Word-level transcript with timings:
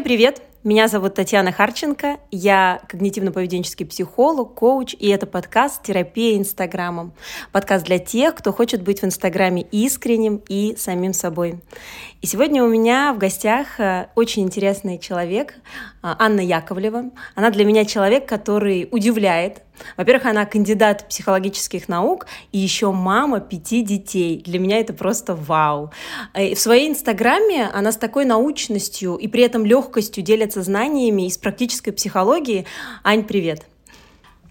Всем 0.00 0.06
привет! 0.06 0.40
Меня 0.64 0.88
зовут 0.88 1.16
Татьяна 1.16 1.52
Харченко, 1.52 2.20
я 2.30 2.80
когнитивно-поведенческий 2.88 3.84
психолог, 3.84 4.54
коуч, 4.54 4.94
и 4.98 5.08
это 5.08 5.26
подкаст 5.26 5.82
«Терапия 5.82 6.38
Инстаграмом». 6.38 7.12
Подкаст 7.52 7.84
для 7.84 7.98
тех, 7.98 8.34
кто 8.34 8.50
хочет 8.50 8.82
быть 8.82 9.02
в 9.02 9.04
Инстаграме 9.04 9.60
искренним 9.60 10.40
и 10.48 10.74
самим 10.78 11.12
собой. 11.12 11.60
И 12.22 12.26
сегодня 12.26 12.64
у 12.64 12.68
меня 12.68 13.12
в 13.12 13.18
гостях 13.18 13.78
э, 13.78 14.06
очень 14.14 14.42
интересный 14.42 14.98
человек, 14.98 15.56
э, 15.56 15.58
Анна 16.02 16.40
Яковлева. 16.40 17.10
Она 17.34 17.50
для 17.50 17.66
меня 17.66 17.84
человек, 17.84 18.26
который 18.26 18.88
удивляет. 18.90 19.60
Во-первых, 19.96 20.26
она 20.26 20.44
кандидат 20.46 21.08
психологических 21.08 21.88
наук 21.88 22.26
и 22.52 22.58
еще 22.58 22.92
мама 22.92 23.40
пяти 23.40 23.82
детей. 23.82 24.42
Для 24.44 24.58
меня 24.58 24.78
это 24.78 24.92
просто 24.92 25.34
вау. 25.34 25.90
Э, 26.34 26.54
в 26.54 26.60
своей 26.60 26.88
инстаграме 26.88 27.68
она 27.72 27.92
с 27.92 27.96
такой 27.96 28.24
научностью 28.24 29.16
и 29.16 29.28
при 29.28 29.42
этом 29.42 29.64
легкостью 29.64 30.22
делится 30.22 30.62
знаниями 30.62 31.26
из 31.26 31.38
практической 31.38 31.90
психологии. 31.90 32.66
Ань, 33.04 33.24
привет. 33.24 33.66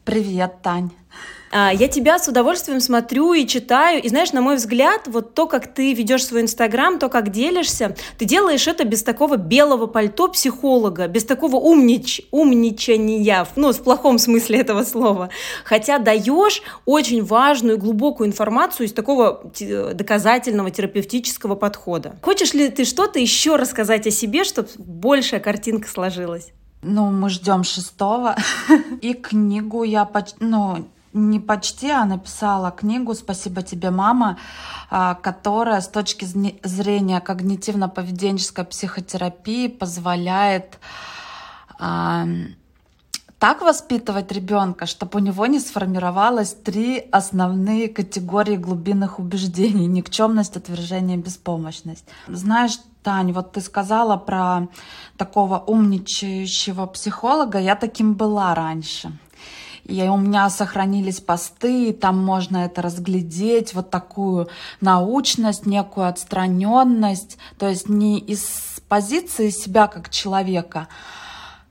Привет, 0.06 0.62
Тань. 0.64 0.92
А, 1.52 1.72
я 1.74 1.88
тебя 1.88 2.20
с 2.20 2.28
удовольствием 2.28 2.80
смотрю 2.80 3.34
и 3.34 3.48
читаю. 3.48 4.02
И 4.02 4.10
знаешь, 4.10 4.32
на 4.34 4.42
мой 4.42 4.56
взгляд, 4.56 5.08
вот 5.08 5.34
то, 5.34 5.48
как 5.48 5.74
ты 5.74 5.94
ведешь 5.94 6.26
свой 6.26 6.42
Инстаграм, 6.42 7.00
то, 7.00 7.10
как 7.10 7.32
делишься, 7.32 7.96
ты 8.18 8.26
делаешь 8.26 8.68
это 8.68 8.84
без 8.84 9.04
такого 9.04 9.38
белого 9.38 9.88
пальто 9.88 10.28
психолога, 10.28 11.08
без 11.08 11.26
такого 11.26 11.56
умнич, 11.56 12.22
умничания, 12.32 13.48
ну, 13.56 13.72
в 13.72 13.82
плохом 13.82 14.20
смысле 14.20 14.60
этого 14.60 14.84
слова. 14.84 15.30
Хотя 15.64 15.98
даешь 15.98 16.62
очень 16.86 17.24
важную 17.24 17.78
глубокую 17.78 18.28
информацию 18.28 18.88
из 18.88 18.94
такого 18.94 19.52
доказательного 19.94 20.72
терапевтического 20.72 21.56
подхода. 21.56 22.16
Хочешь 22.22 22.54
ли 22.54 22.70
ты 22.70 22.86
что-то 22.86 23.20
еще 23.20 23.56
рассказать 23.56 24.06
о 24.08 24.12
себе, 24.12 24.44
чтобы 24.44 24.70
большая 24.78 25.40
картинка 25.40 25.88
сложилась? 25.88 26.52
Ну, 26.82 27.12
мы 27.12 27.30
ждем 27.30 27.64
шестого. 27.64 28.36
И 29.02 29.14
книгу 29.14 29.84
я, 29.84 30.10
ну, 30.40 30.88
не 31.14 31.40
почти, 31.40 31.90
а 31.90 32.06
написала 32.06 32.72
книгу 32.72 33.14
«Спасибо 33.14 33.62
тебе, 33.62 33.92
мама», 33.92 34.38
а, 34.90 35.16
которая 35.16 35.82
с 35.82 35.88
точки 35.88 36.26
зрения 36.26 37.20
когнитивно-поведенческой 37.20 38.66
психотерапии 38.66 39.68
позволяет 39.68 40.80
а, 41.80 42.26
так 43.40 43.62
воспитывать 43.62 44.32
ребенка, 44.34 44.86
чтобы 44.86 45.20
у 45.20 45.24
него 45.24 45.46
не 45.46 45.60
сформировалось 45.60 46.54
три 46.54 47.08
основные 47.12 47.88
категории 47.88 48.58
глубинных 48.58 49.18
убеждений. 49.18 49.88
Никчемность, 49.88 50.58
отвержение, 50.58 51.18
беспомощность. 51.18 52.06
Знаешь, 52.28 52.78
Тань, 53.02 53.32
вот 53.32 53.54
ты 53.54 53.62
сказала 53.62 54.18
про 54.18 54.68
такого 55.16 55.58
умничающего 55.58 56.86
психолога. 56.88 57.60
Я 57.60 57.76
таким 57.76 58.14
была 58.14 58.54
раньше. 58.54 59.14
И 59.90 60.02
у 60.08 60.18
меня 60.18 60.50
сохранились 60.50 61.20
посты, 61.20 61.94
там 61.94 62.24
можно 62.24 62.58
это 62.58 62.82
разглядеть, 62.82 63.74
вот 63.74 63.90
такую 63.90 64.48
научность, 64.82 65.66
некую 65.66 66.08
отстраненность, 66.08 67.38
то 67.58 67.68
есть 67.68 67.90
не 67.90 68.20
из 68.20 68.82
позиции 68.88 69.50
себя 69.50 69.88
как 69.88 70.10
человека, 70.10 70.88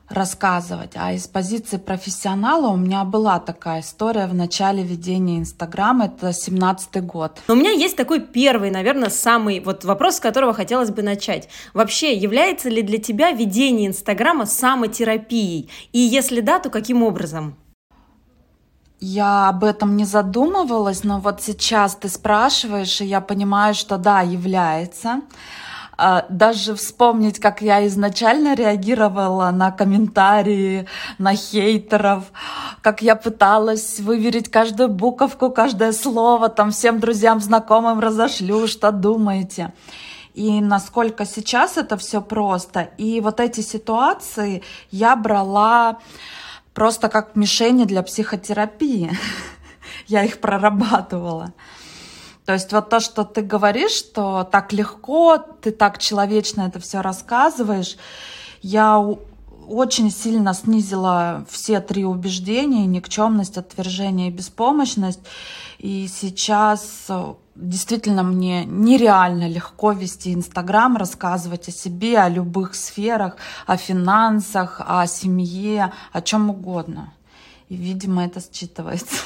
рассказывать. 0.09 0.93
А 0.95 1.13
из 1.13 1.27
позиции 1.27 1.77
профессионала 1.77 2.69
у 2.69 2.77
меня 2.77 3.05
была 3.05 3.39
такая 3.39 3.81
история 3.81 4.27
в 4.27 4.35
начале 4.35 4.83
ведения 4.83 5.39
Инстаграма, 5.39 6.07
это 6.07 6.33
семнадцатый 6.33 7.03
год. 7.03 7.39
Но 7.47 7.55
у 7.55 7.57
меня 7.57 7.71
есть 7.71 7.97
такой 7.97 8.21
первый, 8.21 8.71
наверное, 8.71 9.11
самый 9.11 9.61
вот 9.61 9.85
вопрос, 9.85 10.17
с 10.17 10.21
которого 10.21 10.55
хотелось 10.55 10.91
бы 10.91 11.03
начать. 11.03 11.49
Вообще, 11.75 12.17
является 12.17 12.69
ли 12.69 12.83
для 12.83 12.99
тебя 12.99 13.31
ведение 13.31 13.89
Инстаграма 13.89 14.47
самотерапией? 14.47 15.69
И 15.93 15.99
если 15.99 16.41
да, 16.41 16.59
то 16.59 16.71
каким 16.71 17.03
образом? 17.03 17.55
Я 19.01 19.49
об 19.49 19.63
этом 19.63 19.97
не 19.97 20.05
задумывалась, 20.05 21.05
но 21.05 21.21
вот 21.21 21.41
сейчас 21.41 21.95
ты 21.95 22.09
спрашиваешь, 22.09 23.01
и 23.01 23.05
я 23.05 23.21
понимаю, 23.21 23.75
что 23.75 23.97
да, 23.97 24.23
является. 24.23 25.21
А, 25.97 26.27
даже 26.29 26.75
вспомнить, 26.75 27.39
как 27.41 27.61
я 27.61 27.87
изначально 27.87 28.55
реагировала 28.55 29.51
на 29.51 29.71
комментарии, 29.71 30.87
на 31.19 31.35
хейтеров, 31.35 32.25
как 32.83 33.03
я 33.03 33.15
пыталась 33.15 34.01
выверить 34.01 34.51
каждую 34.51 34.89
буковку, 34.89 35.51
каждое 35.51 35.93
слово, 35.93 36.49
там 36.49 36.71
всем 36.73 36.99
друзьям, 36.99 37.41
знакомым 37.41 38.01
разошлю, 38.01 38.67
что 38.67 38.91
думаете. 38.91 39.73
И 40.35 40.61
насколько 40.61 41.25
сейчас 41.25 41.77
это 41.77 41.97
все 41.97 42.21
просто. 42.21 42.91
И 42.97 43.21
вот 43.21 43.41
эти 43.41 43.61
ситуации 43.61 44.63
я 44.93 45.17
брала 45.17 45.99
просто 46.79 47.09
как 47.09 47.35
мишени 47.35 47.87
для 47.87 48.05
психотерапии. 48.05 49.11
Я 50.07 50.23
их 50.23 50.39
прорабатывала. 50.39 51.53
То 52.45 52.53
есть 52.53 52.73
вот 52.73 52.89
то, 52.89 53.01
что 53.01 53.25
ты 53.25 53.43
говоришь, 53.43 53.91
что 53.91 54.45
так 54.45 54.73
легко, 54.73 55.39
ты 55.39 55.73
так 55.73 55.99
человечно 55.99 56.63
это 56.63 56.79
все 56.79 57.01
рассказываешь, 57.01 57.97
я 58.63 59.05
очень 59.69 60.11
сильно 60.11 60.55
снизила 60.55 61.45
все 61.49 61.81
три 61.81 62.05
убеждения, 62.05 62.87
никчемность, 62.87 63.59
отвержение 63.59 64.29
и 64.29 64.33
беспомощность. 64.33 65.21
И 65.79 66.09
сейчас 66.09 67.09
действительно 67.55 68.23
мне 68.23 68.65
нереально 68.65 69.49
легко 69.49 69.93
вести 69.93 70.33
Инстаграм, 70.33 70.97
рассказывать 70.97 71.69
о 71.69 71.73
себе, 71.73 72.19
о 72.19 72.29
любых 72.29 72.75
сферах, 72.75 73.37
о 73.67 73.77
финансах, 73.77 74.81
о 74.85 75.07
семье, 75.07 75.93
о 76.13 76.23
чем 76.23 76.51
угодно. 76.51 77.13
И, 77.69 77.77
видимо, 77.77 78.25
это 78.25 78.41
считывается. 78.41 79.23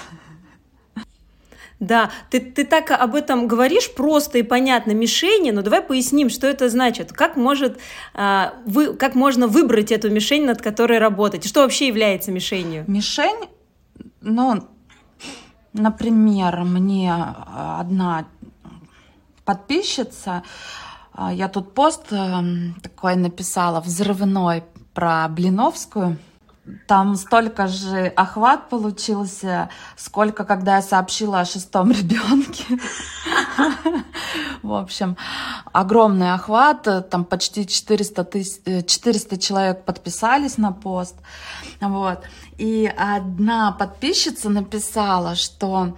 Да, 1.83 2.11
ты, 2.31 2.39
ты 2.39 2.65
так 2.65 2.93
об 2.93 3.17
этом 3.17 3.49
говоришь 3.49 3.93
просто 3.93 4.39
и 4.39 4.43
понятно 4.43 4.93
мишени, 4.93 5.51
но 5.51 5.63
давай 5.63 5.83
поясним, 5.83 6.31
что 6.31 6.47
это 6.47 6.69
значит. 6.69 7.13
Как, 7.13 7.37
может, 7.37 7.81
а, 8.15 8.55
вы, 8.67 8.95
как 8.95 9.17
можно 9.17 9.49
выбрать 9.49 9.91
эту 9.91 10.09
мишень, 10.09 10.47
над 10.47 10.63
которой 10.63 10.99
работать? 10.99 11.45
Что 11.45 11.63
вообще 11.63 11.89
является 11.89 12.31
мишенью? 12.31 12.85
Мишень, 12.87 13.49
ну, 14.21 14.63
Например, 15.73 16.65
мне 16.65 17.15
одна 17.15 18.27
подписчица, 19.47 20.43
э, 21.17 21.31
я 21.33 21.49
тут 21.49 21.73
пост 21.73 22.13
э, 22.13 22.43
такой 22.83 23.17
написала, 23.17 23.81
взрывной, 23.81 24.65
про 24.93 25.27
Блиновскую. 25.29 26.19
Там 26.87 27.17
столько 27.17 27.67
же 27.67 28.07
охват 28.07 28.69
получился, 28.69 29.69
сколько, 29.97 30.45
когда 30.45 30.77
я 30.77 30.83
сообщила 30.83 31.41
о 31.41 31.45
шестом 31.45 31.91
ребенке. 31.91 32.79
В 34.63 34.73
общем, 34.73 35.17
огромный 35.73 36.33
охват, 36.33 37.11
там 37.11 37.25
почти 37.25 37.67
400, 37.67 38.25
тысяч, 38.25 38.87
400 38.87 39.39
человек 39.39 39.85
подписались 39.85 40.57
на 40.57 40.71
пост. 40.71 41.17
Вот. 41.81 42.23
И 42.59 42.93
одна 42.97 43.73
подписчица 43.73 44.49
написала, 44.49 45.35
что 45.35 45.97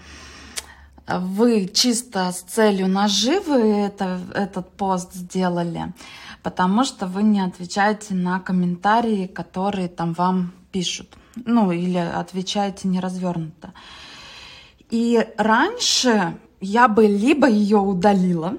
вы 1.07 1.69
чисто 1.69 2.33
с 2.33 2.41
целью 2.41 2.89
наживы 2.89 3.61
это, 3.61 4.19
этот 4.35 4.71
пост 4.71 5.13
сделали, 5.13 5.93
потому 6.45 6.85
что 6.85 7.07
вы 7.07 7.23
не 7.23 7.41
отвечаете 7.41 8.15
на 8.15 8.39
комментарии, 8.39 9.27
которые 9.27 9.89
там 9.89 10.13
вам 10.13 10.53
пишут. 10.71 11.09
Ну, 11.37 11.73
или 11.73 11.97
отвечаете 11.97 12.87
неразвернуто. 12.87 13.73
И 14.91 15.27
раньше 15.39 16.37
я 16.61 16.87
бы 16.87 17.07
либо 17.07 17.49
ее 17.49 17.79
удалила, 17.79 18.59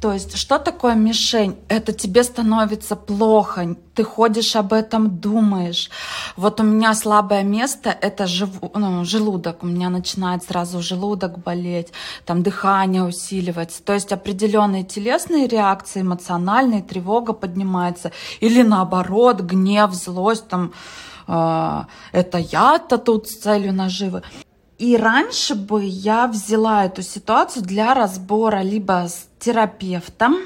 то 0.00 0.12
есть, 0.12 0.36
что 0.36 0.58
такое 0.58 0.94
мишень? 0.94 1.56
Это 1.68 1.92
тебе 1.92 2.24
становится 2.24 2.96
плохо, 2.96 3.76
ты 3.94 4.04
ходишь 4.04 4.56
об 4.56 4.72
этом, 4.72 5.20
думаешь. 5.20 5.90
Вот 6.36 6.60
у 6.60 6.62
меня 6.62 6.94
слабое 6.94 7.42
место— 7.42 7.90
это 8.00 8.26
жив... 8.26 8.50
ну, 8.74 9.04
желудок. 9.04 9.62
У 9.62 9.66
меня 9.66 9.90
начинает 9.90 10.44
сразу 10.44 10.80
желудок 10.82 11.38
болеть, 11.38 11.92
там 12.24 12.42
дыхание 12.42 13.04
усиливается. 13.04 13.82
То 13.82 13.92
есть 13.92 14.12
определенные 14.12 14.84
телесные 14.84 15.46
реакции, 15.46 16.00
эмоциональные, 16.00 16.82
тревога 16.82 17.32
поднимается. 17.32 18.12
Или 18.40 18.62
наоборот, 18.62 19.40
гнев, 19.40 19.92
злость, 19.92 20.48
там, 20.48 20.72
э, 21.28 21.82
это 22.12 22.38
я-то 22.38 22.98
тут 22.98 23.28
с 23.28 23.38
целью 23.38 23.72
наживы. 23.72 24.22
И 24.78 24.96
раньше 24.96 25.54
бы 25.54 25.84
я 25.84 26.26
взяла 26.26 26.86
эту 26.86 27.02
ситуацию 27.02 27.62
для 27.64 27.94
разбора 27.94 28.62
либо 28.62 29.06
терапевтом. 29.42 30.36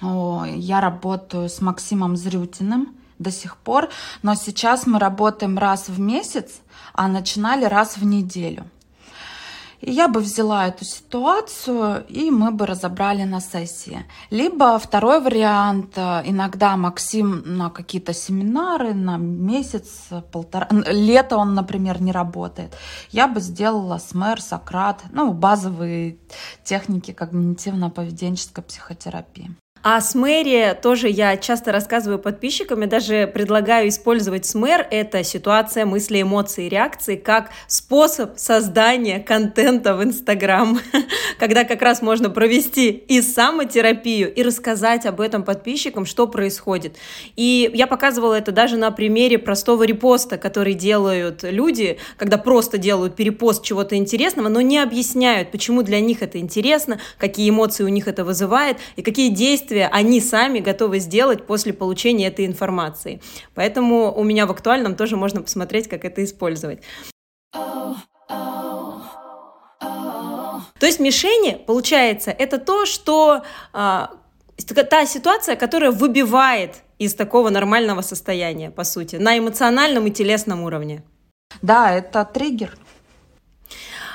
Я 0.00 0.80
работаю 0.80 1.48
с 1.48 1.60
Максимом 1.60 2.16
Зрютиным 2.16 2.94
до 3.18 3.30
сих 3.30 3.56
пор, 3.56 3.88
но 4.22 4.34
сейчас 4.34 4.86
мы 4.86 4.98
работаем 4.98 5.58
раз 5.58 5.88
в 5.88 5.98
месяц, 5.98 6.60
а 6.92 7.08
начинали 7.08 7.64
раз 7.64 7.96
в 7.96 8.04
неделю. 8.04 8.64
Я 9.86 10.08
бы 10.08 10.20
взяла 10.20 10.66
эту 10.66 10.84
ситуацию, 10.84 12.06
и 12.08 12.30
мы 12.30 12.50
бы 12.50 12.66
разобрали 12.66 13.24
на 13.24 13.40
сессии. 13.40 14.06
Либо 14.30 14.78
второй 14.78 15.20
вариант, 15.20 15.96
э, 15.96 16.22
иногда 16.24 16.76
Максим 16.76 17.42
на 17.44 17.70
какие-то 17.70 18.14
семинары, 18.14 18.94
на 18.94 19.18
месяц, 19.18 20.08
полтора, 20.32 20.68
лето 20.70 21.36
он, 21.36 21.54
например, 21.54 22.00
не 22.00 22.12
работает. 22.12 22.76
Я 23.10 23.28
бы 23.28 23.40
сделала 23.40 23.98
СМЭР, 23.98 24.40
Сократ, 24.40 25.02
ну, 25.12 25.32
базовые 25.32 26.18
техники 26.64 27.10
когнитивно-поведенческой 27.10 28.62
психотерапии. 28.62 29.54
А 29.86 30.00
с 30.00 30.14
Мэри 30.14 30.74
тоже 30.80 31.10
я 31.10 31.36
часто 31.36 31.70
рассказываю 31.70 32.18
подписчикам, 32.18 32.80
я 32.80 32.86
даже 32.86 33.26
предлагаю 33.26 33.90
использовать 33.90 34.46
СМЭР, 34.46 34.88
это 34.90 35.22
ситуация, 35.22 35.84
мысли, 35.84 36.22
эмоции, 36.22 36.70
реакции, 36.70 37.16
как 37.16 37.50
способ 37.66 38.38
создания 38.38 39.20
контента 39.20 39.94
в 39.94 40.02
Инстаграм, 40.02 40.80
когда 41.38 41.64
как 41.64 41.82
раз 41.82 42.00
можно 42.00 42.30
провести 42.30 42.92
и 42.92 43.20
самотерапию, 43.20 44.32
и 44.32 44.42
рассказать 44.42 45.04
об 45.04 45.20
этом 45.20 45.42
подписчикам, 45.42 46.06
что 46.06 46.28
происходит. 46.28 46.96
И 47.36 47.70
я 47.74 47.86
показывала 47.86 48.32
это 48.32 48.52
даже 48.52 48.78
на 48.78 48.90
примере 48.90 49.38
простого 49.38 49.82
репоста, 49.82 50.38
который 50.38 50.72
делают 50.72 51.42
люди, 51.42 51.98
когда 52.16 52.38
просто 52.38 52.78
делают 52.78 53.16
перепост 53.16 53.62
чего-то 53.62 53.96
интересного, 53.96 54.48
но 54.48 54.62
не 54.62 54.78
объясняют, 54.78 55.50
почему 55.50 55.82
для 55.82 56.00
них 56.00 56.22
это 56.22 56.38
интересно, 56.38 57.00
какие 57.18 57.50
эмоции 57.50 57.84
у 57.84 57.88
них 57.88 58.08
это 58.08 58.24
вызывает, 58.24 58.78
и 58.96 59.02
какие 59.02 59.28
действия 59.28 59.73
действия 59.74 59.88
они 59.92 60.20
сами 60.20 60.60
готовы 60.60 61.00
сделать 61.00 61.46
после 61.46 61.72
получения 61.72 62.28
этой 62.28 62.46
информации. 62.46 63.20
Поэтому 63.54 64.12
у 64.14 64.24
меня 64.24 64.46
в 64.46 64.50
актуальном 64.50 64.94
тоже 64.94 65.16
можно 65.16 65.42
посмотреть, 65.42 65.88
как 65.88 66.04
это 66.04 66.22
использовать. 66.22 66.80
То 70.80 70.86
есть 70.86 71.00
мишени, 71.00 71.56
получается, 71.66 72.30
это 72.30 72.58
то, 72.58 72.86
что 72.86 73.42
а, 73.72 74.10
та 74.90 75.06
ситуация, 75.06 75.56
которая 75.56 75.90
выбивает 75.90 76.82
из 76.98 77.14
такого 77.14 77.50
нормального 77.50 78.02
состояния, 78.02 78.70
по 78.70 78.84
сути, 78.84 79.16
на 79.16 79.38
эмоциональном 79.38 80.06
и 80.06 80.10
телесном 80.10 80.62
уровне. 80.62 81.02
Да, 81.62 81.92
это 81.92 82.24
триггер. 82.24 82.76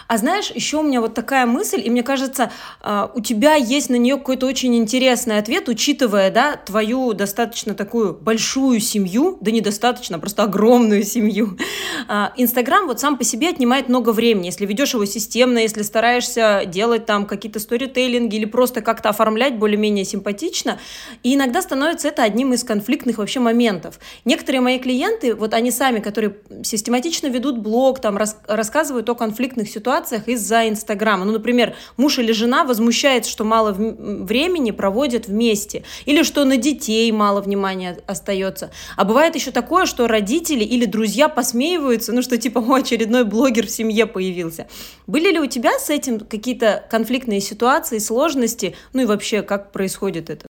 А 0.09 0.17
знаешь, 0.17 0.49
еще 0.49 0.77
у 0.77 0.81
меня 0.81 1.01
вот 1.01 1.13
такая 1.13 1.45
мысль, 1.45 1.83
и 1.85 1.89
мне 1.91 2.01
кажется, 2.01 2.51
а, 2.81 3.11
у 3.13 3.21
тебя 3.21 3.53
есть 3.53 3.91
на 3.91 3.95
нее 3.95 4.17
какой-то 4.17 4.47
очень 4.47 4.75
интересный 4.75 5.37
ответ, 5.37 5.69
учитывая, 5.69 6.31
да, 6.31 6.55
твою 6.55 7.13
достаточно 7.13 7.75
такую 7.75 8.15
большую 8.15 8.79
семью, 8.79 9.37
да 9.39 9.51
недостаточно, 9.51 10.17
а 10.17 10.19
просто 10.19 10.41
огромную 10.41 11.03
семью. 11.03 11.59
А, 12.07 12.33
Инстаграм 12.37 12.87
вот 12.87 12.99
сам 12.99 13.17
по 13.17 13.23
себе 13.23 13.49
отнимает 13.49 13.87
много 13.87 14.09
времени, 14.09 14.47
если 14.47 14.65
ведешь 14.65 14.95
его 14.95 15.05
системно, 15.05 15.59
если 15.59 15.83
стараешься 15.83 16.63
делать 16.65 17.05
там 17.05 17.27
какие-то 17.27 17.59
сторителлинги 17.59 18.35
или 18.37 18.45
просто 18.45 18.81
как-то 18.81 19.09
оформлять 19.09 19.59
более-менее 19.59 20.05
симпатично, 20.05 20.79
и 21.21 21.35
иногда 21.35 21.61
становится 21.61 22.07
это 22.07 22.23
одним 22.23 22.53
из 22.53 22.63
конфликтных 22.63 23.19
вообще 23.19 23.41
моментов. 23.41 23.99
Некоторые 24.25 24.61
мои 24.61 24.79
клиенты, 24.79 25.35
вот 25.35 25.53
они 25.53 25.69
сами, 25.69 25.99
которые 25.99 26.37
систематично 26.63 27.27
ведут 27.27 27.59
блог, 27.59 27.99
там 28.01 28.17
рас 28.17 28.37
рассказывают 28.47 29.07
о 29.07 29.13
конфликтных 29.13 29.69
ситуациях, 29.69 29.98
ситуациях 29.99 30.27
из-за 30.27 30.69
Инстаграма. 30.69 31.25
Ну, 31.25 31.33
например, 31.33 31.75
муж 31.97 32.19
или 32.19 32.31
жена 32.31 32.63
возмущается, 32.63 33.29
что 33.29 33.43
мало 33.43 33.71
времени 33.71 34.71
проводят 34.71 35.27
вместе, 35.27 35.83
или 36.05 36.23
что 36.23 36.45
на 36.45 36.57
детей 36.57 37.11
мало 37.11 37.41
внимания 37.41 37.97
остается. 38.07 38.71
А 38.95 39.03
бывает 39.03 39.35
еще 39.35 39.51
такое, 39.51 39.85
что 39.85 40.07
родители 40.07 40.63
или 40.63 40.85
друзья 40.85 41.27
посмеиваются, 41.29 42.13
ну, 42.13 42.21
что 42.21 42.37
типа, 42.37 42.59
о, 42.59 42.75
очередной 42.75 43.25
блогер 43.25 43.67
в 43.67 43.69
семье 43.69 44.05
появился. 44.05 44.67
Были 45.07 45.31
ли 45.31 45.39
у 45.39 45.47
тебя 45.47 45.77
с 45.79 45.89
этим 45.89 46.19
какие-то 46.19 46.85
конфликтные 46.89 47.41
ситуации, 47.41 47.99
сложности, 47.99 48.75
ну 48.93 49.01
и 49.01 49.05
вообще, 49.05 49.41
как 49.41 49.71
происходит 49.71 50.29
это? 50.29 50.47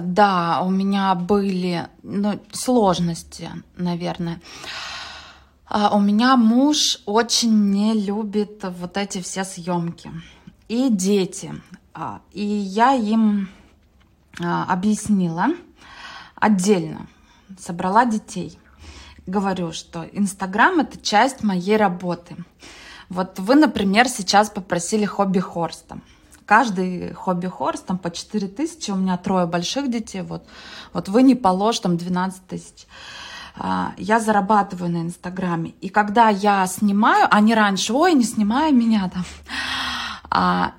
Да, 0.00 0.62
у 0.64 0.70
меня 0.70 1.14
были 1.14 1.86
ну, 2.02 2.40
сложности, 2.52 3.48
наверное. 3.76 4.40
А 5.76 5.92
у 5.92 5.98
меня 5.98 6.36
муж 6.36 7.00
очень 7.04 7.72
не 7.72 7.94
любит 7.94 8.62
вот 8.62 8.96
эти 8.96 9.20
все 9.20 9.42
съемки. 9.42 10.08
И 10.68 10.88
дети. 10.88 11.52
А, 11.92 12.20
и 12.30 12.44
я 12.44 12.94
им 12.94 13.48
а, 14.40 14.66
объяснила 14.72 15.48
отдельно, 16.36 17.08
собрала 17.58 18.04
детей. 18.04 18.56
Говорю, 19.26 19.72
что 19.72 20.04
Инстаграм 20.12 20.78
это 20.78 20.96
часть 20.96 21.42
моей 21.42 21.76
работы. 21.76 22.36
Вот 23.08 23.40
вы, 23.40 23.56
например, 23.56 24.08
сейчас 24.08 24.50
попросили 24.50 25.04
хобби-хорста. 25.04 25.98
Каждый 26.46 27.14
хобби-хорс 27.14 27.80
там 27.80 27.98
по 27.98 28.12
4 28.12 28.46
тысячи, 28.46 28.92
у 28.92 28.96
меня 28.96 29.16
трое 29.16 29.46
больших 29.46 29.90
детей, 29.90 30.22
вот, 30.22 30.46
вот 30.92 31.08
вы 31.08 31.24
не 31.24 31.34
положь 31.34 31.80
там 31.80 31.96
12 31.96 32.46
тысяч. 32.46 32.86
А, 33.56 33.92
я 33.96 34.20
зарабатываю 34.20 34.90
на 34.90 35.02
Инстаграме. 35.02 35.74
И 35.80 35.88
когда 35.88 36.28
я 36.28 36.66
снимаю, 36.66 37.28
они 37.30 37.54
раньше, 37.54 37.92
ой, 37.92 38.14
не 38.14 38.24
снимай 38.24 38.72
меня 38.72 39.10
там. 39.12 39.24
А, 40.30 40.72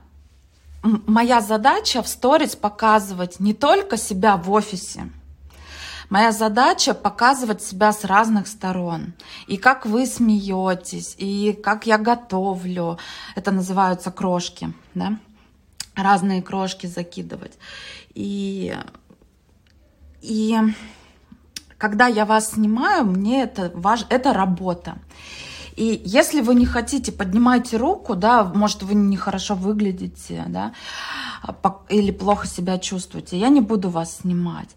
моя 0.84 1.42
задача 1.42 2.02
в 2.02 2.08
сторис 2.08 2.56
показывать 2.56 3.40
не 3.40 3.54
только 3.54 3.98
себя 3.98 4.38
в 4.38 4.52
офисе, 4.52 5.10
Моя 6.10 6.32
задача 6.32 6.94
показывать 6.94 7.64
себя 7.64 7.92
с 7.92 8.04
разных 8.04 8.48
сторон. 8.48 9.14
И 9.48 9.58
как 9.58 9.86
вы 9.86 10.06
смеетесь, 10.06 11.16
и 11.18 11.54
как 11.54 11.88
я 11.88 11.98
готовлю. 11.98 13.00
Это 13.34 13.52
называются 13.52 14.12
крошки, 14.12 14.72
да? 14.94 15.18
Разные 15.96 16.44
крошки 16.44 16.86
закидывать. 16.86 17.58
И, 18.14 18.78
и 20.22 20.60
когда 21.86 22.08
я 22.08 22.26
вас 22.26 22.54
снимаю, 22.54 23.06
мне 23.06 23.44
это 23.44 23.72
важ... 23.76 24.08
это 24.10 24.34
работа. 24.34 24.96
И 25.76 26.02
если 26.04 26.42
вы 26.42 26.56
не 26.56 26.66
хотите, 26.66 27.12
поднимайте 27.12 27.78
руку, 27.78 28.16
да, 28.16 28.44
может, 28.44 28.82
вы 28.82 28.96
нехорошо 28.96 29.54
выглядите, 29.54 30.46
да, 30.48 30.72
или 31.90 32.12
плохо 32.12 32.48
себя 32.48 32.80
чувствуете, 32.80 33.38
я 33.38 33.50
не 33.50 33.62
буду 33.62 33.90
вас 33.90 34.18
снимать. 34.18 34.70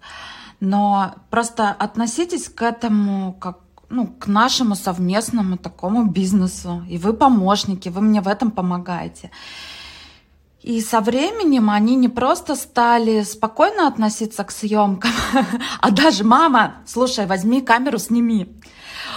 Но 0.61 1.15
просто 1.31 1.71
относитесь 1.71 2.49
к 2.49 2.61
этому 2.61 3.33
как 3.41 3.59
ну, 3.91 4.07
к 4.07 4.27
нашему 4.27 4.75
совместному 4.75 5.57
такому 5.57 6.05
бизнесу. 6.05 6.83
И 6.91 6.99
вы 6.99 7.15
помощники, 7.15 7.89
вы 7.89 8.03
мне 8.03 8.21
в 8.21 8.29
этом 8.29 8.51
помогаете. 8.51 9.31
И 10.63 10.81
со 10.81 11.01
временем 11.01 11.71
они 11.71 11.95
не 11.95 12.09
просто 12.09 12.57
стали 12.57 13.23
спокойно 13.23 13.87
относиться 13.87 14.43
к 14.45 14.51
съемкам, 14.51 15.13
а 15.81 15.91
даже 15.91 16.25
мама, 16.25 16.83
слушай, 16.85 17.27
возьми 17.27 17.61
камеру, 17.61 17.99
сними. 17.99 18.49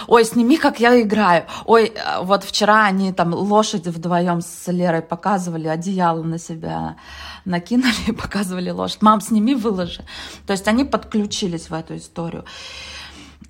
Ой, 0.06 0.24
сними, 0.24 0.56
как 0.56 0.80
я 0.80 1.00
играю. 1.00 1.46
Ой, 1.64 1.92
вот 2.22 2.44
вчера 2.44 2.84
они 2.84 3.12
там 3.12 3.34
лошади 3.34 3.88
вдвоем 3.88 4.40
с 4.40 4.70
Лерой 4.70 5.02
показывали, 5.02 5.68
одеяло 5.68 6.22
на 6.22 6.38
себя 6.38 6.96
накинули, 7.44 8.12
показывали 8.20 8.70
лошадь. 8.70 9.02
Мам, 9.02 9.20
сними, 9.20 9.54
выложи. 9.54 10.04
То 10.46 10.52
есть 10.52 10.68
они 10.68 10.84
подключились 10.84 11.70
в 11.70 11.74
эту 11.74 11.96
историю. 11.96 12.44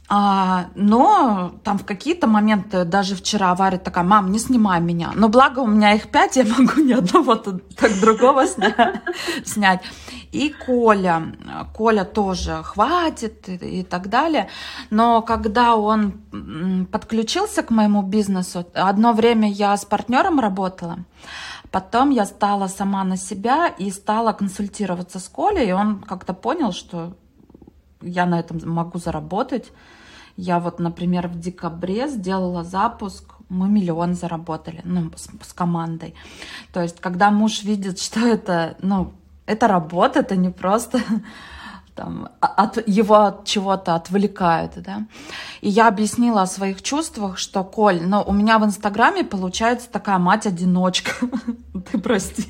А, 0.09 0.67
но 0.75 1.55
там 1.65 1.79
в 1.79 1.87
какие-то 1.87 2.27
моменты, 2.27 2.85
даже 2.85 3.15
вчера 3.15 3.55
Варя 3.55 3.79
такая, 3.79 4.05
мам, 4.05 4.31
не 4.31 4.39
снимай 4.39 4.81
меня. 4.81 5.13
Но 5.15 5.29
благо 5.29 5.61
у 5.61 5.67
меня 5.67 5.95
их 5.95 6.11
пять, 6.11 6.37
я 6.37 6.45
могу 6.45 6.83
ни 6.83 6.93
одного, 6.93 7.37
так 7.37 7.99
другого 8.01 8.45
снять. 9.45 9.81
И 10.33 10.55
Коля, 10.67 11.35
Коля 11.75 12.05
тоже 12.05 12.63
хватит 12.63 13.49
и, 13.49 13.83
так 13.85 14.09
далее. 14.09 14.49
Но 14.91 15.23
когда 15.23 15.77
он 15.77 16.13
подключился 16.91 17.63
к 17.63 17.71
моему 17.71 18.03
бизнесу, 18.03 18.67
одно 18.75 19.13
время 19.13 19.51
я 19.51 19.77
с 19.77 19.85
партнером 19.85 20.41
работала, 20.41 20.99
Потом 21.71 22.11
я 22.11 22.27
стала 22.27 22.69
сама 22.69 23.03
на 23.03 23.17
себя 23.17 23.67
и 23.67 23.91
стала 23.91 24.35
консультироваться 24.35 25.19
с 25.19 25.27
Колей, 25.27 25.71
и 25.71 25.73
он 25.73 26.03
как-то 26.03 26.35
понял, 26.35 26.71
что 26.73 27.15
я 28.03 28.27
на 28.27 28.41
этом 28.41 28.61
могу 28.65 28.99
заработать. 28.99 29.73
Я 30.37 30.61
вот, 30.61 30.79
например, 30.79 31.29
в 31.29 31.39
декабре 31.39 32.09
сделала 32.09 32.65
запуск, 32.65 33.35
мы 33.49 33.69
миллион 33.69 34.15
заработали, 34.15 34.81
ну, 34.85 35.11
с, 35.15 35.29
с 35.47 35.53
командой. 35.53 36.15
То 36.73 36.81
есть, 36.81 37.01
когда 37.01 37.31
муж 37.31 37.63
видит, 37.63 38.01
что 38.01 38.21
это, 38.21 38.77
ну, 38.81 39.13
это 39.47 39.69
работа, 39.69 40.21
это 40.21 40.37
не 40.37 40.49
просто 40.49 41.01
там, 41.95 42.31
а, 42.41 42.47
от, 42.47 42.89
его 42.89 43.17
от 43.17 43.45
чего-то 43.45 43.95
отвлекают, 43.95 44.73
да. 44.77 45.07
И 45.61 45.69
я 45.69 45.89
объяснила 45.89 46.43
о 46.43 46.47
своих 46.47 46.83
чувствах, 46.83 47.37
что, 47.37 47.63
Коль, 47.63 48.03
ну, 48.03 48.23
у 48.27 48.33
меня 48.33 48.59
в 48.59 48.65
Инстаграме 48.65 49.25
получается 49.25 49.91
такая 49.91 50.19
мать-одиночка. 50.19 51.13
Ты 51.91 51.99
прости. 51.99 52.47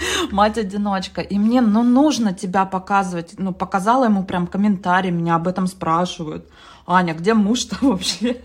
Мать-одиночка. 0.30 1.20
И 1.20 1.38
мне, 1.38 1.60
ну, 1.60 1.82
нужно 1.82 2.32
тебя 2.32 2.64
показывать. 2.64 3.34
Ну, 3.38 3.52
показала 3.52 4.04
ему 4.04 4.24
прям 4.24 4.46
комментарий, 4.46 5.10
меня 5.10 5.36
об 5.36 5.48
этом 5.48 5.66
спрашивают. 5.66 6.48
Аня, 6.86 7.14
где 7.14 7.34
муж-то 7.34 7.76
вообще? 7.80 8.40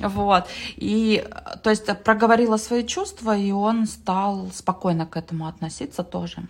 Вот. 0.00 0.46
И, 0.76 1.26
то 1.62 1.70
есть, 1.70 1.86
проговорила 2.04 2.56
свои 2.56 2.86
чувства, 2.86 3.36
и 3.36 3.52
он 3.52 3.86
стал 3.86 4.50
спокойно 4.52 5.06
к 5.06 5.16
этому 5.16 5.46
относиться 5.46 6.02
тоже. 6.02 6.42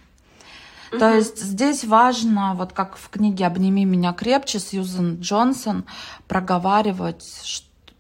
Mm-hmm. 0.91 0.99
То 0.99 1.15
есть 1.15 1.41
здесь 1.41 1.85
важно, 1.85 2.55
вот 2.57 2.73
как 2.73 2.97
в 2.97 3.11
книге 3.11 3.47
«Обними 3.47 3.85
меня 3.85 4.13
крепче» 4.13 4.59
Сьюзен 4.59 5.21
Джонсон, 5.21 5.85
проговаривать, 6.27 7.25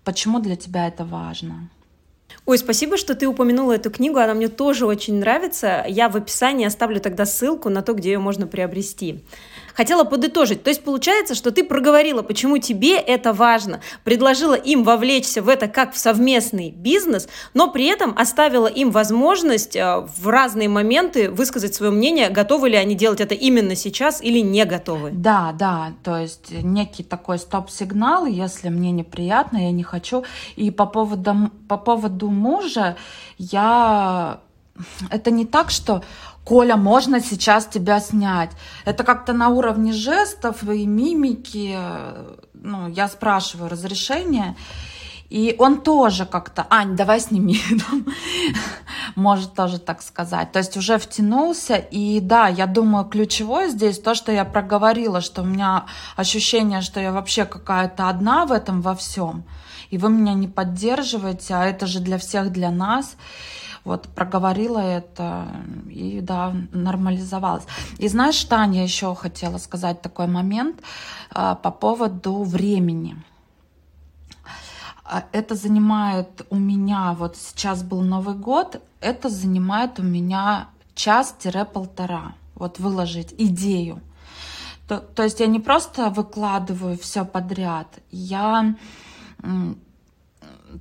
почему 0.02 0.40
для 0.40 0.56
тебя 0.56 0.88
это 0.88 1.04
важно. 1.04 1.68
Ой, 2.50 2.58
спасибо, 2.58 2.96
что 2.96 3.14
ты 3.14 3.28
упомянула 3.28 3.74
эту 3.74 3.92
книгу, 3.92 4.18
она 4.18 4.34
мне 4.34 4.48
тоже 4.48 4.84
очень 4.84 5.20
нравится. 5.20 5.84
Я 5.86 6.08
в 6.08 6.16
описании 6.16 6.66
оставлю 6.66 6.98
тогда 6.98 7.24
ссылку 7.24 7.68
на 7.68 7.80
то, 7.80 7.92
где 7.92 8.10
ее 8.10 8.18
можно 8.18 8.48
приобрести 8.48 9.22
хотела 9.80 10.04
подытожить. 10.04 10.62
То 10.62 10.68
есть 10.68 10.84
получается, 10.84 11.34
что 11.34 11.50
ты 11.52 11.64
проговорила, 11.64 12.20
почему 12.20 12.58
тебе 12.58 12.96
это 12.98 13.32
важно, 13.32 13.80
предложила 14.04 14.52
им 14.52 14.84
вовлечься 14.84 15.40
в 15.40 15.48
это 15.48 15.68
как 15.68 15.94
в 15.94 15.98
совместный 15.98 16.70
бизнес, 16.70 17.30
но 17.54 17.70
при 17.70 17.86
этом 17.86 18.14
оставила 18.18 18.66
им 18.66 18.90
возможность 18.90 19.76
э, 19.76 20.06
в 20.18 20.28
разные 20.28 20.68
моменты 20.68 21.30
высказать 21.30 21.74
свое 21.74 21.90
мнение, 21.90 22.28
готовы 22.28 22.68
ли 22.68 22.76
они 22.76 22.94
делать 22.94 23.22
это 23.22 23.34
именно 23.34 23.74
сейчас 23.74 24.20
или 24.20 24.40
не 24.40 24.66
готовы. 24.66 25.12
Да, 25.12 25.52
да, 25.58 25.94
то 26.04 26.18
есть 26.18 26.50
некий 26.50 27.02
такой 27.02 27.38
стоп-сигнал, 27.38 28.26
если 28.26 28.68
мне 28.68 28.90
неприятно, 28.90 29.56
я 29.56 29.72
не 29.72 29.82
хочу. 29.82 30.24
И 30.56 30.70
по 30.70 30.84
поводу, 30.84 31.50
по 31.68 31.78
поводу 31.78 32.28
мужа 32.28 32.98
я 33.38 34.40
это 35.10 35.30
не 35.30 35.46
так, 35.46 35.70
что 35.70 36.02
Коля, 36.44 36.76
можно 36.76 37.20
сейчас 37.20 37.66
тебя 37.66 38.00
снять. 38.00 38.50
Это 38.84 39.04
как-то 39.04 39.32
на 39.32 39.48
уровне 39.48 39.92
жестов 39.92 40.62
и 40.62 40.86
мимики. 40.86 41.78
Ну, 42.54 42.88
я 42.88 43.08
спрашиваю 43.08 43.70
разрешение. 43.70 44.56
И 45.30 45.54
он 45.58 45.80
тоже 45.82 46.26
как-то, 46.26 46.66
Ань, 46.70 46.96
давай 46.96 47.20
сними, 47.20 47.60
может 49.14 49.54
тоже 49.54 49.78
так 49.78 50.02
сказать. 50.02 50.50
То 50.50 50.58
есть 50.58 50.76
уже 50.76 50.98
втянулся. 50.98 51.76
И 51.76 52.18
да, 52.18 52.48
я 52.48 52.66
думаю, 52.66 53.04
ключевое 53.04 53.68
здесь 53.68 54.00
то, 54.00 54.16
что 54.16 54.32
я 54.32 54.44
проговорила, 54.44 55.20
что 55.20 55.42
у 55.42 55.44
меня 55.44 55.86
ощущение, 56.16 56.80
что 56.80 56.98
я 56.98 57.12
вообще 57.12 57.44
какая-то 57.44 58.08
одна 58.08 58.44
в 58.44 58.50
этом 58.50 58.80
во 58.80 58.96
всем. 58.96 59.44
И 59.90 59.98
вы 59.98 60.10
меня 60.10 60.34
не 60.34 60.48
поддерживаете, 60.48 61.54
а 61.54 61.64
это 61.64 61.86
же 61.86 62.00
для 62.00 62.18
всех, 62.18 62.50
для 62.50 62.72
нас. 62.72 63.14
Вот 63.84 64.08
проговорила 64.08 64.78
это 64.78 65.48
и, 65.88 66.20
да, 66.20 66.54
нормализовалась. 66.72 67.64
И 67.98 68.08
знаешь, 68.08 68.42
Таня, 68.44 68.82
еще 68.82 69.14
хотела 69.14 69.58
сказать 69.58 70.02
такой 70.02 70.26
момент 70.26 70.80
а, 71.30 71.54
по 71.54 71.70
поводу 71.70 72.42
времени. 72.42 73.16
А, 75.04 75.24
это 75.32 75.54
занимает 75.54 76.46
у 76.50 76.56
меня, 76.56 77.14
вот 77.14 77.36
сейчас 77.36 77.82
был 77.82 78.02
Новый 78.02 78.34
год, 78.34 78.82
это 79.00 79.28
занимает 79.28 79.98
у 79.98 80.02
меня 80.02 80.68
час-полтора. 80.94 82.34
Вот 82.54 82.78
выложить 82.78 83.34
идею. 83.38 84.02
То, 84.86 84.98
то 84.98 85.22
есть 85.22 85.40
я 85.40 85.46
не 85.46 85.60
просто 85.60 86.10
выкладываю 86.10 86.98
все 86.98 87.24
подряд, 87.24 87.86
я 88.10 88.74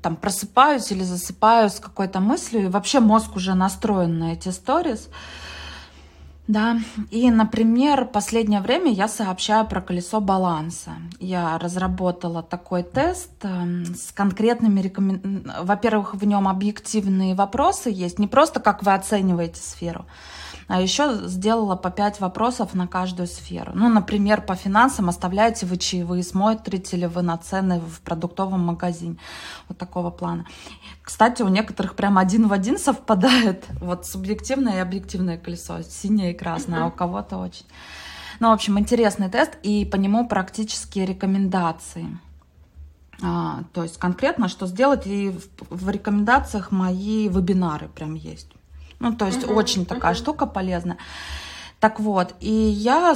там 0.01 0.15
просыпаюсь 0.15 0.91
или 0.91 1.03
засыпаю 1.03 1.69
с 1.69 1.79
какой-то 1.79 2.19
мыслью, 2.19 2.65
и 2.65 2.69
вообще 2.69 2.99
мозг 2.99 3.35
уже 3.35 3.55
настроен 3.55 4.19
на 4.19 4.33
эти 4.33 4.49
сторис. 4.49 5.09
Да, 6.49 6.79
и, 7.11 7.29
например, 7.29 8.05
последнее 8.05 8.59
время 8.59 8.91
я 8.91 9.07
сообщаю 9.07 9.67
про 9.67 9.81
колесо 9.81 10.19
баланса. 10.19 10.93
Я 11.19 11.59
разработала 11.59 12.41
такой 12.41 12.81
тест 12.81 13.29
эм, 13.43 13.85
с 13.85 14.11
конкретными 14.11 14.81
рекомендациями. 14.81 15.43
Во-первых, 15.61 16.15
в 16.15 16.25
нем 16.25 16.47
объективные 16.47 17.35
вопросы 17.35 17.91
есть, 17.91 18.17
не 18.17 18.25
просто 18.25 18.59
как 18.59 18.81
вы 18.81 18.95
оцениваете 18.95 19.61
сферу, 19.61 20.07
а 20.69 20.79
еще 20.79 21.27
сделала 21.27 21.75
по 21.75 21.89
5 21.89 22.19
вопросов 22.19 22.75
на 22.75 22.87
каждую 22.87 23.25
сферу. 23.27 23.71
Ну, 23.73 23.89
например, 23.89 24.41
по 24.41 24.53
финансам 24.53 25.09
оставляете 25.09 25.65
вы 25.65 25.77
чаевые, 25.77 26.21
смотрите 26.21 26.95
ли 26.95 27.07
вы 27.07 27.23
на 27.23 27.37
цены 27.39 27.79
в 27.79 28.01
продуктовом 28.01 28.61
магазине. 28.61 29.17
Вот 29.67 29.79
такого 29.79 30.11
плана. 30.11 30.45
Кстати, 31.01 31.41
у 31.41 31.47
некоторых 31.47 31.95
прям 31.95 32.19
один 32.19 32.47
в 32.47 32.53
один 32.53 32.77
совпадает. 32.77 33.65
Вот 33.81 34.05
субъективное 34.05 34.75
и 34.75 34.79
объективное 34.79 35.39
колесо. 35.39 35.81
Синее 35.81 36.33
и 36.33 36.37
красное, 36.37 36.83
а 36.83 36.85
у 36.85 36.91
кого-то 36.91 37.37
очень. 37.37 37.65
Ну, 38.39 38.49
в 38.49 38.53
общем, 38.53 38.77
интересный 38.77 39.27
тест, 39.27 39.57
и 39.63 39.85
по 39.85 39.95
нему 39.95 40.27
практические 40.27 41.07
рекомендации. 41.07 42.19
А, 43.23 43.63
то 43.73 43.81
есть 43.81 43.97
конкретно, 43.97 44.47
что 44.47 44.67
сделать, 44.67 45.07
и 45.07 45.31
в, 45.31 45.49
в 45.71 45.89
рекомендациях 45.89 46.71
мои 46.71 47.27
вебинары 47.27 47.89
прям 47.89 48.13
есть. 48.13 48.49
Ну, 48.99 49.13
то 49.13 49.25
есть 49.25 49.43
uh-huh, 49.43 49.53
очень 49.53 49.85
такая 49.85 50.13
штука 50.13 50.45
полезная. 50.45 50.97
Так 51.79 52.01
вот, 52.01 52.35
и 52.41 52.51
я 52.51 53.15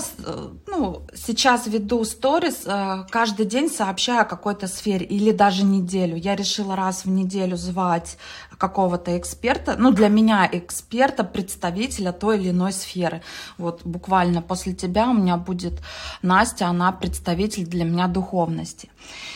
ну, 0.67 1.05
сейчас 1.13 1.67
веду 1.67 2.05
сторис, 2.05 2.61
э, 2.65 3.03
каждый 3.09 3.45
день 3.45 3.69
сообщаю 3.69 4.21
о 4.21 4.25
какой-то 4.25 4.67
сфере 4.67 5.05
или 5.05 5.31
даже 5.31 5.65
неделю. 5.65 6.15
Я 6.15 6.37
решила 6.37 6.77
раз 6.77 7.03
в 7.03 7.09
неделю 7.09 7.57
звать 7.57 8.17
какого-то 8.57 9.17
эксперта, 9.17 9.75
ну, 9.77 9.91
для 9.91 10.09
меня 10.09 10.49
эксперта, 10.51 11.23
представителя 11.23 12.11
той 12.11 12.39
или 12.39 12.49
иной 12.49 12.71
сферы. 12.71 13.21
Вот 13.57 13.81
буквально 13.83 14.41
после 14.41 14.73
тебя 14.73 15.09
у 15.09 15.13
меня 15.13 15.37
будет 15.37 15.81
Настя, 16.21 16.67
она 16.67 16.91
представитель 16.91 17.65
для 17.65 17.85
меня 17.85 18.07
духовности. 18.07 18.89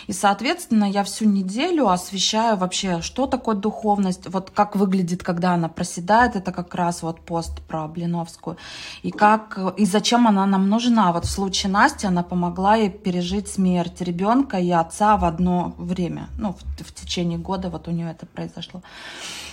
И, 0.08 0.14
соответственно, 0.14 0.86
я 0.86 1.04
всю 1.04 1.26
неделю 1.26 1.90
освещаю 1.90 2.58
вообще, 2.58 3.02
что 3.02 3.28
такое 3.28 3.56
духовность, 3.56 4.28
вот 4.30 4.52
как 4.52 4.76
выглядит, 4.76 5.24
когда 5.24 5.54
она 5.54 5.68
проседает, 5.68 6.36
это 6.36 6.52
как 6.52 6.74
раз 6.76 7.04
вот 7.04 7.20
пост 7.22 7.62
про 7.62 7.88
Блиновскую, 7.88 8.58
и 9.04 9.12
как, 9.12 9.60
и 9.78 9.86
зачем 9.86 10.28
она 10.28 10.46
нам 10.46 10.70
нужна. 10.70 11.12
Вот 11.12 11.26
в 11.26 11.30
случае 11.30 11.72
Насти 11.72 12.08
она 12.08 12.24
помогла 12.24 12.76
ей 12.76 12.90
пережить 12.90 13.48
смерть 13.50 14.02
ребенка 14.02 14.58
и 14.58 14.72
отца 14.72 15.18
в 15.18 15.26
одно 15.26 15.74
время, 15.78 16.30
ну, 16.38 16.54
в, 16.54 16.84
в 16.84 16.94
течение 16.94 17.38
года 17.38 17.70
вот 17.70 17.88
у 17.88 17.92
нее 17.92 18.12
это 18.12 18.26
произошло. 18.26 18.82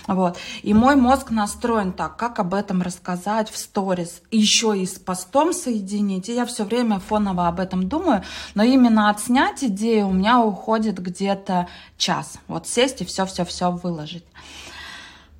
Вот. 0.07 0.37
И 0.61 0.73
мой 0.73 0.95
мозг 0.95 1.31
настроен 1.31 1.91
так, 1.91 2.15
как 2.17 2.39
об 2.39 2.53
этом 2.53 2.81
рассказать 2.81 3.49
в 3.49 3.57
сторис, 3.57 4.21
еще 4.31 4.77
и 4.77 4.85
с 4.85 4.99
постом 4.99 5.53
соединить. 5.53 6.29
И 6.29 6.35
я 6.35 6.45
все 6.45 6.63
время 6.63 6.99
фоново 6.99 7.47
об 7.47 7.59
этом 7.59 7.87
думаю, 7.87 8.23
но 8.53 8.63
именно 8.63 9.09
отснять 9.09 9.63
идею 9.63 10.07
у 10.07 10.13
меня 10.13 10.41
уходит 10.41 10.99
где-то 10.99 11.67
час. 11.97 12.37
Вот 12.47 12.67
сесть 12.67 13.01
и 13.01 13.05
все-все-все 13.05 13.71
выложить. 13.71 14.25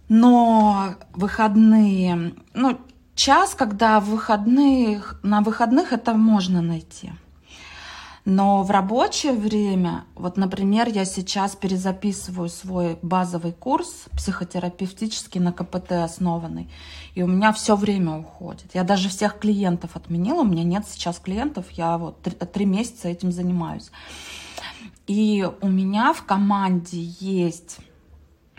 Но 0.08 0.96
выходные, 1.14 2.34
ну, 2.54 2.80
час, 3.16 3.56
когда 3.56 4.00
выходных, 4.00 5.20
на 5.24 5.42
выходных 5.42 5.94
это 5.94 6.14
можно 6.14 6.62
найти. 6.62 7.12
Но 8.26 8.64
в 8.64 8.72
рабочее 8.72 9.34
время, 9.34 10.06
вот, 10.16 10.36
например, 10.36 10.90
я 10.90 11.06
сейчас 11.06 11.56
перезаписываю 11.56 12.50
свой 12.50 12.98
базовый 13.04 13.54
курс 13.54 14.06
психотерапевтический 14.18 15.40
на 15.40 15.54
КПТ 15.54 15.92
основанный, 15.92 16.68
и 17.14 17.22
у 17.22 17.28
меня 17.28 17.54
все 17.54 17.76
время 17.76 18.18
уходит. 18.18 18.74
Я 18.74 18.84
даже 18.84 19.10
всех 19.10 19.38
клиентов 19.38 19.96
отменила, 19.96 20.42
у 20.42 20.46
меня 20.46 20.64
нет 20.64 20.88
сейчас 20.88 21.20
клиентов, 21.20 21.70
я 21.70 22.00
вот 22.00 22.20
три, 22.24 22.34
три 22.34 22.66
месяца 22.66 23.10
этим 23.10 23.32
занимаюсь. 23.32 23.92
И 25.06 25.48
у 25.62 25.68
меня 25.68 26.12
в 26.14 26.24
команде 26.24 27.00
есть 27.20 27.78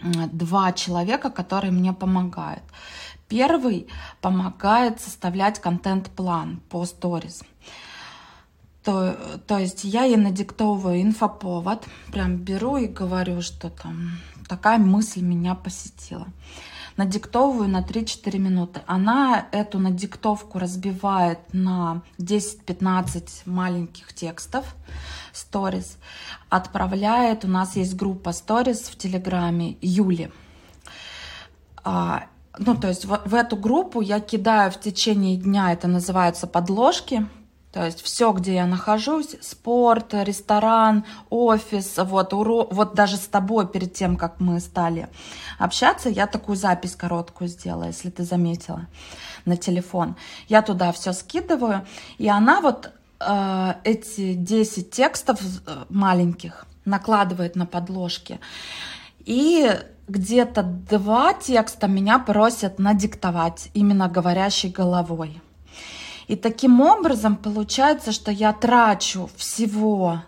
два 0.00 0.72
человека, 0.74 1.28
которые 1.30 1.72
мне 1.72 1.92
помогают. 1.92 2.62
Первый 3.26 3.88
помогает 4.20 5.00
составлять 5.00 5.58
контент-план 5.58 6.60
по 6.68 6.84
сторис. 6.84 7.42
То, 8.86 9.16
то 9.48 9.58
есть 9.58 9.82
я 9.82 10.04
ей 10.04 10.16
надиктовываю 10.16 11.02
инфоповод, 11.02 11.84
прям 12.12 12.36
беру 12.36 12.76
и 12.76 12.86
говорю, 12.86 13.42
что 13.42 13.68
там 13.68 14.12
такая 14.48 14.78
мысль 14.78 15.22
меня 15.22 15.56
посетила. 15.56 16.28
Надиктовываю 16.96 17.68
на 17.68 17.80
3-4 17.80 18.38
минуты. 18.38 18.82
Она 18.86 19.48
эту 19.50 19.80
надиктовку 19.80 20.60
разбивает 20.60 21.40
на 21.52 22.02
10-15 22.20 23.28
маленьких 23.46 24.12
текстов, 24.12 24.76
сторис, 25.32 25.98
отправляет. 26.48 27.44
У 27.44 27.48
нас 27.48 27.74
есть 27.74 27.96
группа 27.96 28.30
сторис 28.30 28.82
в 28.82 28.96
Телеграме 28.96 29.78
Юли. 29.80 30.30
А, 31.82 32.26
ну, 32.56 32.76
то 32.76 32.86
есть 32.86 33.04
в, 33.04 33.20
в 33.24 33.34
эту 33.34 33.56
группу 33.56 34.00
я 34.00 34.20
кидаю 34.20 34.70
в 34.70 34.78
течение 34.78 35.36
дня, 35.36 35.72
это 35.72 35.88
называется 35.88 36.46
подложки, 36.46 37.26
то 37.76 37.84
есть 37.84 38.00
все, 38.00 38.32
где 38.32 38.54
я 38.54 38.66
нахожусь, 38.66 39.36
спорт, 39.42 40.14
ресторан, 40.14 41.04
офис, 41.28 41.98
вот, 41.98 42.32
уро... 42.32 42.66
вот 42.70 42.94
даже 42.94 43.18
с 43.18 43.26
тобой 43.26 43.68
перед 43.68 43.92
тем, 43.92 44.16
как 44.16 44.40
мы 44.40 44.60
стали 44.60 45.10
общаться, 45.58 46.08
я 46.08 46.26
такую 46.26 46.56
запись 46.56 46.96
короткую 46.96 47.48
сделала, 47.48 47.84
если 47.84 48.08
ты 48.08 48.24
заметила, 48.24 48.86
на 49.44 49.58
телефон. 49.58 50.16
Я 50.48 50.62
туда 50.62 50.90
все 50.92 51.12
скидываю, 51.12 51.86
и 52.16 52.30
она 52.30 52.62
вот 52.62 52.92
э, 53.20 53.74
эти 53.84 54.32
10 54.32 54.90
текстов 54.90 55.38
э, 55.42 55.84
маленьких 55.90 56.64
накладывает 56.86 57.56
на 57.56 57.66
подложки. 57.66 58.40
И 59.26 59.70
где-то 60.08 60.62
два 60.62 61.34
текста 61.34 61.88
меня 61.88 62.18
просят 62.20 62.78
надиктовать 62.78 63.68
именно 63.74 64.08
говорящей 64.08 64.70
головой. 64.70 65.42
И 66.28 66.36
таким 66.36 66.80
образом 66.80 67.36
получается, 67.36 68.12
что 68.12 68.30
я 68.30 68.52
трачу 68.52 69.30
всего 69.36 70.22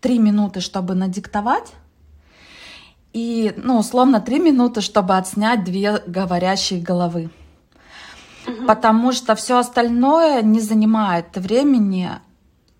три 0.00 0.18
минуты, 0.18 0.60
чтобы 0.60 0.94
надиктовать, 0.94 1.72
и, 3.12 3.54
ну, 3.56 3.78
условно, 3.78 4.20
три 4.20 4.38
минуты, 4.38 4.80
чтобы 4.80 5.16
отснять 5.16 5.64
две 5.64 6.02
говорящие 6.06 6.80
головы. 6.80 7.30
Угу. 8.46 8.66
Потому 8.66 9.12
что 9.12 9.34
все 9.34 9.58
остальное 9.58 10.42
не 10.42 10.60
занимает 10.60 11.36
времени, 11.36 12.10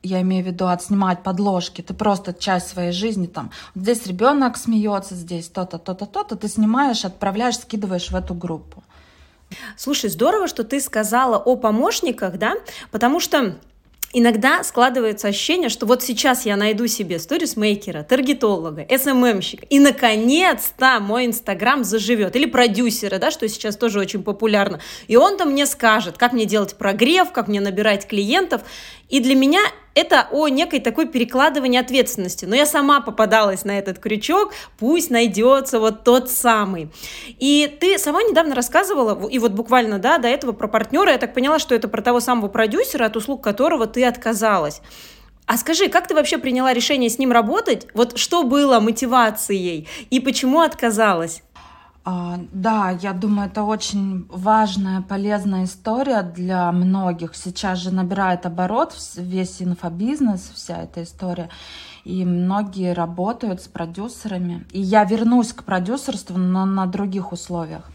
я 0.02 0.20
имею 0.20 0.44
в 0.44 0.46
виду 0.46 0.66
отснимать 0.66 1.22
подложки, 1.22 1.82
ты 1.82 1.94
просто 1.94 2.32
часть 2.32 2.68
своей 2.68 2.92
жизни 2.92 3.26
там, 3.26 3.50
здесь 3.74 4.06
ребенок 4.06 4.56
смеется, 4.56 5.14
здесь 5.14 5.48
то-то, 5.48 5.78
то-то, 5.78 6.06
то-то, 6.06 6.36
ты 6.36 6.48
снимаешь, 6.48 7.04
отправляешь, 7.04 7.58
скидываешь 7.58 8.10
в 8.10 8.14
эту 8.14 8.34
группу. 8.34 8.82
Слушай, 9.76 10.10
здорово, 10.10 10.48
что 10.48 10.64
ты 10.64 10.80
сказала 10.80 11.36
о 11.36 11.56
помощниках, 11.56 12.38
да, 12.38 12.54
потому 12.90 13.20
что 13.20 13.58
Иногда 14.14 14.64
складывается 14.64 15.28
ощущение, 15.28 15.68
что 15.68 15.84
вот 15.84 16.02
сейчас 16.02 16.46
я 16.46 16.56
найду 16.56 16.86
себе 16.86 17.18
сторисмейкера, 17.18 18.04
таргетолога, 18.04 18.86
СММщика, 18.88 19.66
и 19.66 19.78
наконец-то 19.78 20.98
мой 20.98 21.26
Инстаграм 21.26 21.84
заживет. 21.84 22.34
Или 22.34 22.46
продюсера, 22.46 23.18
да, 23.18 23.30
что 23.30 23.46
сейчас 23.48 23.76
тоже 23.76 24.00
очень 24.00 24.22
популярно. 24.22 24.80
И 25.08 25.16
он 25.16 25.36
там 25.36 25.50
мне 25.50 25.66
скажет, 25.66 26.16
как 26.16 26.32
мне 26.32 26.46
делать 26.46 26.76
прогрев, 26.76 27.32
как 27.32 27.48
мне 27.48 27.60
набирать 27.60 28.06
клиентов. 28.06 28.62
И 29.10 29.20
для 29.20 29.34
меня 29.34 29.60
это 29.94 30.28
о 30.30 30.48
некой 30.48 30.80
такой 30.80 31.06
перекладывании 31.06 31.80
ответственности. 31.80 32.44
Но 32.44 32.54
я 32.54 32.66
сама 32.66 33.00
попадалась 33.00 33.64
на 33.64 33.78
этот 33.78 33.98
крючок, 33.98 34.52
пусть 34.78 35.10
найдется 35.10 35.80
вот 35.80 36.04
тот 36.04 36.30
самый. 36.30 36.90
И 37.38 37.76
ты 37.80 37.98
сама 37.98 38.22
недавно 38.22 38.54
рассказывала, 38.54 39.28
и 39.28 39.38
вот 39.38 39.52
буквально, 39.52 39.98
да, 39.98 40.18
до 40.18 40.28
этого 40.28 40.52
про 40.52 40.68
партнера, 40.68 41.12
я 41.12 41.18
так 41.18 41.34
поняла, 41.34 41.58
что 41.58 41.74
это 41.74 41.88
про 41.88 42.02
того 42.02 42.20
самого 42.20 42.48
продюсера, 42.48 43.06
от 43.06 43.16
услуг 43.16 43.42
которого 43.42 43.86
ты 43.86 44.04
отказалась. 44.04 44.80
А 45.48 45.56
скажи, 45.56 45.88
как 45.88 46.06
ты 46.06 46.14
вообще 46.14 46.36
приняла 46.36 46.74
решение 46.74 47.08
с 47.08 47.18
ним 47.18 47.32
работать? 47.32 47.86
Вот 47.94 48.18
что 48.18 48.42
было 48.42 48.80
мотивацией 48.80 49.88
и 50.10 50.20
почему 50.20 50.60
отказалась? 50.60 51.42
А, 52.10 52.40
да, 52.52 52.88
я 53.02 53.12
думаю, 53.12 53.50
это 53.50 53.64
очень 53.64 54.26
важная, 54.30 55.02
полезная 55.02 55.64
история 55.64 56.22
для 56.22 56.72
многих. 56.72 57.36
Сейчас 57.36 57.80
же 57.80 57.90
набирает 57.90 58.46
оборот 58.46 58.94
весь 59.16 59.60
инфобизнес, 59.60 60.50
вся 60.54 60.84
эта 60.84 61.02
история. 61.02 61.50
И 62.04 62.24
многие 62.24 62.94
работают 62.94 63.60
с 63.60 63.68
продюсерами. 63.68 64.66
И 64.72 64.80
я 64.80 65.04
вернусь 65.04 65.52
к 65.52 65.64
продюсерству, 65.64 66.38
но 66.38 66.64
на 66.64 66.86
других 66.86 67.30
условиях. 67.32 67.90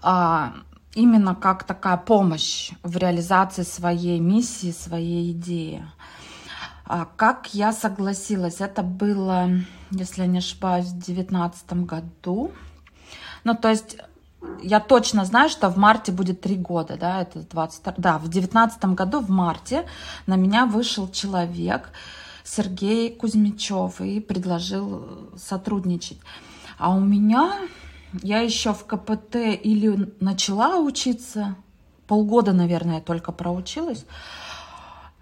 А, 0.00 0.54
именно 0.94 1.34
как 1.34 1.64
такая 1.64 1.98
помощь 1.98 2.70
в 2.82 2.96
реализации 2.96 3.62
своей 3.62 4.20
миссии, 4.20 4.72
своей 4.72 5.32
идеи. 5.32 5.84
А 6.86 7.06
как 7.14 7.52
я 7.52 7.74
согласилась? 7.74 8.62
Это 8.62 8.82
было, 8.82 9.50
если 9.90 10.22
я 10.22 10.26
не 10.26 10.38
ошибаюсь, 10.38 10.86
в 10.86 10.98
девятнадцатом 10.98 11.84
году. 11.84 12.52
Ну, 13.44 13.54
то 13.54 13.68
есть 13.68 13.96
я 14.62 14.80
точно 14.80 15.24
знаю, 15.24 15.48
что 15.48 15.68
в 15.68 15.76
марте 15.76 16.12
будет 16.12 16.40
три 16.40 16.56
года, 16.56 16.96
да, 16.96 17.22
это 17.22 17.40
20, 17.40 17.94
да, 17.96 18.18
в 18.18 18.28
девятнадцатом 18.28 18.94
году 18.94 19.20
в 19.20 19.30
марте 19.30 19.86
на 20.26 20.36
меня 20.36 20.66
вышел 20.66 21.08
человек, 21.10 21.90
Сергей 22.44 23.14
Кузьмичев, 23.14 24.00
и 24.00 24.20
предложил 24.20 25.30
сотрудничать. 25.36 26.18
А 26.78 26.94
у 26.94 27.00
меня, 27.00 27.58
я 28.22 28.40
еще 28.40 28.72
в 28.72 28.86
КПТ 28.86 29.36
или 29.36 30.14
начала 30.20 30.78
учиться, 30.78 31.56
полгода, 32.06 32.52
наверное, 32.52 33.00
только 33.00 33.32
проучилась, 33.32 34.06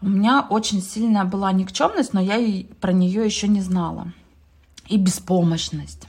у 0.03 0.09
меня 0.09 0.47
очень 0.49 0.83
сильная 0.83 1.25
была 1.25 1.53
никчемность, 1.53 2.13
но 2.13 2.21
я 2.21 2.37
и 2.37 2.65
про 2.65 2.93
нее 2.93 3.25
еще 3.25 3.49
не 3.49 3.63
знала. 3.63 4.13
И 4.89 4.97
беспомощность. 4.97 6.07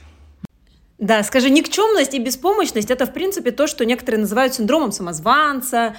Да, 0.98 1.22
скажи, 1.22 1.48
никчемность 1.48 2.14
и 2.14 2.18
беспомощность– 2.18 2.90
это, 2.92 3.06
в 3.06 3.12
принципе, 3.12 3.52
то, 3.52 3.66
что 3.66 3.84
некоторые 3.84 4.20
называют 4.20 4.54
синдромом 4.54 4.90
самозванца. 4.90 5.94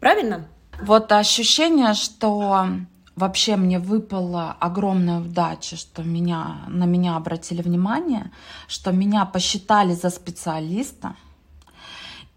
Правильно? 0.00 0.46
Вот 0.82 1.10
ощущение, 1.12 1.94
что 1.94 2.68
вообще 3.16 3.56
мне 3.56 3.78
выпала 3.78 4.56
огромная 4.60 5.20
удача, 5.20 5.76
что 5.76 6.02
меня, 6.02 6.58
на 6.68 6.84
меня 6.84 7.16
обратили 7.16 7.62
внимание, 7.62 8.30
что 8.68 8.92
меня 8.92 9.24
посчитали 9.24 9.94
за 9.94 10.10
специалиста 10.10 11.16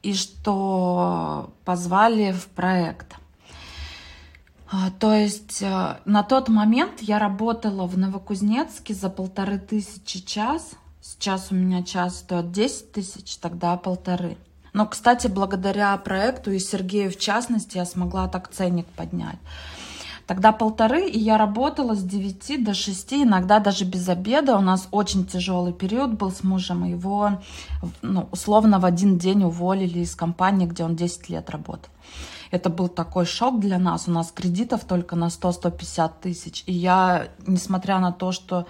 и 0.02 0.14
что 0.14 1.54
позвали 1.66 2.32
в 2.32 2.48
проект. 2.48 3.16
А, 4.74 4.90
то 4.90 5.14
есть 5.14 5.62
э, 5.62 5.98
на 6.06 6.24
тот 6.24 6.48
момент 6.48 7.02
я 7.02 7.20
работала 7.20 7.86
в 7.86 7.98
Новокузнецке 7.98 8.94
за 8.94 9.10
полторы 9.10 9.60
тысячи 9.60 10.26
час. 10.26 10.72
Сейчас 11.02 11.52
у 11.52 11.56
меня 11.56 11.84
час 11.84 12.20
стоит 12.20 12.54
10 12.54 12.94
тысяч, 12.94 13.36
тогда 13.36 13.76
полторы. 13.76 14.38
Но, 14.72 14.86
кстати, 14.86 15.28
благодаря 15.28 15.98
проекту 15.98 16.52
и 16.52 16.60
Сергею 16.60 17.12
в 17.12 17.18
частности, 17.18 17.76
я 17.76 17.86
смогла 17.86 18.30
так 18.30 18.50
ценник 18.50 18.86
поднять. 18.86 19.40
Тогда 20.26 20.54
полторы, 20.54 21.10
и 21.10 21.20
я 21.20 21.38
работала 21.38 21.94
с 21.94 22.02
9 22.02 22.64
до 22.64 22.74
6, 22.74 23.14
иногда 23.14 23.60
даже 23.60 23.84
без 23.84 24.08
обеда. 24.08 24.56
У 24.56 24.62
нас 24.62 24.88
очень 24.92 25.26
тяжелый 25.26 25.74
период 25.74 26.14
был 26.14 26.32
с 26.32 26.44
мужем. 26.44 26.86
Его 26.86 27.42
ну, 28.02 28.30
условно 28.32 28.80
в 28.80 28.86
один 28.86 29.18
день 29.18 29.44
уволили 29.44 30.00
из 30.00 30.16
компании, 30.16 30.66
где 30.66 30.86
он 30.86 30.96
10 30.96 31.28
лет 31.28 31.50
работал. 31.50 31.92
Это 32.52 32.70
был 32.70 32.90
такой 32.90 33.26
шок 33.26 33.60
для 33.60 33.80
нас. 33.80 34.08
У 34.08 34.12
нас 34.12 34.32
кредитов 34.32 34.84
только 34.84 35.16
на 35.16 35.28
100-150 35.28 36.12
тысяч. 36.22 36.64
И 36.68 36.74
я, 36.74 37.30
несмотря 37.48 38.00
на 38.00 38.12
то, 38.12 38.32
что 38.32 38.68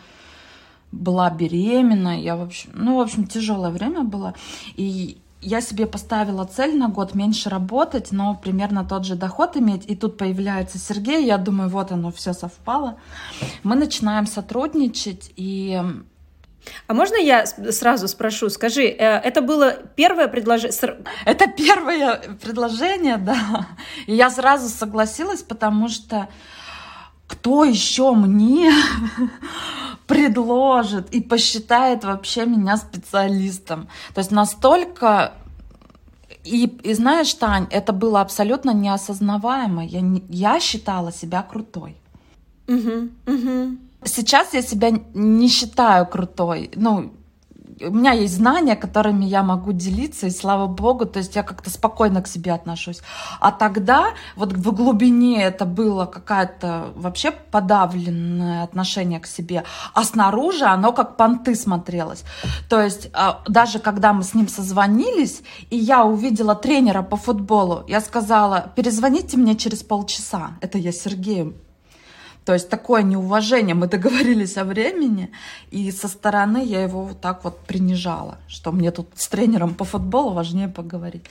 была 0.92 1.30
беременна, 1.30 2.22
я, 2.22 2.36
в 2.36 2.42
общем, 2.42 2.72
ну, 2.74 2.98
в 2.98 3.02
общем, 3.02 3.26
тяжелое 3.26 3.72
время 3.72 4.04
было. 4.04 4.36
И 4.76 5.18
я 5.42 5.62
себе 5.62 5.88
поставила 5.88 6.46
цель 6.46 6.78
на 6.78 6.90
год 6.90 7.16
меньше 7.16 7.50
работать, 7.50 8.12
но 8.12 8.36
примерно 8.36 8.86
тот 8.86 9.06
же 9.06 9.16
доход 9.16 9.58
иметь. 9.58 9.90
И 9.90 9.96
тут 9.96 10.18
появляется 10.18 10.78
Сергей, 10.78 11.26
я 11.26 11.38
думаю, 11.38 11.70
вот 11.70 11.92
оно 11.92 12.12
все 12.12 12.34
совпало. 12.34 12.98
Мы 13.64 13.76
начинаем 13.76 14.28
сотрудничать, 14.28 15.32
и 15.36 15.82
а 16.88 16.94
можно 16.94 17.16
я 17.16 17.46
сразу 17.46 18.08
спрошу, 18.08 18.50
скажи, 18.50 18.84
э, 18.84 19.20
это 19.20 19.42
было 19.42 19.74
первое 19.96 20.28
предложение? 20.28 20.78
Это 21.26 21.48
первое 21.48 22.22
предложение, 22.42 23.18
да. 23.18 23.68
И 24.08 24.16
я 24.16 24.30
сразу 24.30 24.70
согласилась, 24.70 25.42
потому 25.42 25.90
что 25.90 26.28
кто 27.28 27.64
еще 27.64 28.12
мне 28.14 28.72
предложит 30.08 31.10
и 31.14 31.22
посчитает 31.22 32.04
вообще 32.04 32.46
меня 32.46 32.78
специалистом? 32.78 33.88
То 34.14 34.20
есть 34.20 34.32
настолько 34.32 35.34
и, 36.44 36.66
и 36.84 36.94
знаешь, 36.94 37.34
Тань, 37.36 37.68
это 37.70 37.94
было 37.94 38.22
абсолютно 38.22 38.72
неосознаваемо. 38.74 39.86
Я, 39.86 40.02
я 40.30 40.60
считала 40.60 41.12
себя 41.12 41.44
крутой. 41.44 41.96
Угу, 42.68 43.10
угу. 43.28 43.78
Сейчас 44.04 44.54
я 44.54 44.62
себя 44.62 44.92
не 45.14 45.48
считаю 45.48 46.08
крутой. 46.08 46.72
Ну, 46.76 47.14
у 47.84 47.92
меня 47.92 48.12
есть 48.12 48.36
знания, 48.36 48.76
которыми 48.76 49.26
я 49.26 49.44
могу 49.44 49.72
делиться, 49.72 50.28
и 50.28 50.32
слава 50.32 50.68
богу, 50.68 51.06
то 51.06 51.20
есть 51.20 51.36
я 51.36 51.44
как-то 51.44 51.70
спокойно 51.70 52.22
к 52.22 52.28
себе 52.28 52.54
отношусь. 52.54 53.02
А 53.40 53.52
тогда 53.52 54.10
вот 54.36 54.54
в 54.54 54.72
глубине 54.72 55.44
это 55.44 55.66
было 55.66 56.06
какое-то 56.06 56.92
вообще 56.96 57.32
подавленное 57.32 58.64
отношение 58.64 59.20
к 59.20 59.28
себе, 59.28 59.64
а 59.94 60.04
снаружи 60.04 60.66
оно 60.66 60.94
как 60.94 61.18
понты 61.18 61.56
смотрелось. 61.56 62.24
То 62.70 62.82
есть 62.82 63.10
а, 63.14 63.42
даже 63.48 63.80
когда 63.80 64.14
мы 64.14 64.24
с 64.24 64.34
ним 64.34 64.48
созвонились, 64.48 65.42
и 65.70 65.78
я 65.78 66.04
увидела 66.04 66.56
тренера 66.56 67.02
по 67.02 67.18
футболу, 67.18 67.84
я 67.88 68.02
сказала, 68.02 68.72
перезвоните 68.76 69.38
мне 69.38 69.56
через 69.56 69.84
полчаса. 69.84 70.52
Это 70.62 70.78
я 70.78 70.92
Сергею 70.92 71.56
то 72.52 72.56
есть 72.56 72.70
такое 72.70 73.02
неуважение, 73.02 73.76
мы 73.76 73.88
договорились 73.88 74.58
о 74.58 74.66
времени, 74.66 75.32
и 75.70 75.90
со 75.90 76.10
стороны 76.10 76.62
я 76.66 76.84
его 76.84 77.06
вот 77.06 77.22
так 77.22 77.46
вот 77.46 77.60
принижала, 77.60 78.40
что 78.50 78.74
мне 78.74 78.92
тут 78.92 79.08
с 79.16 79.30
тренером 79.30 79.74
по 79.74 79.86
футболу 79.86 80.34
важнее 80.34 80.68
поговорить. 80.68 81.24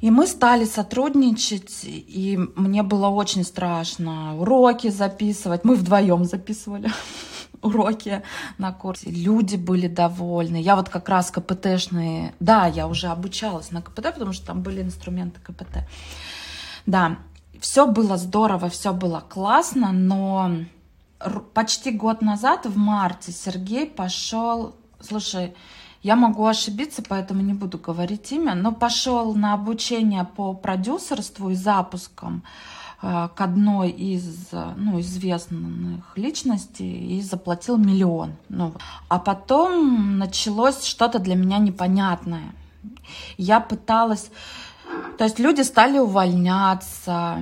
И 0.00 0.10
мы 0.10 0.26
стали 0.26 0.64
сотрудничать, 0.64 1.84
и 1.84 2.38
мне 2.56 2.82
было 2.82 3.08
очень 3.08 3.44
страшно 3.44 4.34
уроки 4.38 4.88
записывать. 4.88 5.62
Мы 5.64 5.74
вдвоем 5.74 6.24
записывали 6.24 6.90
уроки 7.60 8.22
на 8.56 8.72
курсе. 8.72 9.10
Люди 9.10 9.56
были 9.56 9.88
довольны. 9.88 10.56
Я 10.56 10.76
вот 10.76 10.88
как 10.88 11.10
раз 11.10 11.30
КПТшные... 11.30 12.32
Да, 12.40 12.66
я 12.66 12.88
уже 12.88 13.08
обучалась 13.08 13.72
на 13.72 13.82
КПТ, 13.82 14.14
потому 14.14 14.32
что 14.32 14.46
там 14.46 14.62
были 14.62 14.80
инструменты 14.80 15.38
КПТ. 15.40 15.80
Да, 16.86 17.18
все 17.60 17.86
было 17.86 18.16
здорово, 18.16 18.68
все 18.68 18.92
было 18.92 19.22
классно, 19.28 19.92
но 19.92 20.50
почти 21.54 21.90
год 21.90 22.22
назад, 22.22 22.66
в 22.66 22.76
марте, 22.76 23.32
Сергей 23.32 23.86
пошел, 23.86 24.74
слушай, 25.00 25.54
я 26.02 26.14
могу 26.14 26.46
ошибиться, 26.46 27.02
поэтому 27.06 27.42
не 27.42 27.54
буду 27.54 27.78
говорить 27.78 28.30
имя, 28.30 28.54
но 28.54 28.72
пошел 28.72 29.34
на 29.34 29.54
обучение 29.54 30.24
по 30.24 30.54
продюсерству 30.54 31.50
и 31.50 31.54
запускам 31.54 32.44
э, 33.02 33.28
к 33.34 33.40
одной 33.40 33.90
из 33.90 34.48
ну, 34.76 35.00
известных 35.00 36.16
личностей 36.16 37.18
и 37.18 37.20
заплатил 37.20 37.78
миллион. 37.78 38.34
Ну, 38.48 38.74
а 39.08 39.18
потом 39.18 40.18
началось 40.18 40.84
что-то 40.84 41.18
для 41.18 41.34
меня 41.34 41.58
непонятное. 41.58 42.54
Я 43.36 43.60
пыталась... 43.60 44.30
То 45.16 45.24
есть 45.24 45.38
люди 45.38 45.62
стали 45.62 45.98
увольняться, 45.98 47.38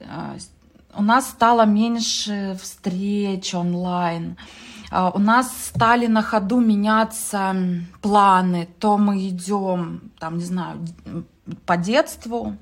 э, 0.00 0.38
у 0.94 1.02
нас 1.02 1.30
стало 1.30 1.64
меньше 1.64 2.58
встреч 2.60 3.54
онлайн. 3.54 4.36
А, 4.90 5.10
у 5.10 5.18
нас 5.18 5.52
стали 5.66 6.06
на 6.06 6.22
ходу 6.22 6.60
меняться 6.60 7.54
планы. 8.02 8.68
То 8.78 8.98
мы 8.98 9.28
идем, 9.28 10.10
там, 10.18 10.38
не 10.38 10.44
знаю, 10.44 10.86
по 11.66 11.76
детству, 11.76 12.56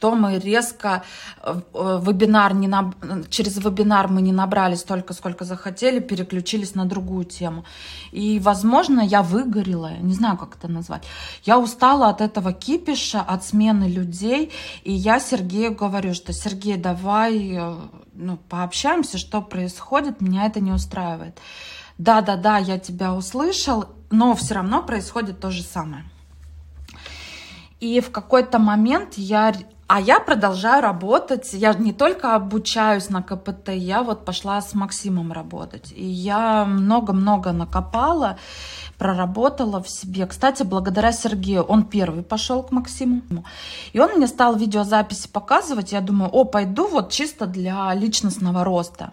то 0.00 0.14
мы 0.14 0.38
резко 0.38 1.02
э, 1.42 1.60
вебинар 1.74 2.54
не 2.54 2.68
наб... 2.68 2.94
через 3.28 3.56
вебинар 3.56 4.08
мы 4.08 4.22
не 4.22 4.32
набрали 4.32 4.74
столько, 4.74 5.14
сколько 5.14 5.44
захотели, 5.44 6.00
переключились 6.00 6.74
на 6.74 6.84
другую 6.84 7.24
тему. 7.24 7.64
И, 8.12 8.38
возможно, 8.40 9.00
я 9.00 9.22
выгорела, 9.22 9.92
не 10.00 10.14
знаю, 10.14 10.36
как 10.36 10.56
это 10.56 10.68
назвать. 10.68 11.04
Я 11.44 11.58
устала 11.58 12.08
от 12.08 12.20
этого 12.20 12.52
кипиша, 12.52 13.20
от 13.20 13.44
смены 13.44 13.84
людей, 13.84 14.52
и 14.84 14.92
я 14.92 15.20
Сергею 15.20 15.74
говорю, 15.74 16.14
что 16.14 16.32
Сергей, 16.32 16.76
давай 16.76 17.54
э, 17.54 17.76
ну, 18.14 18.36
пообщаемся, 18.48 19.18
что 19.18 19.40
происходит, 19.40 20.20
меня 20.20 20.46
это 20.46 20.60
не 20.60 20.72
устраивает. 20.72 21.38
Да-да-да, 21.98 22.58
я 22.58 22.78
тебя 22.78 23.14
услышал, 23.14 23.86
но 24.10 24.34
все 24.34 24.54
равно 24.54 24.82
происходит 24.82 25.40
то 25.40 25.50
же 25.50 25.62
самое. 25.62 26.04
И 27.80 28.00
в 28.00 28.10
какой-то 28.10 28.58
момент 28.58 29.14
я... 29.14 29.54
А 29.86 30.00
я 30.02 30.20
продолжаю 30.20 30.82
работать. 30.82 31.54
Я 31.54 31.72
не 31.72 31.94
только 31.94 32.34
обучаюсь 32.34 33.08
на 33.08 33.22
КПТ, 33.22 33.70
я 33.70 34.02
вот 34.02 34.26
пошла 34.26 34.60
с 34.60 34.74
Максимом 34.74 35.32
работать. 35.32 35.94
И 35.96 36.04
я 36.04 36.66
много-много 36.66 37.52
накопала, 37.52 38.36
проработала 38.98 39.82
в 39.82 39.88
себе. 39.88 40.26
Кстати, 40.26 40.62
благодаря 40.62 41.10
Сергею, 41.10 41.62
он 41.62 41.84
первый 41.84 42.22
пошел 42.22 42.62
к 42.62 42.70
Максиму. 42.70 43.22
И 43.94 43.98
он 43.98 44.16
мне 44.16 44.26
стал 44.26 44.56
видеозаписи 44.56 45.26
показывать. 45.28 45.92
Я 45.92 46.02
думаю, 46.02 46.30
о, 46.32 46.44
пойду 46.44 46.86
вот 46.86 47.10
чисто 47.10 47.46
для 47.46 47.94
личностного 47.94 48.64
роста. 48.64 49.12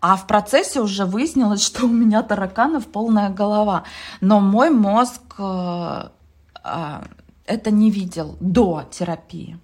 А 0.00 0.16
в 0.16 0.28
процессе 0.28 0.80
уже 0.80 1.06
выяснилось, 1.06 1.62
что 1.66 1.86
у 1.86 1.88
меня 1.88 2.22
тараканов 2.22 2.86
полная 2.86 3.30
голова. 3.30 3.82
Но 4.20 4.38
мой 4.38 4.70
мозг 4.70 5.22
э, 5.38 6.08
э, 6.62 7.00
это 7.48 7.70
не 7.70 7.90
видел 7.90 8.36
до 8.40 8.84
терапии. 8.90 9.58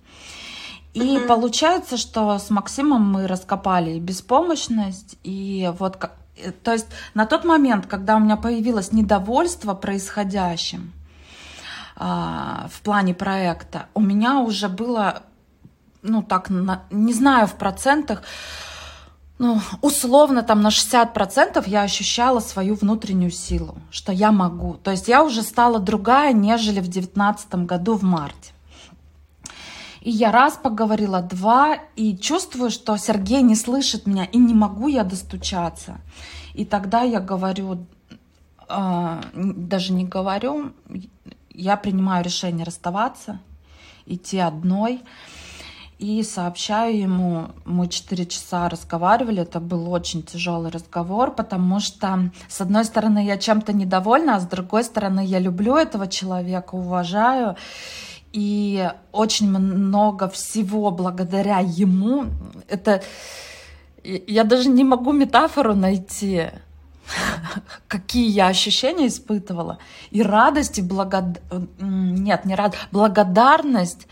И 0.95 1.01
mm-hmm. 1.01 1.27
получается, 1.27 1.97
что 1.97 2.39
с 2.39 2.51
Максимом 2.51 3.03
мы 3.03 3.27
раскопали 3.27 3.99
беспомощность, 3.99 5.19
и 5.25 5.71
вот 5.79 5.97
как, 5.97 6.17
э, 6.37 6.53
то 6.53 6.73
есть 6.73 6.87
на 7.15 7.27
тот 7.27 7.45
момент, 7.45 7.87
когда 7.87 8.17
у 8.17 8.21
меня 8.21 8.37
появилось 8.37 8.93
недовольство 8.93 9.75
происходящим 9.75 10.93
а, 11.97 12.69
в 12.73 12.81
плане 12.83 13.13
проекта, 13.13 13.87
у 13.95 14.01
меня 14.01 14.39
уже 14.39 14.69
было, 14.69 15.25
ну 16.03 16.23
так, 16.23 16.49
на, 16.49 16.85
не 16.91 17.13
знаю 17.13 17.49
в 17.49 17.55
процентах, 17.55 18.23
ну, 19.39 19.61
условно 19.83 20.43
там 20.43 20.63
на 20.63 20.69
60% 20.69 21.65
я 21.67 21.83
ощущала 21.83 22.41
свою 22.41 22.75
внутреннюю 22.77 23.33
силу, 23.33 23.77
что 23.91 24.13
я 24.13 24.31
могу. 24.31 24.75
То 24.75 24.93
есть 24.93 25.09
я 25.09 25.25
уже 25.25 25.43
стала 25.43 25.81
другая, 25.81 26.33
нежели 26.33 26.81
в 26.81 26.89
2019 26.89 27.55
году 27.67 27.95
в 27.95 28.03
марте. 28.03 28.53
И 30.03 30.11
я 30.11 30.31
раз 30.31 30.59
поговорила, 30.63 31.23
два, 31.23 31.79
и 31.97 32.17
чувствую, 32.17 32.71
что 32.71 32.97
Сергей 32.97 33.43
не 33.43 33.57
слышит 33.57 34.07
меня, 34.07 34.25
и 34.25 34.39
не 34.39 34.55
могу 34.55 34.87
я 34.89 35.03
достучаться. 35.03 35.99
И 36.53 36.65
тогда 36.65 37.03
я 37.03 37.21
говорю, 37.21 37.87
э, 38.69 39.21
даже 39.35 39.93
не 39.95 40.05
говорю, 40.05 40.73
я 41.51 41.77
принимаю 41.77 42.23
решение 42.23 42.65
расставаться, 42.65 43.41
идти 44.07 44.39
одной 44.39 45.01
и 46.05 46.23
сообщаю 46.23 46.99
ему, 46.99 47.49
мы 47.65 47.89
4 47.89 48.27
часа 48.27 48.69
разговаривали, 48.69 49.41
это 49.41 49.59
был 49.59 49.91
очень 49.91 50.23
тяжелый 50.23 50.71
разговор, 50.71 51.31
потому 51.31 51.81
что, 51.81 52.31
с 52.47 52.61
одной 52.61 52.85
стороны, 52.85 53.25
я 53.25 53.39
чем-то 53.39 53.73
недовольна, 53.73 54.37
а 54.37 54.41
с 54.41 54.47
другой 54.47 54.85
стороны, 54.85 55.25
я 55.25 55.39
люблю 55.39 55.77
этого 55.77 56.07
человека, 56.07 56.75
уважаю, 56.75 57.57
и 58.33 58.91
очень 59.13 59.49
много 59.49 60.29
всего 60.29 60.91
благодаря 60.91 61.61
ему, 61.61 62.27
это, 62.69 63.03
я 64.03 64.45
даже 64.45 64.69
не 64.69 64.85
могу 64.85 65.13
метафору 65.13 65.75
найти, 65.75 66.51
какие 67.89 68.29
я 68.29 68.49
ощущения 68.49 69.07
испытывала, 69.07 69.79
и 70.11 70.23
радость, 70.23 70.79
и 70.79 70.83
благод... 70.83 71.41
нет, 71.81 72.45
не 72.45 72.55
радость, 72.55 72.89
благодарность, 72.93 74.07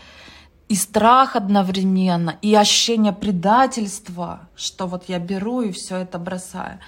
и 0.73 0.75
страх 0.75 1.35
одновременно, 1.35 2.35
и 2.41 2.55
ощущение 2.55 3.13
предательства, 3.13 4.49
что 4.55 4.87
вот 4.87 5.03
я 5.07 5.19
беру 5.19 5.61
и 5.61 5.71
все 5.71 5.97
это 5.97 6.17
бросаю. 6.17 6.79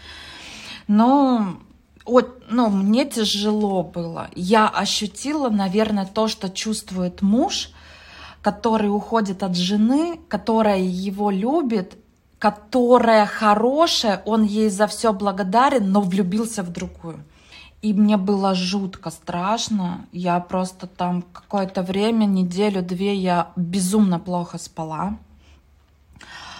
Но 0.87 1.57
вот, 2.03 2.45
ну, 2.49 2.69
мне 2.69 3.05
тяжело 3.05 3.83
было. 3.83 4.29
Я 4.33 4.67
ощутила, 4.67 5.49
наверное, 5.49 6.07
то, 6.07 6.27
что 6.27 6.49
чувствует 6.49 7.21
муж, 7.21 7.69
который 8.41 8.89
уходит 8.89 9.43
от 9.43 9.55
жены, 9.55 10.19
которая 10.29 10.79
его 10.79 11.29
любит, 11.29 11.95
которая 12.39 13.27
хорошая, 13.27 14.23
он 14.25 14.41
ей 14.41 14.69
за 14.69 14.87
все 14.87 15.13
благодарен, 15.13 15.91
но 15.91 16.01
влюбился 16.01 16.63
в 16.63 16.71
другую. 16.71 17.23
И 17.85 17.93
мне 17.93 18.17
было 18.17 18.55
жутко 18.55 19.11
страшно. 19.11 20.07
Я 20.11 20.39
просто 20.39 20.87
там 20.87 21.21
какое-то 21.21 21.83
время, 21.83 22.25
неделю-две, 22.25 23.13
я 23.13 23.51
безумно 23.55 24.17
плохо 24.17 24.57
спала. 24.57 25.19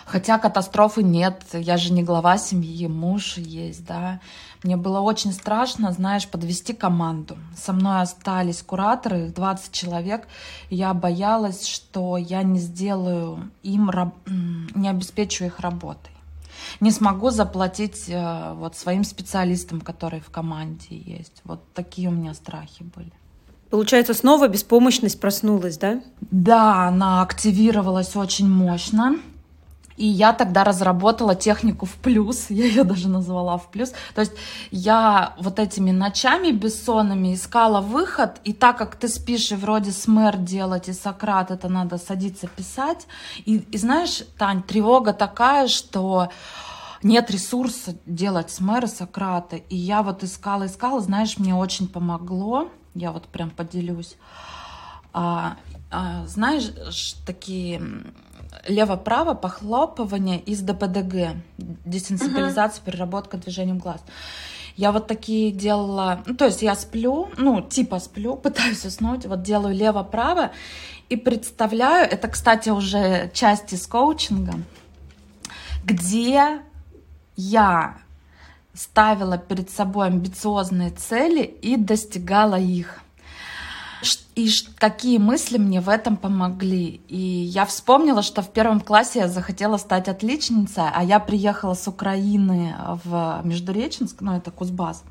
Хотя 0.06 0.38
катастрофы 0.38 1.02
нет, 1.02 1.44
я 1.52 1.78
же 1.78 1.94
не 1.94 2.04
глава 2.04 2.38
семьи, 2.38 2.86
муж 2.86 3.38
есть, 3.38 3.88
да. 3.88 4.20
Мне 4.62 4.78
было 4.78 5.00
очень 5.00 5.34
страшно, 5.34 5.92
знаешь, 5.92 6.28
подвести 6.28 6.74
команду. 6.74 7.38
Со 7.58 7.74
мной 7.74 8.02
остались 8.02 8.62
кураторы, 8.62 9.26
их 9.26 9.34
20 9.34 9.72
человек. 9.72 10.28
Я 10.70 10.94
боялась, 10.94 11.66
что 11.66 12.18
я 12.18 12.44
не 12.44 12.60
сделаю 12.60 13.50
им, 13.64 13.90
не 14.76 14.90
обеспечу 14.90 15.46
их 15.46 15.60
работой 15.60 16.15
не 16.80 16.92
смогу 16.92 17.30
заплатить 17.30 18.06
э, 18.08 18.54
вот 18.54 18.76
своим 18.76 19.04
специалистам, 19.04 19.82
которые 19.82 20.22
в 20.22 20.30
команде 20.30 20.88
есть. 20.90 21.42
Вот 21.44 21.62
такие 21.74 22.10
у 22.10 22.12
меня 22.12 22.34
страхи 22.34 22.84
были. 22.84 23.12
Получается, 23.70 24.14
снова 24.14 24.48
беспомощность 24.48 25.20
проснулась, 25.20 25.78
да? 25.78 26.02
Да, 26.22 26.88
она 26.88 27.22
активировалась 27.22 28.16
очень 28.16 28.50
мощно. 28.50 29.16
И 29.98 30.06
я 30.06 30.34
тогда 30.34 30.64
разработала 30.64 31.36
технику 31.36 31.86
в 31.86 31.96
плюс, 31.96 32.46
я 32.50 32.66
ее 32.66 32.84
даже 32.84 33.10
назвала 33.10 33.58
в 33.58 33.70
плюс. 33.72 33.94
То 34.14 34.22
есть 34.22 34.34
я 34.72 35.34
вот 35.40 35.60
этими 35.60 35.92
ночами 35.92 36.52
бессонными 36.52 37.34
искала 37.34 37.82
выход, 37.82 38.40
и 38.44 38.54
так 38.54 38.78
как 38.78 38.96
ты 38.96 39.08
спишь, 39.08 39.52
и 39.52 39.56
вроде 39.56 39.92
смэр 39.92 40.38
делать, 40.38 40.90
и 40.90 40.94
Сократ, 40.94 41.52
это 41.52 41.70
надо 41.70 41.98
садиться 41.98 42.48
писать. 42.48 43.08
И, 43.46 43.58
и 43.58 43.78
знаешь, 43.78 44.24
Тань, 44.38 44.64
тревога 44.64 45.14
такая, 45.14 45.68
что 45.68 46.30
нет 47.04 47.30
ресурса 47.32 47.96
делать 48.06 48.52
смэр 48.52 48.86
и 48.86 48.88
Сократа. 48.88 49.58
И 49.58 49.76
я 49.76 50.02
вот 50.04 50.24
искала, 50.24 50.66
искала, 50.66 51.00
знаешь, 51.02 51.38
мне 51.38 51.56
очень 51.56 51.88
помогло, 51.88 52.70
я 52.94 53.12
вот 53.12 53.28
прям 53.28 53.50
поделюсь. 53.50 54.18
А, 55.14 55.58
а, 55.92 56.26
знаешь, 56.26 56.72
такие 57.26 57.82
лево-право 58.68 59.34
похлопывание 59.34 60.40
из 60.40 60.62
ДПДГ, 60.62 61.36
десенсибилизация, 61.58 62.82
uh-huh. 62.82 62.86
переработка 62.86 63.38
движением 63.38 63.80
глаз. 63.80 64.02
Я 64.76 64.92
вот 64.92 65.08
такие 65.08 65.52
делала, 65.52 66.22
ну, 66.26 66.36
то 66.36 66.46
есть 66.46 66.62
я 66.62 66.76
сплю, 66.76 67.30
ну, 67.38 67.62
типа 67.62 68.00
сплю, 68.00 68.36
пытаюсь 68.44 68.86
уснуть, 68.86 69.26
вот 69.26 69.42
делаю 69.42 69.76
лево-право 69.76 70.52
и 71.10 71.16
представляю, 71.16 72.10
это, 72.10 72.28
кстати, 72.28 72.70
уже 72.70 73.30
часть 73.34 73.74
из 73.74 73.86
коучинга, 73.86 74.54
где 75.84 76.60
я 77.38 77.98
ставила 78.74 79.38
перед 79.38 79.70
собой 79.70 80.08
амбициозные 80.08 80.90
цели 80.90 81.44
и 81.44 81.78
достигала 81.78 82.60
их 82.60 83.02
и 84.36 84.50
какие 84.78 85.18
мысли 85.18 85.58
мне 85.58 85.82
в 85.82 85.90
этом 85.90 86.18
помогли. 86.18 87.02
И 87.08 87.18
я 87.18 87.66
вспомнила, 87.66 88.22
что 88.22 88.42
в 88.42 88.50
первом 88.52 88.80
классе 88.82 89.20
я 89.20 89.28
захотела 89.28 89.78
стать 89.78 90.08
отличницей, 90.08 90.84
а 90.94 91.04
я 91.04 91.20
приехала 91.20 91.74
с 91.74 91.88
Украины 91.88 92.76
в 93.04 93.42
Междуреченск, 93.44 94.22
ну 94.22 94.36
это 94.36 94.52
Кузбасс. 94.52 95.04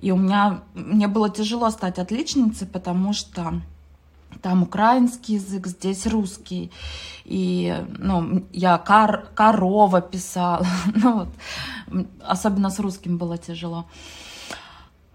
И 0.00 0.12
у 0.12 0.16
меня, 0.16 0.60
мне 0.74 1.08
было 1.08 1.28
тяжело 1.28 1.70
стать 1.70 1.98
отличницей, 1.98 2.66
потому 2.66 3.12
что 3.12 3.60
там 4.42 4.62
украинский 4.62 5.34
язык, 5.34 5.66
здесь 5.66 6.06
русский. 6.06 6.70
И, 7.24 7.74
ну, 7.98 8.44
я 8.52 8.78
кор, 8.78 9.28
корова 9.34 10.00
писала. 10.00 10.66
ну, 10.94 11.18
вот. 11.18 12.08
Особенно 12.22 12.70
с 12.70 12.78
русским 12.78 13.18
было 13.18 13.38
тяжело. 13.38 13.86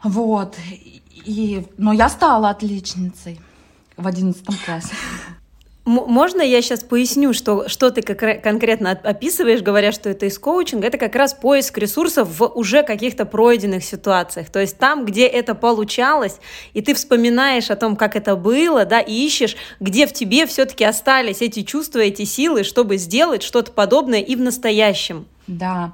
Вот. 0.04 0.56
И, 1.26 1.66
но 1.78 1.94
я 1.94 2.10
стала 2.10 2.50
отличницей 2.50 3.40
в 3.96 4.06
одиннадцатом 4.06 4.56
классе. 4.66 4.94
Можно 5.86 6.42
я 6.42 6.62
сейчас 6.62 6.82
поясню, 6.82 7.34
что, 7.34 7.68
что 7.68 7.92
ты 7.92 8.02
как, 8.02 8.42
конкретно 8.42 8.92
описываешь, 8.92 9.62
говоря, 9.62 9.92
что 9.92 10.10
это 10.10 10.28
из 10.28 10.40
коучинга? 10.40 10.88
Это 10.88 10.98
как 10.98 11.14
раз 11.14 11.34
поиск 11.34 11.78
ресурсов 11.78 12.40
в 12.40 12.46
уже 12.46 12.84
каких-то 12.84 13.26
пройденных 13.26 13.84
ситуациях. 13.84 14.50
То 14.50 14.60
есть 14.60 14.78
там, 14.78 15.04
где 15.04 15.28
это 15.28 15.56
получалось, 15.56 16.40
и 16.74 16.82
ты 16.82 16.94
вспоминаешь 16.94 17.70
о 17.70 17.76
том, 17.76 17.98
как 17.98 18.16
это 18.16 18.38
было, 18.38 18.86
да, 18.86 19.02
и 19.02 19.14
ищешь, 19.14 19.58
где 19.82 20.08
в 20.08 20.14
тебе 20.14 20.46
все-таки 20.48 20.86
остались 20.86 21.42
эти 21.42 21.64
чувства, 21.64 22.00
эти 22.00 22.24
силы, 22.24 22.64
чтобы 22.64 22.96
сделать 22.96 23.44
что-то 23.44 23.74
подобное 23.74 24.22
и 24.22 24.38
в 24.38 24.40
настоящем. 24.40 25.26
Да. 25.48 25.92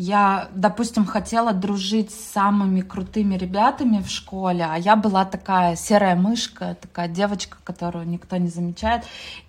Я, 0.00 0.48
допустим, 0.54 1.04
хотела 1.04 1.52
дружить 1.52 2.12
с 2.12 2.32
самыми 2.32 2.82
крутыми 2.82 3.34
ребятами 3.34 4.00
в 4.00 4.08
школе, 4.08 4.64
а 4.64 4.76
я 4.76 4.94
была 4.94 5.24
такая 5.24 5.74
серая 5.74 6.14
мышка, 6.14 6.76
такая 6.80 7.08
девочка, 7.08 7.58
которую 7.64 8.08
никто 8.08 8.36
не 8.36 8.46
замечает. 8.46 9.02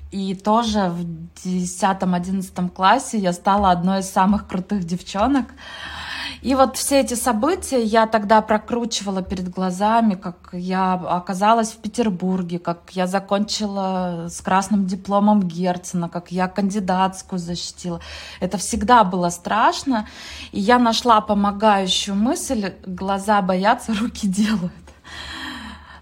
И 0.09 0.33
тоже 0.33 0.89
в 0.89 1.05
10-11 1.45 2.69
классе 2.69 3.19
я 3.19 3.31
стала 3.31 3.69
одной 3.69 3.99
из 3.99 4.09
самых 4.09 4.47
крутых 4.47 4.85
девчонок. 4.85 5.45
И 6.41 6.55
вот 6.55 6.77
все 6.77 7.01
эти 7.01 7.15
события 7.15 7.81
я 7.83 8.07
тогда 8.07 8.41
прокручивала 8.41 9.21
перед 9.21 9.49
глазами, 9.49 10.15
как 10.15 10.49
я 10.53 10.93
оказалась 10.93 11.71
в 11.71 11.77
Петербурге, 11.77 12.59
как 12.59 12.91
я 12.91 13.07
закончила 13.07 14.27
с 14.29 14.39
красным 14.41 14.85
дипломом 14.85 15.43
Герцена, 15.43 16.07
как 16.07 16.31
я 16.31 16.47
кандидатскую 16.47 17.39
защитила. 17.39 17.99
Это 18.39 18.57
всегда 18.57 19.03
было 19.03 19.29
страшно. 19.29 20.07
И 20.51 20.59
я 20.59 20.79
нашла 20.79 21.19
помогающую 21.19 22.15
мысль, 22.15 22.73
глаза 22.85 23.41
боятся, 23.41 23.93
руки 23.93 24.27
делают. 24.27 24.71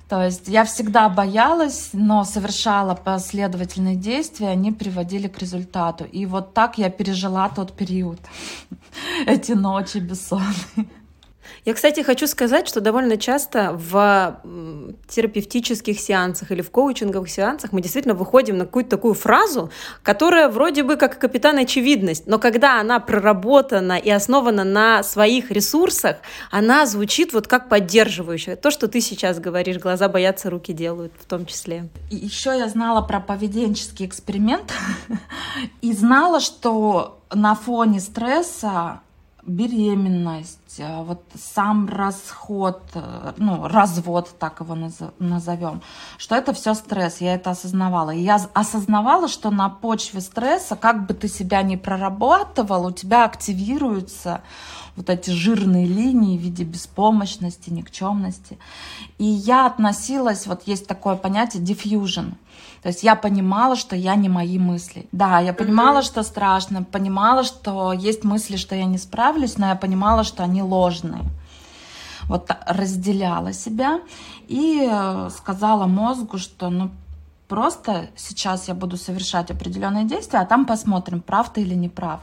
То 0.09 0.23
есть 0.23 0.47
я 0.47 0.63
всегда 0.63 1.09
боялась, 1.09 1.89
но 1.91 2.23
совершала 2.23 2.95
последовательные 2.95 3.95
действия, 3.95 4.49
они 4.49 4.71
приводили 4.71 5.27
к 5.27 5.37
результату. 5.39 6.05
И 6.05 6.25
вот 6.25 6.53
так 6.53 6.77
я 6.77 6.89
пережила 6.89 7.49
тот 7.49 7.73
период, 7.73 8.19
эти 9.27 9.51
ночи 9.51 9.97
бессонные. 9.97 10.87
Я, 11.67 11.73
кстати, 11.73 11.99
хочу 11.99 12.27
сказать, 12.27 12.65
что 12.65 12.79
довольно 12.79 13.17
часто 13.17 13.73
в 13.73 14.39
терапевтических 15.09 15.99
сеансах 15.99 16.49
или 16.51 16.61
в 16.61 16.71
коучинговых 16.71 17.29
сеансах 17.29 17.73
мы 17.73 17.81
действительно 17.81 18.13
выходим 18.13 18.57
на 18.57 18.65
какую-то 18.65 18.91
такую 18.91 19.15
фразу, 19.15 19.69
которая 20.01 20.47
вроде 20.47 20.83
бы 20.83 20.95
как 20.95 21.19
капитан 21.19 21.57
очевидность, 21.57 22.25
но 22.25 22.39
когда 22.39 22.79
она 22.79 23.01
проработана 23.01 23.97
и 23.97 24.09
основана 24.09 24.63
на 24.63 25.03
своих 25.03 25.51
ресурсах, 25.51 26.15
она 26.51 26.85
звучит 26.85 27.33
вот 27.33 27.47
как 27.47 27.67
поддерживающая. 27.67 28.55
То, 28.55 28.71
что 28.71 28.87
ты 28.87 29.01
сейчас 29.01 29.37
говоришь, 29.37 29.77
глаза 29.77 30.07
боятся, 30.07 30.49
руки 30.49 30.71
делают 30.71 31.11
в 31.19 31.25
том 31.25 31.45
числе. 31.45 31.89
Еще 32.09 32.57
я 32.57 32.69
знала 32.69 33.01
про 33.01 33.19
поведенческий 33.19 34.05
эксперимент 34.05 34.71
и 35.81 35.91
знала, 35.91 36.39
что 36.39 37.19
на 37.29 37.55
фоне 37.55 37.99
стресса 37.99 39.01
беременность, 39.47 40.79
э, 40.79 41.03
вот 41.03 41.23
сам 41.35 41.87
расход, 41.87 42.81
э, 42.93 43.33
ну, 43.37 43.67
развод, 43.67 44.29
так 44.37 44.59
его 44.59 44.77
назовем, 45.19 45.81
что 46.17 46.35
это 46.35 46.53
все 46.53 46.73
стресс, 46.73 47.21
я 47.21 47.33
это 47.33 47.51
осознавала. 47.51 48.11
И 48.11 48.19
я 48.19 48.39
осознавала, 48.53 49.27
что 49.27 49.49
на 49.49 49.69
почве 49.69 50.21
стресса, 50.21 50.75
как 50.75 51.07
бы 51.07 51.13
ты 51.13 51.29
себя 51.29 51.61
ни 51.63 51.77
прорабатывал, 51.77 52.87
у 52.87 52.91
тебя 52.91 53.23
активируются 53.23 54.41
вот 54.97 55.09
эти 55.09 55.29
жирные 55.29 55.85
линии 55.85 56.37
в 56.37 56.41
виде 56.41 56.63
беспомощности, 56.63 57.69
никчемности. 57.69 58.57
И 59.19 59.25
я 59.25 59.67
относилась, 59.67 60.47
вот 60.47 60.63
есть 60.65 60.87
такое 60.87 61.15
понятие 61.15 61.63
diffusion. 61.63 62.33
То 62.81 62.89
есть 62.89 63.03
я 63.03 63.15
понимала, 63.15 63.75
что 63.75 63.95
я 63.95 64.15
не 64.15 64.27
мои 64.27 64.57
мысли. 64.57 65.07
Да, 65.11 65.39
я 65.39 65.53
понимала, 65.53 66.01
что 66.01 66.23
страшно, 66.23 66.83
понимала, 66.83 67.43
что 67.43 67.93
есть 67.93 68.23
мысли, 68.23 68.57
что 68.57 68.75
я 68.75 68.85
не 68.85 68.97
справлюсь, 68.97 69.57
но 69.57 69.67
я 69.67 69.75
понимала, 69.75 70.23
что 70.23 70.43
они 70.43 70.63
ложные. 70.63 71.23
Вот 72.23 72.49
разделяла 72.65 73.53
себя 73.53 74.01
и 74.47 74.85
э, 74.89 75.29
сказала 75.29 75.85
мозгу, 75.85 76.37
что 76.37 76.69
ну 76.69 76.91
просто 77.47 78.09
сейчас 78.15 78.67
я 78.67 78.73
буду 78.73 78.97
совершать 78.97 79.51
определенные 79.51 80.05
действия, 80.05 80.39
а 80.39 80.45
там 80.45 80.65
посмотрим, 80.65 81.21
прав 81.21 81.51
ты 81.51 81.61
или 81.61 81.75
не 81.75 81.89
прав. 81.89 82.21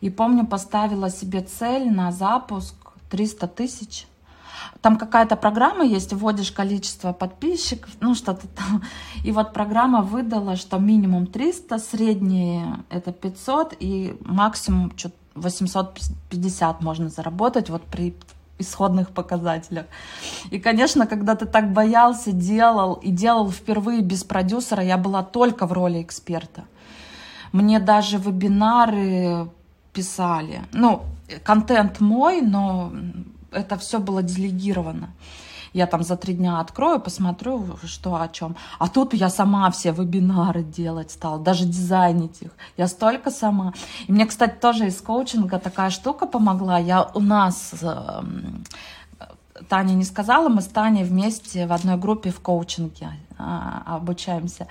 И 0.00 0.10
помню, 0.10 0.46
поставила 0.46 1.10
себе 1.10 1.42
цель 1.42 1.90
на 1.90 2.12
запуск 2.12 2.74
300 3.10 3.46
тысяч. 3.48 4.06
Там 4.80 4.96
какая-то 4.98 5.36
программа 5.36 5.84
есть, 5.84 6.12
вводишь 6.12 6.52
количество 6.52 7.12
подписчиков, 7.12 7.90
ну 8.00 8.14
что-то 8.14 8.46
там. 8.48 8.82
И 9.24 9.32
вот 9.32 9.52
программа 9.52 10.02
выдала, 10.02 10.56
что 10.56 10.78
минимум 10.78 11.26
300, 11.26 11.78
среднее 11.78 12.84
это 12.88 13.12
500 13.12 13.74
и 13.80 14.16
максимум 14.20 14.92
850 15.34 16.82
можно 16.82 17.08
заработать 17.08 17.70
вот 17.70 17.82
при 17.82 18.14
исходных 18.58 19.10
показателях. 19.10 19.86
И, 20.50 20.58
конечно, 20.58 21.06
когда 21.06 21.34
ты 21.34 21.46
так 21.46 21.72
боялся, 21.72 22.32
делал 22.32 22.94
и 22.94 23.10
делал 23.10 23.50
впервые 23.50 24.00
без 24.00 24.24
продюсера, 24.24 24.82
я 24.82 24.96
была 24.96 25.22
только 25.22 25.66
в 25.66 25.72
роли 25.72 26.02
эксперта. 26.02 26.64
Мне 27.52 27.78
даже 27.78 28.18
вебинары 28.18 29.48
писали. 29.92 30.62
Ну, 30.72 31.02
контент 31.44 32.00
мой, 32.00 32.40
но 32.40 32.92
это 33.50 33.76
все 33.76 33.98
было 33.98 34.22
делегировано. 34.22 35.10
Я 35.72 35.86
там 35.86 36.02
за 36.02 36.16
три 36.16 36.34
дня 36.34 36.60
открою, 36.60 37.00
посмотрю, 37.00 37.76
что 37.84 38.20
о 38.20 38.28
чем. 38.28 38.56
А 38.78 38.88
тут 38.88 39.14
я 39.14 39.30
сама 39.30 39.70
все 39.70 39.92
вебинары 39.92 40.62
делать 40.62 41.10
стала, 41.10 41.38
даже 41.38 41.64
дизайнить 41.64 42.42
их. 42.42 42.50
Я 42.76 42.88
столько 42.88 43.30
сама. 43.30 43.72
И 44.06 44.12
мне, 44.12 44.26
кстати, 44.26 44.56
тоже 44.60 44.86
из 44.86 45.00
коучинга 45.00 45.58
такая 45.58 45.90
штука 45.90 46.26
помогла. 46.26 46.78
Я 46.78 47.10
у 47.14 47.20
нас 47.20 47.74
эм, 47.82 48.64
Таня 49.68 49.94
не 49.94 50.04
сказала, 50.04 50.48
мы 50.48 50.60
с 50.60 50.66
Таней 50.66 51.04
вместе 51.04 51.66
в 51.66 51.72
одной 51.72 51.96
группе 51.96 52.30
в 52.30 52.40
коучинге 52.40 53.10
а, 53.38 53.82
обучаемся. 53.86 54.66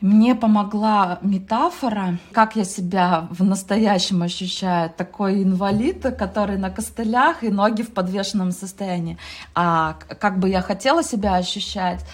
Мне 0.00 0.36
помогла 0.36 1.18
метафора, 1.22 2.18
как 2.32 2.54
я 2.54 2.64
себя 2.64 3.26
в 3.30 3.42
настоящем 3.42 4.22
ощущаю. 4.22 4.90
Такой 4.90 5.42
инвалид, 5.42 6.02
который 6.16 6.56
на 6.56 6.70
костылях 6.70 7.42
и 7.42 7.48
ноги 7.48 7.82
в 7.82 7.92
подвешенном 7.92 8.52
состоянии. 8.52 9.18
А 9.56 9.94
как 10.20 10.38
бы 10.38 10.48
я 10.48 10.62
хотела 10.62 11.02
себя 11.02 11.34
ощущать, 11.34 12.04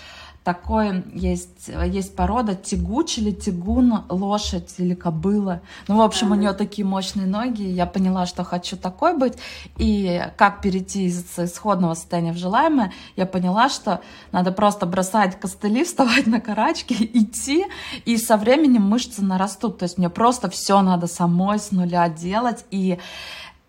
такой 0.45 1.03
есть, 1.15 1.69
есть 1.87 2.15
порода 2.15 2.55
тягуч 2.55 3.17
или 3.17 3.31
тягун, 3.31 4.05
лошадь 4.11 4.75
или 4.77 4.95
кобыла. 4.95 5.63
Ну, 5.89 5.97
в 5.97 6.03
общем, 6.03 6.33
у 6.33 6.35
нее 6.35 6.53
такие 6.53 6.87
мощные 6.87 7.27
ноги. 7.27 7.63
Я 7.63 7.87
поняла, 7.87 8.27
что 8.27 8.45
хочу 8.45 8.77
такой 8.77 9.17
быть. 9.17 9.39
И 9.79 10.23
как 10.37 10.61
перейти 10.61 11.07
из 11.07 11.39
исходного 11.39 11.95
состояния 11.95 12.33
в 12.33 12.37
желаемое, 12.37 12.93
я 13.17 13.25
поняла, 13.25 13.71
что 13.71 14.03
надо 14.33 14.53
просто 14.53 14.85
бросать 14.85 15.41
костыли, 15.41 15.83
вставать 15.85 16.27
на 16.27 16.41
карачки, 16.41 16.93
идти, 16.93 17.65
и 18.05 18.19
со 18.19 18.37
временем 18.37 18.83
мышцы 18.83 19.23
нарастут. 19.25 19.79
То 19.79 19.85
есть 19.85 19.97
мне 19.97 20.11
просто 20.11 20.51
все 20.51 20.83
надо 20.83 21.07
самой 21.07 21.59
с 21.59 21.71
нуля 21.71 22.07
делать. 22.11 22.67
И 22.71 22.99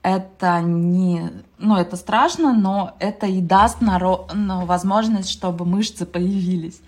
это 0.05 0.61
не, 0.61 1.31
ну, 1.57 1.77
это 1.77 1.95
страшно, 1.95 2.53
но 2.53 2.95
это 2.99 3.25
и 3.25 3.41
даст 3.41 3.81
наро, 3.81 4.27
ну, 4.35 4.63
возможность, 4.65 5.31
чтобы 5.31 5.65
мышцы 5.65 6.05
появились. 6.05 6.79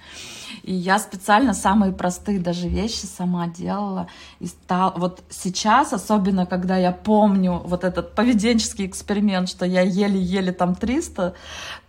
И 0.62 0.71
я 0.71 0.99
специально 0.99 1.56
самые 1.56 1.93
простые 1.93 2.39
даже 2.39 2.67
вещи 2.67 3.06
сама 3.06 3.47
делала. 3.47 4.08
И 4.39 4.45
стал, 4.45 4.93
вот 4.97 5.23
сейчас, 5.30 5.93
особенно 5.93 6.45
когда 6.45 6.77
я 6.77 6.91
помню 6.91 7.60
вот 7.65 7.84
этот 7.84 8.13
поведенческий 8.13 8.86
эксперимент, 8.86 9.49
что 9.49 9.65
я 9.65 9.82
еле-еле 9.82 10.51
там 10.51 10.75
300 10.75 11.34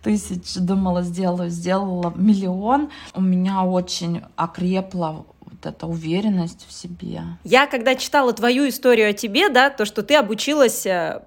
тысяч 0.01 0.55
думала 0.55 1.03
сделаю, 1.03 1.51
сделала 1.51 2.11
миллион, 2.15 2.89
у 3.13 3.21
меня 3.21 3.61
очень 3.63 4.23
окрепло 4.35 5.27
вот 5.63 5.73
эта 5.73 5.87
уверенность 5.87 6.65
в 6.67 6.73
себе. 6.73 7.21
Я 7.43 7.67
когда 7.67 7.95
читала 7.95 8.33
твою 8.33 8.67
историю 8.69 9.09
о 9.09 9.13
тебе, 9.13 9.49
да, 9.49 9.69
то, 9.69 9.85
что 9.85 10.03
ты 10.03 10.15
обучилась, 10.15 10.85
э, 10.85 11.21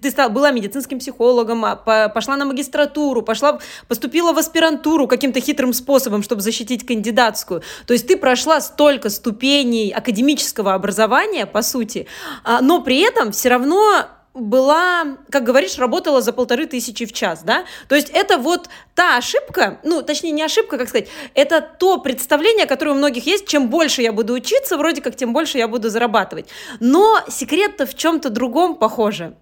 ты 0.00 0.10
стала, 0.10 0.28
была 0.28 0.50
медицинским 0.50 0.98
психологом, 0.98 1.64
а, 1.64 2.08
пошла 2.08 2.36
на 2.36 2.44
магистратуру, 2.44 3.22
пошла, 3.22 3.58
поступила 3.88 4.32
в 4.32 4.38
аспирантуру 4.38 5.08
каким-то 5.08 5.40
хитрым 5.40 5.72
способом, 5.72 6.22
чтобы 6.22 6.42
защитить 6.42 6.86
кандидатскую. 6.86 7.62
То 7.86 7.92
есть 7.92 8.06
ты 8.06 8.16
прошла 8.16 8.60
столько 8.60 9.10
ступеней 9.10 9.90
академического 9.90 10.74
образования, 10.74 11.46
по 11.46 11.62
сути, 11.62 12.06
а, 12.44 12.60
но 12.60 12.82
при 12.82 13.00
этом 13.00 13.32
все 13.32 13.48
равно 13.48 14.06
была, 14.34 15.18
как 15.30 15.44
говоришь, 15.44 15.78
работала 15.78 16.22
за 16.22 16.32
полторы 16.32 16.66
тысячи 16.66 17.04
в 17.04 17.12
час, 17.12 17.42
да? 17.42 17.64
То 17.88 17.94
есть 17.94 18.08
это 18.10 18.38
вот 18.38 18.68
та 18.94 19.18
ошибка, 19.18 19.78
ну, 19.84 20.02
точнее, 20.02 20.30
не 20.30 20.42
ошибка, 20.42 20.78
как 20.78 20.88
сказать, 20.88 21.08
это 21.34 21.60
то 21.60 21.98
представление, 21.98 22.66
которое 22.66 22.92
у 22.92 22.94
многих 22.94 23.26
есть, 23.26 23.46
чем 23.46 23.68
больше 23.68 24.00
я 24.00 24.12
буду 24.12 24.32
учиться, 24.32 24.78
вроде 24.78 25.02
как, 25.02 25.16
тем 25.16 25.32
больше 25.32 25.58
я 25.58 25.68
буду 25.68 25.90
зарабатывать. 25.90 26.48
Но 26.80 27.20
секрет-то 27.28 27.84
в 27.84 27.94
чем-то 27.94 28.30
другом 28.30 28.76
похоже. 28.76 29.34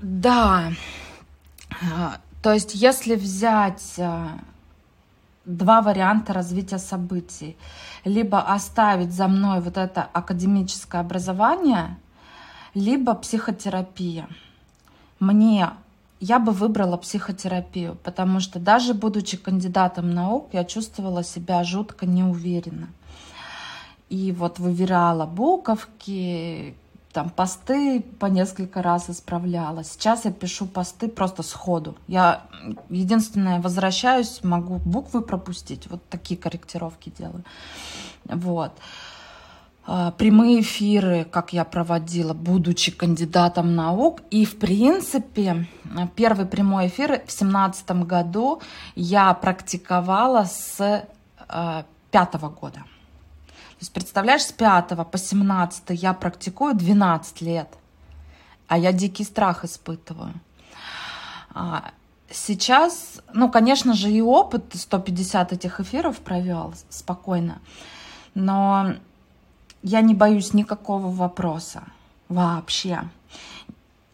Да. 0.00 0.72
А, 1.70 2.18
то 2.42 2.52
есть 2.52 2.74
если 2.74 3.16
взять 3.16 3.94
а, 3.98 4.38
два 5.44 5.82
варианта 5.82 6.32
развития 6.32 6.78
событий, 6.78 7.56
либо 8.04 8.40
оставить 8.40 9.12
за 9.12 9.26
мной 9.26 9.60
вот 9.60 9.76
это 9.78 10.08
академическое 10.12 11.00
образование– 11.00 11.98
либо 12.74 13.14
психотерапия. 13.14 14.28
Мне 15.20 15.70
я 16.20 16.38
бы 16.38 16.52
выбрала 16.52 16.96
психотерапию, 16.96 17.96
потому 18.02 18.40
что 18.40 18.58
даже 18.58 18.94
будучи 18.94 19.36
кандидатом 19.36 20.10
наук, 20.10 20.48
я 20.52 20.64
чувствовала 20.64 21.22
себя 21.22 21.62
жутко 21.64 22.06
неуверенно. 22.06 22.88
И 24.08 24.32
вот 24.32 24.58
выверяла 24.58 25.26
буковки, 25.26 26.74
там 27.12 27.30
посты 27.30 28.00
по 28.00 28.26
несколько 28.26 28.82
раз 28.82 29.10
исправляла. 29.10 29.84
Сейчас 29.84 30.24
я 30.24 30.32
пишу 30.32 30.66
посты 30.66 31.08
просто 31.08 31.42
сходу. 31.42 31.94
Я 32.08 32.42
единственное 32.90 33.60
возвращаюсь, 33.60 34.40
могу 34.42 34.76
буквы 34.76 35.20
пропустить, 35.20 35.86
вот 35.88 36.00
такие 36.08 36.38
корректировки 36.40 37.12
делаю. 37.16 37.44
Вот. 38.24 38.72
А, 39.86 40.12
прямые 40.12 40.62
эфиры, 40.62 41.24
как 41.24 41.52
я 41.52 41.64
проводила, 41.64 42.32
будучи 42.32 42.90
кандидатом 42.90 43.74
наук. 43.74 44.22
И, 44.30 44.46
в 44.46 44.58
принципе, 44.58 45.66
первый 46.16 46.46
прямой 46.46 46.88
эфир 46.88 47.22
в 47.26 47.32
семнадцатом 47.32 48.04
году 48.04 48.62
я 48.94 49.34
практиковала 49.34 50.44
с 50.44 51.06
а, 51.48 51.84
пятого 52.10 52.48
года. 52.48 52.78
То 52.78 53.80
есть, 53.80 53.92
представляешь, 53.92 54.42
с 54.42 54.52
пятого 54.52 55.04
по 55.04 55.18
17 55.18 55.84
я 55.90 56.14
практикую 56.14 56.74
12 56.74 57.42
лет, 57.42 57.68
а 58.68 58.78
я 58.78 58.92
дикий 58.92 59.24
страх 59.24 59.64
испытываю. 59.64 60.32
А, 61.52 61.90
сейчас, 62.30 63.20
ну, 63.34 63.50
конечно 63.50 63.92
же, 63.92 64.10
и 64.10 64.22
опыт 64.22 64.64
150 64.72 65.52
этих 65.52 65.80
эфиров 65.80 66.20
провел 66.20 66.72
спокойно, 66.88 67.58
но 68.34 68.94
я 69.84 70.00
не 70.00 70.14
боюсь 70.14 70.54
никакого 70.54 71.10
вопроса 71.10 71.84
вообще. 72.28 73.02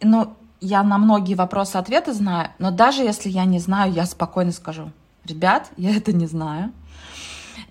Ну, 0.03 0.35
я 0.61 0.83
на 0.83 0.99
многие 0.99 1.35
вопросы 1.35 1.77
ответы 1.77 2.13
знаю, 2.13 2.51
но 2.59 2.73
даже 2.73 3.03
если 3.03 3.31
я 3.31 3.45
не 3.45 3.61
знаю, 3.61 3.93
я 3.93 4.05
спокойно 4.05 4.51
скажу, 4.51 4.91
ребят, 5.25 5.71
я 5.77 5.95
это 5.97 6.13
не 6.13 6.27
знаю. 6.27 6.73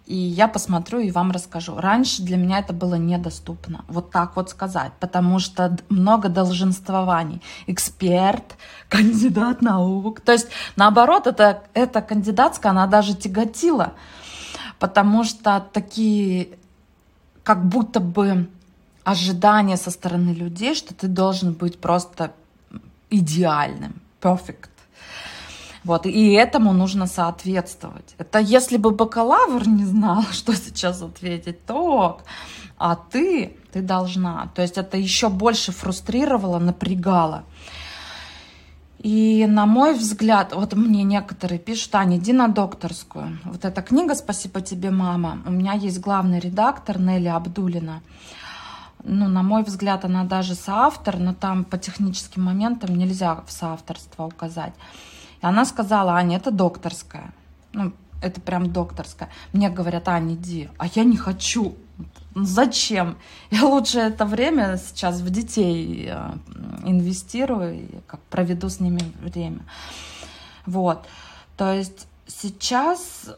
И 0.06 0.16
я 0.16 0.48
посмотрю 0.48 1.00
и 1.00 1.12
вам 1.12 1.30
расскажу. 1.30 1.76
Раньше 1.76 2.24
для 2.24 2.36
меня 2.38 2.60
это 2.60 2.74
было 2.74 2.96
недоступно. 2.96 3.86
Вот 3.88 4.10
так 4.10 4.36
вот 4.36 4.50
сказать. 4.50 4.92
Потому 5.00 5.38
что 5.38 5.78
много 5.90 6.30
долженствований. 6.30 7.44
Эксперт, 7.68 8.58
кандидат 8.90 9.62
наук. 9.62 10.22
То 10.22 10.32
есть, 10.32 10.48
наоборот, 10.76 11.28
это, 11.28 11.62
эта 11.76 12.02
кандидатская, 12.02 12.72
она 12.72 12.88
даже 12.88 13.14
тяготила. 13.14 13.94
Потому 14.80 15.24
что 15.24 15.64
такие 15.72 16.58
как 17.50 17.66
будто 17.66 18.00
бы 18.00 18.48
ожидание 19.04 19.78
со 19.78 19.90
стороны 19.90 20.36
людей, 20.36 20.76
что 20.76 20.94
ты 20.94 21.08
должен 21.08 21.54
быть 21.54 21.80
просто 21.82 22.32
идеальным, 23.10 23.94
perfect. 24.22 24.70
Вот, 25.84 26.06
и 26.06 26.34
этому 26.34 26.74
нужно 26.74 27.08
соответствовать. 27.08 28.14
Это 28.20 28.38
если 28.38 28.78
бы 28.78 28.92
бакалавр 28.92 29.68
не 29.68 29.86
знал, 29.86 30.24
что 30.32 30.54
сейчас 30.54 31.02
ответить, 31.02 31.66
то 31.66 32.20
а 32.78 32.96
ты, 32.96 33.58
ты 33.74 33.82
должна. 33.82 34.50
То 34.54 34.62
есть 34.62 34.78
это 34.78 34.98
еще 34.98 35.30
больше 35.30 35.72
фрустрировало, 35.72 36.60
напрягало. 36.60 37.44
И 39.00 39.46
на 39.48 39.66
мой 39.66 39.94
взгляд, 39.94 40.54
вот 40.54 40.74
мне 40.74 41.04
некоторые 41.04 41.58
пишут, 41.58 41.96
Аня, 41.96 42.18
иди 42.18 42.34
на 42.34 42.50
докторскую. 42.50 43.40
Вот 43.46 43.64
эта 43.64 43.82
книга 43.82 44.14
«Спасибо 44.14 44.60
тебе, 44.60 44.90
мама». 44.92 45.42
У 45.46 45.52
меня 45.52 45.72
есть 45.72 46.02
главный 46.02 46.40
редактор 46.40 47.00
Нелли 47.00 47.30
Абдулина. 47.30 48.02
Ну, 49.06 49.30
на 49.30 49.42
мой 49.42 49.64
взгляд, 49.64 50.04
она 50.04 50.26
даже 50.26 50.54
соавтор, 50.54 51.18
но 51.18 51.34
там 51.34 51.64
по 51.64 51.78
техническим 51.78 52.44
моментам 52.44 52.94
нельзя 52.94 53.42
в 53.48 53.52
соавторство 53.52 54.26
указать. 54.26 54.74
И 55.42 55.46
она 55.46 55.64
сказала, 55.64 56.16
Аня, 56.16 56.36
это 56.36 56.52
докторская. 56.52 57.32
Ну, 57.72 57.94
это 58.22 58.42
прям 58.42 58.74
докторская. 58.74 59.30
Мне 59.54 59.70
говорят, 59.70 60.10
Аня, 60.10 60.34
иди. 60.34 60.70
А 60.78 60.88
я 60.88 61.06
не 61.06 61.16
хочу. 61.16 61.78
Зачем? 62.44 63.18
Я 63.52 63.66
лучше 63.66 64.00
это 64.00 64.26
время 64.26 64.78
сейчас 64.78 65.22
в 65.22 65.30
детей 65.30 66.10
э, 66.12 66.32
инвестирую, 66.86 68.04
как 68.08 68.20
проведу 68.30 68.70
с 68.70 68.80
ними 68.80 69.02
время. 69.22 69.60
Вот. 70.66 71.06
То 71.58 71.74
есть 71.74 72.08
сейчас 72.28 73.30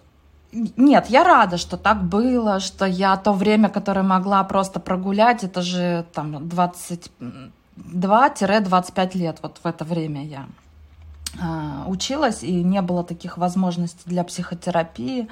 нет, 0.51 1.07
я 1.07 1.23
рада, 1.23 1.57
что 1.57 1.77
так 1.77 2.03
было, 2.03 2.59
что 2.59 2.85
я 2.85 3.15
то 3.15 3.31
время, 3.31 3.69
которое 3.69 4.03
могла 4.03 4.43
просто 4.43 4.79
прогулять, 4.79 5.43
это 5.43 5.61
же 5.61 6.05
там 6.13 6.35
22-25 6.35 9.17
лет, 9.17 9.39
вот 9.41 9.59
в 9.63 9.65
это 9.65 9.85
время 9.85 10.25
я 10.25 10.45
э, 11.41 11.83
училась, 11.87 12.43
и 12.43 12.63
не 12.63 12.81
было 12.81 13.03
таких 13.03 13.37
возможностей 13.37 14.03
для 14.05 14.23
психотерапии. 14.23 15.27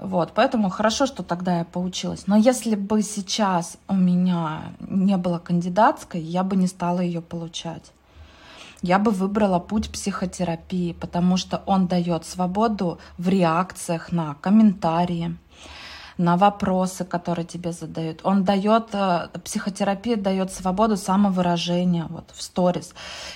Вот, 0.00 0.32
поэтому 0.34 0.70
хорошо, 0.70 1.04
что 1.04 1.22
тогда 1.22 1.58
я 1.58 1.64
поучилась. 1.64 2.26
Но 2.26 2.36
если 2.36 2.74
бы 2.74 3.02
сейчас 3.02 3.76
у 3.86 3.94
меня 3.94 4.72
не 4.80 5.18
было 5.18 5.38
кандидатской, 5.38 6.22
я 6.22 6.42
бы 6.42 6.56
не 6.56 6.66
стала 6.66 7.00
ее 7.00 7.20
получать. 7.20 7.92
Я 8.80 8.98
бы 8.98 9.10
выбрала 9.10 9.58
путь 9.58 9.90
психотерапии, 9.92 10.94
потому 10.94 11.36
что 11.36 11.62
он 11.66 11.86
дает 11.86 12.24
свободу 12.24 12.98
в 13.18 13.28
реакциях 13.28 14.10
на 14.10 14.36
комментарии, 14.40 15.36
на 16.16 16.38
вопросы, 16.38 17.04
которые 17.04 17.44
тебе 17.44 17.72
задают. 17.72 18.20
Он 18.24 18.42
дает, 18.42 18.94
э, 18.94 19.28
психотерапия 19.44 20.16
дает 20.16 20.50
свободу 20.50 20.96
самовыражения. 20.96 22.06
Вот 22.08 22.30
в 22.32 22.42
сторис 22.42 22.94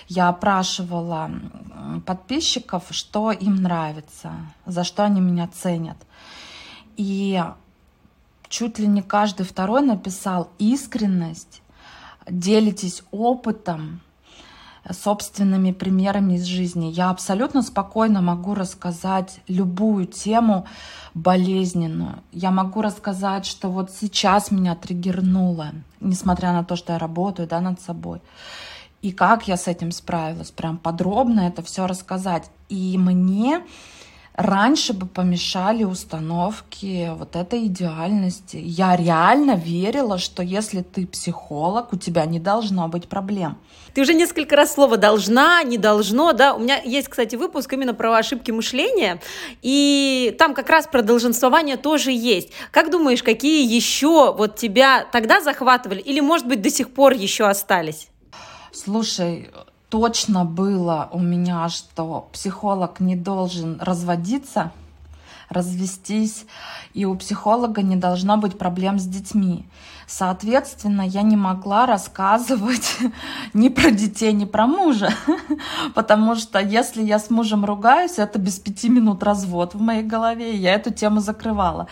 я 0.08 0.30
опрашивала 0.30 1.30
подписчиков, 2.06 2.84
что 2.88 3.32
им 3.32 3.56
нравится, 3.56 4.32
за 4.64 4.82
что 4.82 5.04
они 5.04 5.20
меня 5.20 5.46
ценят. 5.48 5.98
И 6.96 7.42
чуть 8.48 8.78
ли 8.78 8.86
не 8.86 9.02
каждый 9.02 9.44
второй 9.44 9.82
написал 9.82 10.50
искренность, 10.58 11.62
делитесь 12.28 13.02
опытом, 13.10 14.00
собственными 14.90 15.72
примерами 15.72 16.34
из 16.34 16.44
жизни. 16.44 16.86
Я 16.86 17.10
абсолютно 17.10 17.62
спокойно 17.62 18.20
могу 18.20 18.54
рассказать 18.54 19.40
любую 19.48 20.06
тему 20.06 20.66
болезненную. 21.14 22.22
Я 22.32 22.50
могу 22.50 22.82
рассказать, 22.82 23.46
что 23.46 23.70
вот 23.70 23.90
сейчас 23.90 24.50
меня 24.50 24.74
триггернуло, 24.74 25.72
несмотря 26.00 26.52
на 26.52 26.64
то, 26.64 26.76
что 26.76 26.92
я 26.92 26.98
работаю 26.98 27.48
да, 27.48 27.60
над 27.60 27.80
собой. 27.80 28.20
И 29.00 29.12
как 29.12 29.48
я 29.48 29.56
с 29.56 29.68
этим 29.68 29.90
справилась, 29.90 30.50
прям 30.50 30.78
подробно 30.78 31.40
это 31.40 31.62
все 31.62 31.86
рассказать. 31.86 32.50
И 32.68 32.96
мне 32.98 33.62
раньше 34.34 34.92
бы 34.92 35.06
помешали 35.06 35.84
установки 35.84 37.10
вот 37.14 37.36
этой 37.36 37.66
идеальности. 37.66 38.56
Я 38.56 38.96
реально 38.96 39.52
верила, 39.52 40.18
что 40.18 40.42
если 40.42 40.82
ты 40.82 41.06
психолог, 41.06 41.92
у 41.92 41.96
тебя 41.96 42.26
не 42.26 42.40
должно 42.40 42.88
быть 42.88 43.08
проблем. 43.08 43.58
Ты 43.94 44.00
уже 44.00 44.12
несколько 44.12 44.56
раз 44.56 44.74
слово 44.74 44.96
«должна», 44.96 45.62
«не 45.62 45.78
должно», 45.78 46.32
да? 46.32 46.54
У 46.54 46.58
меня 46.58 46.80
есть, 46.82 47.08
кстати, 47.08 47.36
выпуск 47.36 47.72
именно 47.72 47.94
про 47.94 48.16
ошибки 48.16 48.50
мышления, 48.50 49.20
и 49.62 50.34
там 50.36 50.54
как 50.54 50.68
раз 50.68 50.88
про 50.88 51.02
долженствование 51.02 51.76
тоже 51.76 52.10
есть. 52.10 52.50
Как 52.72 52.90
думаешь, 52.90 53.22
какие 53.22 53.72
еще 53.72 54.34
вот 54.34 54.56
тебя 54.56 55.06
тогда 55.12 55.40
захватывали 55.40 56.00
или, 56.00 56.18
может 56.18 56.48
быть, 56.48 56.60
до 56.60 56.70
сих 56.70 56.92
пор 56.92 57.12
еще 57.12 57.46
остались? 57.46 58.08
Слушай, 58.72 59.50
точно 59.94 60.44
было 60.44 61.08
у 61.12 61.20
меня, 61.20 61.68
что 61.68 62.28
психолог 62.32 62.98
не 62.98 63.14
должен 63.14 63.78
разводиться, 63.80 64.72
развестись, 65.48 66.46
и 66.94 67.04
у 67.04 67.14
психолога 67.14 67.80
не 67.80 67.94
должно 67.94 68.36
быть 68.36 68.58
проблем 68.58 68.98
с 68.98 69.04
детьми. 69.04 69.64
Соответственно, 70.08 71.02
я 71.02 71.22
не 71.22 71.36
могла 71.36 71.86
рассказывать 71.86 72.96
ни 73.54 73.68
про 73.68 73.92
детей, 73.92 74.32
ни 74.32 74.46
про 74.46 74.66
мужа, 74.66 75.10
потому 75.94 76.34
что 76.34 76.58
если 76.58 77.04
я 77.04 77.20
с 77.20 77.30
мужем 77.30 77.64
ругаюсь, 77.64 78.18
это 78.18 78.40
без 78.40 78.58
пяти 78.58 78.88
минут 78.88 79.22
развод 79.22 79.74
в 79.74 79.80
моей 79.80 80.02
голове, 80.02 80.56
и 80.56 80.58
я 80.58 80.74
эту 80.74 80.92
тему 80.92 81.20
закрывала. 81.20 81.86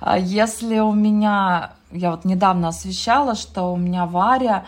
А 0.00 0.18
если 0.18 0.80
у 0.80 0.92
меня, 0.92 1.74
я 1.92 2.10
вот 2.10 2.24
недавно 2.24 2.66
освещала, 2.66 3.36
что 3.36 3.72
у 3.72 3.76
меня 3.76 4.04
Варя, 4.04 4.64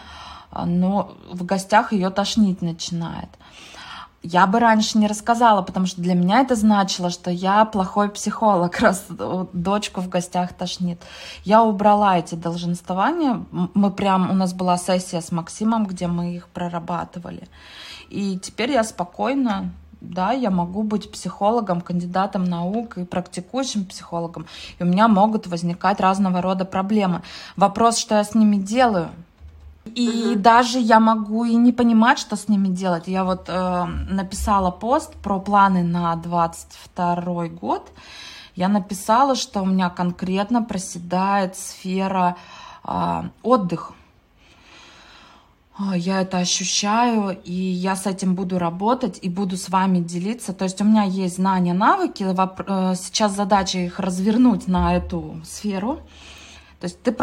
но 0.66 1.16
в 1.30 1.44
гостях 1.44 1.92
ее 1.92 2.10
тошнить 2.10 2.62
начинает 2.62 3.28
я 4.22 4.46
бы 4.46 4.58
раньше 4.58 4.98
не 4.98 5.06
рассказала, 5.06 5.62
потому 5.62 5.86
что 5.86 6.02
для 6.02 6.14
меня 6.14 6.40
это 6.40 6.56
значило, 6.56 7.10
что 7.10 7.30
я 7.30 7.64
плохой 7.64 8.08
психолог, 8.08 8.78
раз 8.80 9.06
дочку 9.52 10.00
в 10.00 10.08
гостях 10.08 10.52
тошнит. 10.52 11.00
Я 11.44 11.62
убрала 11.62 12.18
эти 12.18 12.34
долженствования. 12.34 13.44
Мы 13.50 13.90
прям, 13.90 14.30
у 14.30 14.34
нас 14.34 14.52
была 14.52 14.76
сессия 14.76 15.20
с 15.20 15.32
Максимом, 15.32 15.86
где 15.86 16.08
мы 16.08 16.34
их 16.34 16.48
прорабатывали. 16.48 17.48
И 18.10 18.38
теперь 18.38 18.72
я 18.72 18.84
спокойно 18.84 19.70
да, 20.00 20.30
я 20.30 20.52
могу 20.52 20.84
быть 20.84 21.10
психологом, 21.10 21.80
кандидатом 21.80 22.44
наук 22.44 22.98
и 22.98 23.04
практикующим 23.04 23.84
психологом. 23.84 24.46
И 24.78 24.84
у 24.84 24.86
меня 24.86 25.08
могут 25.08 25.48
возникать 25.48 25.98
разного 25.98 26.40
рода 26.40 26.64
проблемы. 26.64 27.22
Вопрос, 27.56 27.98
что 27.98 28.14
я 28.14 28.22
с 28.22 28.32
ними 28.32 28.56
делаю– 28.56 29.08
и 29.94 30.32
угу. 30.32 30.38
даже 30.38 30.78
я 30.78 31.00
могу 31.00 31.44
и 31.44 31.54
не 31.54 31.72
понимать, 31.72 32.18
что 32.18 32.36
с 32.36 32.48
ними 32.48 32.68
делать. 32.68 33.08
Я 33.08 33.24
вот 33.24 33.48
э, 33.48 33.84
написала 34.10 34.70
пост 34.70 35.14
про 35.22 35.40
планы 35.40 35.82
на 35.82 36.14
22 36.16 37.48
год. 37.48 37.90
Я 38.54 38.68
написала, 38.68 39.34
что 39.34 39.62
у 39.62 39.66
меня 39.66 39.90
конкретно 39.90 40.62
проседает 40.62 41.56
сфера 41.56 42.36
э, 42.84 43.22
отдых. 43.42 43.92
А, 45.78 45.96
я 45.96 46.22
это 46.22 46.38
ощущаю, 46.38 47.38
и 47.44 47.52
я 47.52 47.94
с 47.94 48.06
этим 48.06 48.34
буду 48.34 48.58
работать 48.58 49.20
и 49.22 49.28
буду 49.28 49.56
с 49.56 49.68
вами 49.68 50.00
делиться. 50.00 50.52
То 50.52 50.64
есть 50.64 50.80
у 50.80 50.84
меня 50.84 51.04
есть 51.04 51.36
знания, 51.36 51.72
навыки. 51.72 52.24
Э, 52.24 52.94
сейчас 52.96 53.36
задача 53.36 53.78
их 53.78 54.00
развернуть 54.00 54.66
на 54.66 54.96
эту 54.96 55.40
сферу. 55.44 56.00
То 56.80 56.84
есть 56.84 57.02
ты, 57.02 57.16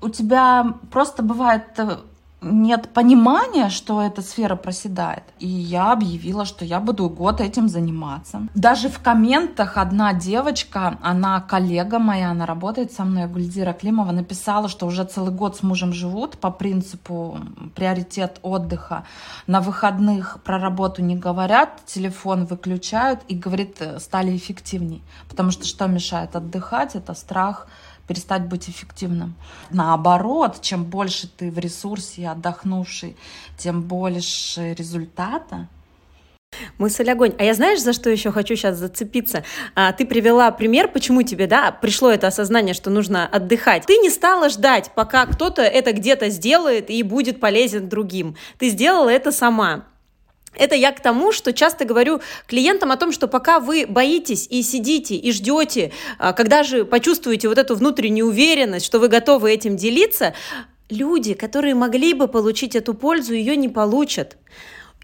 у 0.00 0.08
тебя 0.08 0.74
просто 0.90 1.22
бывает 1.22 1.64
э, 1.76 1.98
нет 2.44 2.88
понимания, 2.92 3.70
что 3.70 4.02
эта 4.02 4.22
сфера 4.22 4.56
проседает. 4.56 5.24
И 5.38 5.48
я 5.48 5.92
объявила, 5.92 6.44
что 6.44 6.64
я 6.64 6.80
буду 6.80 7.08
год 7.08 7.40
этим 7.40 7.68
заниматься. 7.68 8.46
Даже 8.54 8.88
в 8.88 8.98
комментах 8.98 9.76
одна 9.76 10.12
девочка, 10.12 10.98
она 11.02 11.40
коллега 11.40 11.98
моя, 11.98 12.30
она 12.30 12.46
работает 12.46 12.92
со 12.92 13.04
мной, 13.04 13.26
Гульдира 13.26 13.72
Климова, 13.72 14.12
написала, 14.12 14.68
что 14.68 14.86
уже 14.86 15.04
целый 15.04 15.32
год 15.32 15.56
с 15.56 15.62
мужем 15.62 15.92
живут 15.92 16.38
по 16.38 16.50
принципу 16.50 17.38
приоритет 17.74 18.38
отдыха. 18.42 19.04
На 19.46 19.60
выходных 19.60 20.38
про 20.44 20.58
работу 20.58 21.02
не 21.02 21.16
говорят, 21.16 21.82
телефон 21.86 22.44
выключают 22.44 23.20
и, 23.28 23.34
говорит, 23.34 23.80
стали 23.98 24.36
эффективней. 24.36 25.02
Потому 25.28 25.50
что 25.50 25.66
что 25.66 25.86
мешает 25.86 26.36
отдыхать? 26.36 26.94
Это 26.94 27.14
страх 27.14 27.66
перестать 28.06 28.42
быть 28.42 28.68
эффективным. 28.68 29.34
Наоборот, 29.70 30.60
чем 30.60 30.84
больше 30.84 31.28
ты 31.28 31.50
в 31.50 31.58
ресурсе 31.58 32.28
отдохнувший, 32.28 33.16
тем 33.56 33.82
больше 33.82 34.74
результата. 34.74 35.68
Мысль 36.78 37.10
огонь. 37.10 37.34
А 37.38 37.44
я 37.44 37.54
знаешь, 37.54 37.80
за 37.80 37.92
что 37.92 38.10
еще 38.10 38.30
хочу 38.30 38.56
сейчас 38.56 38.76
зацепиться? 38.76 39.44
А, 39.74 39.92
ты 39.92 40.06
привела 40.06 40.50
пример, 40.50 40.88
почему 40.88 41.22
тебе, 41.22 41.46
да, 41.46 41.72
пришло 41.72 42.10
это 42.10 42.28
осознание, 42.28 42.74
что 42.74 42.90
нужно 42.90 43.26
отдыхать. 43.26 43.86
Ты 43.86 43.96
не 43.98 44.10
стала 44.10 44.48
ждать, 44.48 44.90
пока 44.94 45.26
кто-то 45.26 45.62
это 45.62 45.92
где-то 45.92 46.30
сделает 46.30 46.90
и 46.90 47.02
будет 47.02 47.40
полезен 47.40 47.88
другим. 47.88 48.36
Ты 48.58 48.68
сделала 48.68 49.08
это 49.08 49.32
сама. 49.32 49.84
Это 50.56 50.74
я 50.74 50.92
к 50.92 51.00
тому, 51.00 51.32
что 51.32 51.52
часто 51.52 51.84
говорю 51.84 52.20
клиентам 52.46 52.92
о 52.92 52.96
том, 52.96 53.12
что 53.12 53.28
пока 53.28 53.60
вы 53.60 53.86
боитесь 53.86 54.46
и 54.50 54.62
сидите 54.62 55.16
и 55.16 55.32
ждете, 55.32 55.92
а, 56.18 56.32
когда 56.32 56.62
же 56.62 56.84
почувствуете 56.84 57.48
вот 57.48 57.58
эту 57.58 57.74
внутреннюю 57.76 58.26
уверенность, 58.26 58.86
что 58.86 58.98
вы 58.98 59.08
готовы 59.08 59.50
этим 59.52 59.76
делиться, 59.76 60.34
люди, 60.90 61.34
которые 61.34 61.74
могли 61.74 62.14
бы 62.14 62.28
получить 62.28 62.76
эту 62.76 62.94
пользу, 62.94 63.34
ее 63.34 63.56
не 63.56 63.68
получат. 63.68 64.36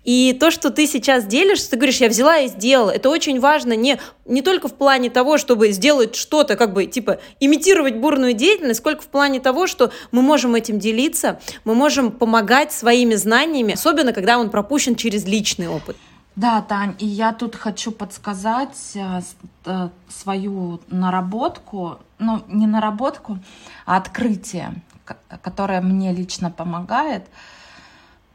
И 0.04 0.36
то, 0.38 0.50
что 0.50 0.70
ты 0.70 0.86
сейчас 0.86 1.26
делишься, 1.26 1.70
ты 1.70 1.76
говоришь, 1.76 1.98
я 1.98 2.08
взяла 2.08 2.38
и 2.38 2.48
сделала, 2.48 2.90
это 2.90 3.10
очень 3.10 3.38
важно 3.38 3.74
не, 3.74 3.98
не 4.24 4.40
только 4.40 4.68
в 4.68 4.74
плане 4.74 5.10
того, 5.10 5.36
чтобы 5.36 5.72
сделать 5.72 6.16
что-то, 6.16 6.56
как 6.56 6.72
бы, 6.72 6.86
типа, 6.86 7.20
имитировать 7.38 7.96
бурную 7.96 8.32
деятельность, 8.32 8.80
сколько 8.80 9.02
в 9.02 9.08
плане 9.08 9.40
того, 9.40 9.66
что 9.66 9.92
мы 10.10 10.22
можем 10.22 10.54
этим 10.54 10.78
делиться, 10.78 11.38
мы 11.64 11.74
можем 11.74 12.12
помогать 12.12 12.72
своими 12.72 13.14
знаниями, 13.14 13.74
особенно 13.74 14.12
когда 14.12 14.38
он 14.38 14.50
пропущен 14.50 14.94
через 14.96 15.26
личный 15.26 15.68
опыт. 15.68 15.96
Да, 16.36 16.62
Тань, 16.62 16.94
и 16.98 17.06
я 17.06 17.32
тут 17.32 17.56
хочу 17.56 17.92
подсказать 17.92 18.78
э, 18.94 19.20
э, 19.66 19.88
свою 20.08 20.80
наработку, 20.88 21.98
ну, 22.18 22.42
не 22.48 22.66
наработку, 22.66 23.38
а 23.84 23.96
открытие, 23.96 24.72
которое 25.42 25.80
мне 25.82 26.12
лично 26.12 26.50
помогает. 26.50 27.24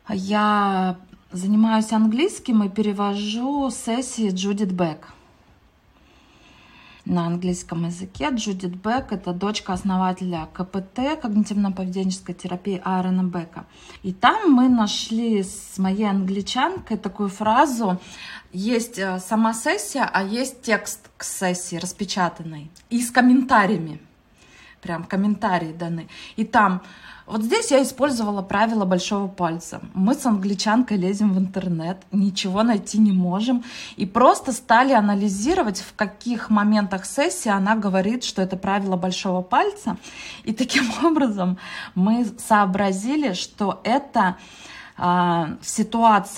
Я 0.09 0.97
Занимаюсь 1.35 1.91
английским 1.91 2.63
и 2.63 2.69
перевожу 2.69 3.69
сессии 3.69 4.29
Джудит 4.29 4.71
Бек 4.71 5.09
на 7.03 7.27
английском 7.27 7.85
языке. 7.85 8.29
Джудит 8.31 8.77
Бек– 8.77 9.07
это 9.11 9.33
дочка 9.33 9.73
основателя 9.73 10.47
КПТ, 10.53 11.19
когнитивно-поведенческой 11.21 12.35
терапии 12.35 12.81
Аарона 12.85 13.23
Бека. 13.23 13.65
И 14.01 14.13
там 14.13 14.53
мы 14.53 14.69
нашли 14.69 15.43
с 15.43 15.77
моей 15.77 16.09
англичанкой 16.09 16.95
такую 16.95 17.27
фразу 17.27 17.99
есть 18.53 18.97
э, 18.97 19.19
сама 19.19 19.53
сессия, 19.53 20.09
а 20.09 20.23
есть 20.23 20.61
текст 20.61 21.09
к 21.17 21.25
сессии 21.25 21.75
распечатанный 21.75 22.71
и 22.89 23.01
с 23.01 23.11
комментариями. 23.11 23.99
Прям 24.81 25.03
комментарии 25.03 25.73
даны. 25.73 26.07
И 26.37 26.45
там 26.45 26.81
вот 27.25 27.41
здесь 27.41 27.71
я 27.71 27.81
использовала 27.81 28.43
правило 28.43 28.85
большого 28.85 29.27
пальца. 29.27 29.81
Мы 29.95 30.13
с 30.13 30.25
англичанкой 30.27 30.97
лезем 30.97 31.33
в 31.33 31.39
интернет, 31.39 31.97
ничего 32.11 32.61
найти 32.61 32.99
не 32.99 33.11
можем, 33.11 33.63
и 33.95 34.05
просто 34.05 34.51
стали 34.51 34.93
анализировать, 34.93 35.79
в 35.79 35.95
каких 35.95 36.51
моментах 36.51 37.05
сессии 37.05 37.49
она 37.49 37.75
говорит, 37.75 38.23
что 38.23 38.43
это 38.43 38.57
правило 38.57 38.95
большого 38.95 39.41
пальца. 39.41 39.97
И 40.43 40.53
таким 40.53 40.91
образом 41.03 41.57
мы 41.95 42.27
сообразили, 42.37 43.33
что 43.33 43.81
это 43.83 44.37
а, 44.95 45.57
в 45.61 45.67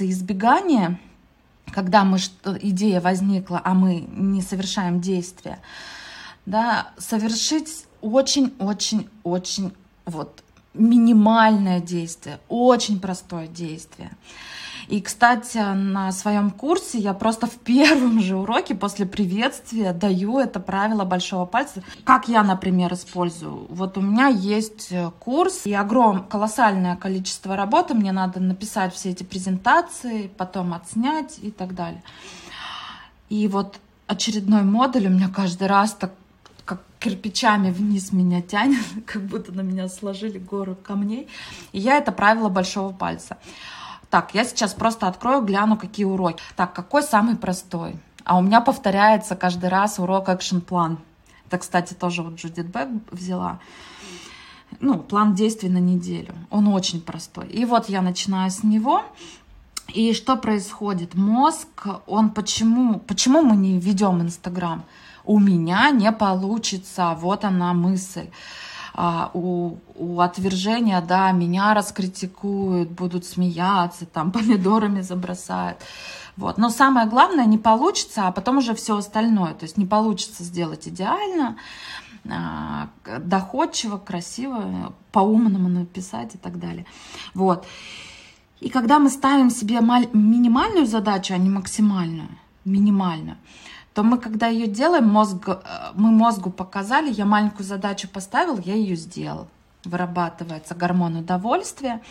избегания, 0.10 1.00
когда 1.74 2.06
мы, 2.06 2.18
идея 2.62 3.02
возникла, 3.02 3.62
а 3.62 3.74
мы 3.74 4.08
не 4.10 4.42
совершаем 4.42 5.02
действия, 5.02 5.60
да, 6.46 6.92
совершить 6.98 7.86
очень-очень-очень 8.00 9.74
вот 10.06 10.44
минимальное 10.78 11.80
действие, 11.80 12.40
очень 12.48 13.00
простое 13.00 13.48
действие. 13.48 14.12
И, 14.88 15.02
кстати, 15.02 15.58
на 15.58 16.14
своем 16.14 16.50
курсе 16.50 16.98
я 16.98 17.14
просто 17.14 17.46
в 17.48 17.56
первом 17.56 18.22
же 18.22 18.38
уроке 18.38 18.74
после 18.74 19.06
приветствия 19.06 19.92
даю 19.92 20.40
это 20.40 20.62
правило 20.62 21.04
большого 21.04 21.46
пальца. 21.46 21.84
Как 22.06 22.30
я, 22.30 22.42
например, 22.42 22.94
использую? 22.94 23.68
Вот 23.70 23.98
у 23.98 24.02
меня 24.02 24.28
есть 24.28 24.88
э, 24.92 25.12
курс 25.20 25.66
и 25.66 25.74
огромное, 25.74 26.24
колоссальное 26.24 26.96
количество 26.96 27.58
работы. 27.58 27.96
Мне 27.96 28.14
надо 28.14 28.40
написать 28.40 28.94
все 28.94 29.10
эти 29.10 29.24
презентации, 29.24 30.32
потом 30.38 30.74
отснять 30.74 31.38
и 31.42 31.52
так 31.52 31.76
далее. 31.76 32.02
И 33.28 33.50
вот 33.50 33.80
очередной 34.08 34.64
модуль 34.64 35.08
у 35.08 35.10
меня 35.10 35.28
каждый 35.28 35.68
раз 35.68 35.94
так 35.94 36.14
кирпичами 37.00 37.72
вниз 37.72 38.12
меня 38.12 38.42
тянет, 38.42 38.84
как 39.06 39.24
будто 39.24 39.52
на 39.52 39.62
меня 39.62 39.88
сложили 39.88 40.38
гору 40.38 40.76
камней. 40.76 41.28
И 41.72 41.80
я 41.80 41.98
это 41.98 42.12
правило 42.12 42.50
большого 42.50 42.94
пальца. 42.94 43.38
Так, 44.10 44.34
я 44.34 44.46
сейчас 44.46 44.74
просто 44.74 45.08
открою, 45.08 45.42
гляну, 45.42 45.78
какие 45.78 46.06
уроки. 46.06 46.42
Так, 46.56 46.74
какой 46.74 47.04
самый 47.04 47.36
простой? 47.36 47.96
А 48.24 48.38
у 48.38 48.42
меня 48.42 48.62
повторяется 48.62 49.36
каждый 49.36 49.70
раз 49.70 50.00
урок 50.00 50.30
экшен-план. 50.30 51.00
Это, 51.48 51.58
кстати, 51.58 51.94
тоже 51.94 52.24
вот 52.24 52.36
Джудит 52.36 52.68
Бек 52.68 52.90
взяла. 53.12 53.60
Ну, 54.80 55.00
план 55.00 55.34
действий 55.34 55.70
на 55.70 55.78
неделю. 55.78 56.36
Он 56.50 56.68
очень 56.68 57.02
простой. 57.02 57.48
И 57.48 57.66
вот 57.66 57.90
я 57.90 58.02
начинаю 58.02 58.52
с 58.52 58.64
него. 58.64 59.04
И 59.94 60.14
что 60.14 60.36
происходит? 60.36 61.16
Мозг, 61.16 61.88
он 62.06 62.30
почему, 62.32 63.00
почему 63.00 63.42
мы 63.42 63.56
не 63.56 63.80
ведем 63.80 64.22
Инстаграм? 64.22 64.84
У 65.28 65.40
меня 65.40 65.92
не 65.92 66.12
получится, 66.12 67.16
вот 67.20 67.44
она 67.46 67.74
мысль. 67.74 68.30
а, 69.00 69.30
у, 69.34 69.78
у 69.96 70.22
отвержения, 70.22 71.00
да, 71.02 71.32
меня 71.32 71.76
раскритикуют, 71.76 72.90
будут 72.90 73.26
смеяться, 73.26 74.06
там 74.08 74.32
помидорами 74.34 75.02
забросают. 75.02 75.78
Вот. 76.36 76.58
Но 76.58 76.70
самое 76.70 77.08
главное, 77.08 77.46
не 77.46 77.60
получится, 77.60 78.28
а 78.28 78.32
потом 78.32 78.58
уже 78.58 78.74
все 78.74 78.98
остальное. 78.98 79.54
То 79.54 79.66
есть 79.66 79.78
не 79.78 79.86
получится 79.86 80.44
сделать 80.44 80.88
идеально, 80.88 81.58
а, 82.28 82.90
доходчиво, 83.20 83.98
красиво, 83.98 84.94
по-умному 85.12 85.70
написать 85.70 86.36
и 86.36 86.38
так 86.38 86.60
далее. 86.60 86.86
Вот. 87.36 87.68
И 88.60 88.70
когда 88.70 88.98
мы 88.98 89.10
ставим 89.10 89.52
себе 89.52 89.80
минимальную 90.14 90.88
задачу, 90.88 91.36
а 91.36 91.38
не 91.38 91.50
максимальную, 91.50 92.30
минимальную, 92.66 93.38
то 93.98 94.04
мы, 94.04 94.20
когда 94.20 94.46
ее 94.46 94.68
делаем, 94.68 95.08
мозг, 95.08 95.48
э, 95.48 95.58
мы 95.96 96.12
мозгу 96.12 96.52
показали, 96.52 97.12
я 97.12 97.26
маленькую 97.26 97.66
задачу 97.66 98.08
поставил, 98.08 98.60
я 98.60 98.76
ее 98.76 98.96
сделал. 98.96 99.48
Вырабатывается 99.86 100.76
гормон 100.76 101.16
удовольствия, 101.16 102.02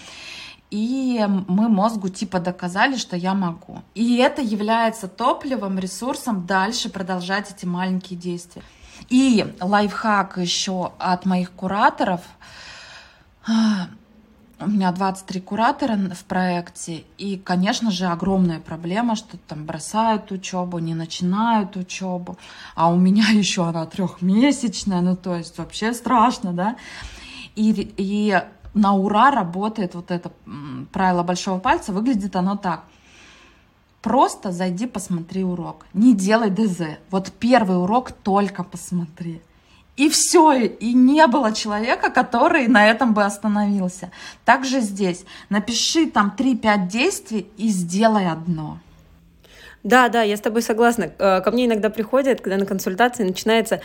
и 0.73 1.25
мы 1.47 1.69
мозгу 1.69 2.09
типа 2.09 2.41
доказали, 2.41 2.97
что 2.97 3.15
я 3.15 3.35
могу. 3.35 3.83
И 3.95 4.17
это 4.17 4.43
является 4.43 5.07
топливом, 5.07 5.79
ресурсом 5.79 6.45
дальше 6.45 6.91
продолжать 6.91 7.53
эти 7.53 7.67
маленькие 7.67 8.19
действия. 8.19 8.65
И 9.09 9.55
лайфхак 9.61 10.39
еще 10.39 10.91
от 10.99 11.25
моих 11.25 11.53
кураторов. 11.53 12.23
У 14.59 14.67
меня 14.69 14.91
23 14.91 15.41
куратора 15.41 15.99
в 16.15 16.25
проекте, 16.25 17.05
и, 17.19 17.37
конечно 17.37 17.91
же, 17.91 18.07
огромная 18.07 18.59
проблема, 18.59 19.15
что 19.15 19.37
там 19.37 19.67
бросают 19.67 20.33
учебу, 20.33 20.79
не 20.79 20.95
начинают 20.95 21.77
учебу, 21.77 22.39
а 22.75 22.91
у 22.91 22.97
меня 22.97 23.29
еще 23.33 23.69
она 23.69 23.85
трехмесячная, 23.87 25.03
ну 25.03 25.17
то 25.17 25.37
есть 25.37 25.59
вообще 25.59 25.93
страшно, 25.93 26.53
да. 26.53 26.77
И, 27.55 27.93
и 27.97 28.43
на 28.75 28.95
ура 28.95 29.31
работает 29.31 29.95
вот 29.95 30.11
это 30.11 30.31
правило 30.93 31.23
большого 31.23 31.59
пальца, 31.59 31.93
выглядит 31.93 32.37
оно 32.37 32.57
так– 32.57 32.85
Просто 34.07 34.53
зайди, 34.53 34.87
посмотри 34.87 35.43
урок. 35.43 35.85
Не 35.93 36.15
делай 36.15 36.49
ДЗ. 36.49 36.99
Вот 37.11 37.33
первый 37.41 37.77
урок 37.83 38.13
только 38.13 38.63
посмотри. 38.63 39.43
И 39.97 40.11
все, 40.11 40.53
и 40.53 40.93
не 40.93 41.27
было 41.27 41.53
человека, 41.53 42.11
который 42.11 42.69
на 42.69 42.87
этом 42.87 43.15
бы 43.15 43.25
остановился. 43.25 44.11
Также 44.45 44.81
здесь. 44.81 45.25
Напиши 45.49 46.11
там 46.11 46.35
3-5 46.37 46.89
действий 46.89 47.49
и 47.57 47.69
сделай 47.69 48.31
одно. 48.31 48.79
Да, 49.87 50.09
да, 50.09 50.23
я 50.23 50.37
с 50.37 50.41
тобой 50.41 50.63
согласна. 50.63 51.13
Э, 51.19 51.41
ко 51.41 51.51
мне 51.53 51.67
иногда 51.67 51.91
приходят, 51.91 52.41
когда 52.41 52.57
на 52.57 52.67
консультации 52.67 53.23
начинается, 53.23 53.81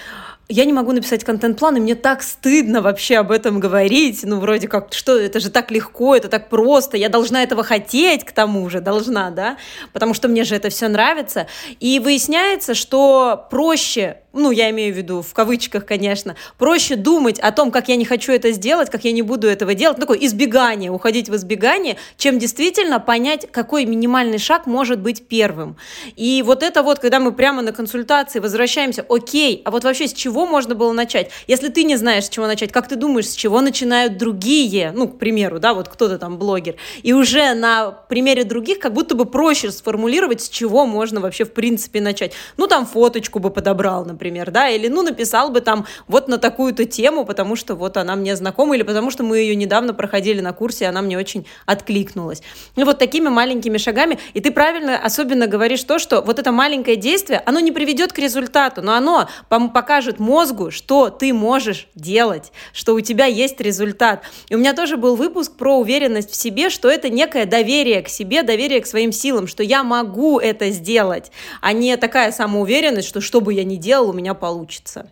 я 0.51 0.65
не 0.65 0.73
могу 0.73 0.91
написать 0.91 1.23
контент-план, 1.23 1.77
и 1.77 1.79
мне 1.79 1.95
так 1.95 2.21
стыдно 2.21 2.81
вообще 2.81 3.17
об 3.17 3.31
этом 3.31 3.59
говорить. 3.59 4.21
Ну, 4.23 4.39
вроде 4.39 4.67
как, 4.67 4.93
что, 4.93 5.17
это 5.17 5.39
же 5.39 5.49
так 5.49 5.71
легко, 5.71 6.15
это 6.15 6.27
так 6.27 6.49
просто, 6.49 6.97
я 6.97 7.09
должна 7.09 7.41
этого 7.43 7.63
хотеть 7.63 8.25
к 8.25 8.31
тому 8.31 8.69
же, 8.69 8.81
должна, 8.81 9.31
да, 9.31 9.57
потому 9.93 10.13
что 10.13 10.27
мне 10.27 10.43
же 10.43 10.55
это 10.55 10.69
все 10.69 10.87
нравится. 10.87 11.47
И 11.79 11.99
выясняется, 11.99 12.73
что 12.73 13.47
проще 13.49 14.17
ну, 14.33 14.51
я 14.51 14.69
имею 14.69 14.93
в 14.93 14.97
виду, 14.97 15.21
в 15.21 15.33
кавычках, 15.33 15.85
конечно, 15.85 16.35
проще 16.57 16.95
думать 16.95 17.39
о 17.39 17.51
том, 17.51 17.71
как 17.71 17.89
я 17.89 17.95
не 17.95 18.05
хочу 18.05 18.31
это 18.31 18.51
сделать, 18.51 18.89
как 18.89 19.03
я 19.03 19.11
не 19.11 19.21
буду 19.21 19.47
этого 19.47 19.73
делать, 19.73 19.97
ну, 19.97 20.01
такое 20.01 20.19
избегание, 20.19 20.89
уходить 20.89 21.29
в 21.29 21.35
избегание, 21.35 21.97
чем 22.17 22.39
действительно 22.39 22.99
понять, 22.99 23.51
какой 23.51 23.85
минимальный 23.85 24.37
шаг 24.37 24.67
может 24.67 24.99
быть 24.99 25.27
первым. 25.27 25.75
И 26.15 26.43
вот 26.45 26.63
это 26.63 26.83
вот, 26.83 26.99
когда 26.99 27.19
мы 27.19 27.33
прямо 27.33 27.61
на 27.61 27.73
консультации 27.73 28.39
возвращаемся, 28.39 29.05
окей, 29.09 29.61
а 29.65 29.71
вот 29.71 29.83
вообще 29.83 30.07
с 30.07 30.13
чего 30.13 30.40
можно 30.45 30.75
было 30.75 30.91
начать? 30.93 31.29
Если 31.47 31.69
ты 31.69 31.83
не 31.83 31.95
знаешь, 31.95 32.25
с 32.25 32.29
чего 32.29 32.47
начать, 32.47 32.71
как 32.71 32.87
ты 32.87 32.95
думаешь, 32.95 33.29
с 33.29 33.35
чего 33.35 33.61
начинают 33.61 34.17
другие, 34.17 34.91
ну, 34.95 35.07
к 35.07 35.17
примеру, 35.17 35.59
да, 35.59 35.73
вот 35.73 35.87
кто-то 35.87 36.17
там 36.17 36.37
блогер, 36.37 36.75
и 37.03 37.13
уже 37.13 37.53
на 37.53 37.91
примере 37.91 38.43
других 38.43 38.79
как 38.79 38.93
будто 38.93 39.15
бы 39.15 39.25
проще 39.25 39.71
сформулировать, 39.71 40.41
с 40.41 40.49
чего 40.49 40.85
можно 40.85 41.19
вообще 41.19 41.45
в 41.45 41.53
принципе 41.53 42.01
начать. 42.01 42.33
Ну, 42.57 42.67
там 42.67 42.85
фоточку 42.85 43.39
бы 43.39 43.49
подобрал, 43.49 44.05
например, 44.05 44.51
да, 44.51 44.69
или, 44.69 44.87
ну, 44.87 45.01
написал 45.01 45.49
бы 45.49 45.61
там 45.61 45.85
вот 46.07 46.27
на 46.27 46.37
такую-то 46.37 46.85
тему, 46.85 47.25
потому 47.25 47.55
что 47.55 47.75
вот 47.75 47.97
она 47.97 48.15
мне 48.15 48.35
знакома, 48.35 48.75
или 48.75 48.83
потому 48.83 49.11
что 49.11 49.23
мы 49.23 49.39
ее 49.39 49.55
недавно 49.55 49.93
проходили 49.93 50.41
на 50.41 50.53
курсе, 50.53 50.85
и 50.85 50.87
она 50.87 51.01
мне 51.01 51.17
очень 51.17 51.45
откликнулась. 51.65 52.41
И 52.75 52.83
вот 52.83 52.99
такими 52.99 53.29
маленькими 53.29 53.77
шагами, 53.77 54.19
и 54.33 54.41
ты 54.41 54.51
правильно 54.51 54.97
особенно 54.97 55.47
говоришь 55.47 55.83
то, 55.83 55.99
что 55.99 56.21
вот 56.21 56.39
это 56.39 56.51
маленькое 56.51 56.97
действие, 56.97 57.41
оно 57.45 57.59
не 57.59 57.71
приведет 57.71 58.13
к 58.13 58.19
результату, 58.19 58.81
но 58.81 58.93
оно 58.93 59.29
покажет 59.49 60.19
мозгу, 60.31 60.71
что 60.71 61.09
ты 61.09 61.33
можешь 61.33 61.87
делать, 61.93 62.51
что 62.73 62.95
у 62.95 63.01
тебя 63.01 63.25
есть 63.25 63.59
результат. 63.59 64.23
И 64.49 64.55
у 64.55 64.57
меня 64.57 64.73
тоже 64.73 64.95
был 64.95 65.15
выпуск 65.15 65.57
про 65.57 65.77
уверенность 65.77 66.31
в 66.31 66.35
себе, 66.35 66.69
что 66.69 66.89
это 66.89 67.09
некое 67.09 67.45
доверие 67.45 68.01
к 68.01 68.07
себе, 68.07 68.43
доверие 68.43 68.79
к 68.81 68.87
своим 68.87 69.11
силам, 69.11 69.47
что 69.47 69.61
я 69.61 69.83
могу 69.83 70.39
это 70.39 70.69
сделать, 70.69 71.31
а 71.61 71.73
не 71.73 71.97
такая 71.97 72.31
самоуверенность, 72.31 73.07
что 73.07 73.19
что 73.19 73.41
бы 73.41 73.53
я 73.53 73.65
ни 73.65 73.75
делал, 73.75 74.09
у 74.09 74.13
меня 74.13 74.33
получится. 74.33 75.11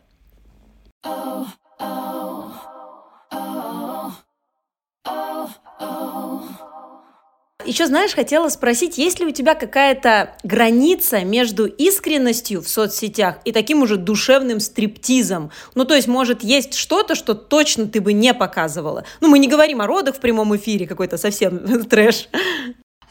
Еще, 7.69 7.85
знаешь, 7.85 8.15
хотела 8.15 8.49
спросить, 8.49 8.97
есть 8.97 9.19
ли 9.19 9.27
у 9.27 9.31
тебя 9.31 9.53
какая-то 9.53 10.35
граница 10.41 11.23
между 11.23 11.67
искренностью 11.67 12.63
в 12.63 12.67
соцсетях 12.67 13.35
и 13.45 13.51
таким 13.51 13.83
уже 13.83 13.97
душевным 13.97 14.59
стриптизом? 14.59 15.51
Ну, 15.75 15.85
то 15.85 15.93
есть, 15.93 16.07
может, 16.07 16.43
есть 16.43 16.73
что-то, 16.73 17.13
что 17.13 17.35
точно 17.35 17.85
ты 17.85 18.01
бы 18.01 18.11
не 18.11 18.33
показывала? 18.33 19.03
Ну, 19.21 19.27
мы 19.27 19.37
не 19.37 19.47
говорим 19.47 19.81
о 19.81 19.85
родах 19.85 20.15
в 20.15 20.19
прямом 20.19 20.55
эфире, 20.55 20.87
какой-то 20.87 21.17
совсем 21.17 21.83
трэш. 21.89 22.29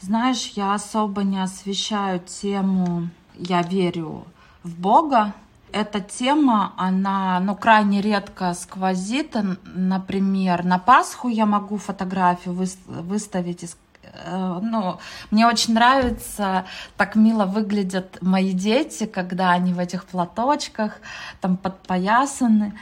Знаешь, 0.01 0.51
я 0.57 0.73
особо 0.73 1.23
не 1.23 1.41
освещаю 1.41 2.19
тему 2.19 3.07
«я 3.37 3.61
верю 3.61 4.25
в 4.63 4.77
Бога», 4.77 5.33
эта 5.71 6.01
тема, 6.01 6.73
она 6.77 7.39
ну, 7.39 7.55
крайне 7.55 8.01
редко 8.01 8.53
сквозит. 8.55 9.37
Например, 9.63 10.65
на 10.65 10.79
Пасху 10.79 11.29
я 11.29 11.45
могу 11.45 11.77
фотографию 11.77 12.67
выставить 12.87 13.63
из 13.63 13.77
ну, 14.61 14.99
мне 15.31 15.47
очень 15.47 15.73
нравится, 15.73 16.65
так 16.97 17.15
мило 17.15 17.45
выглядят 17.45 18.17
мои 18.21 18.53
дети, 18.53 19.05
когда 19.05 19.51
они 19.51 19.73
в 19.73 19.79
этих 19.79 20.05
платочках, 20.05 20.93
там 21.41 21.57
подпоясаны, 21.57 22.73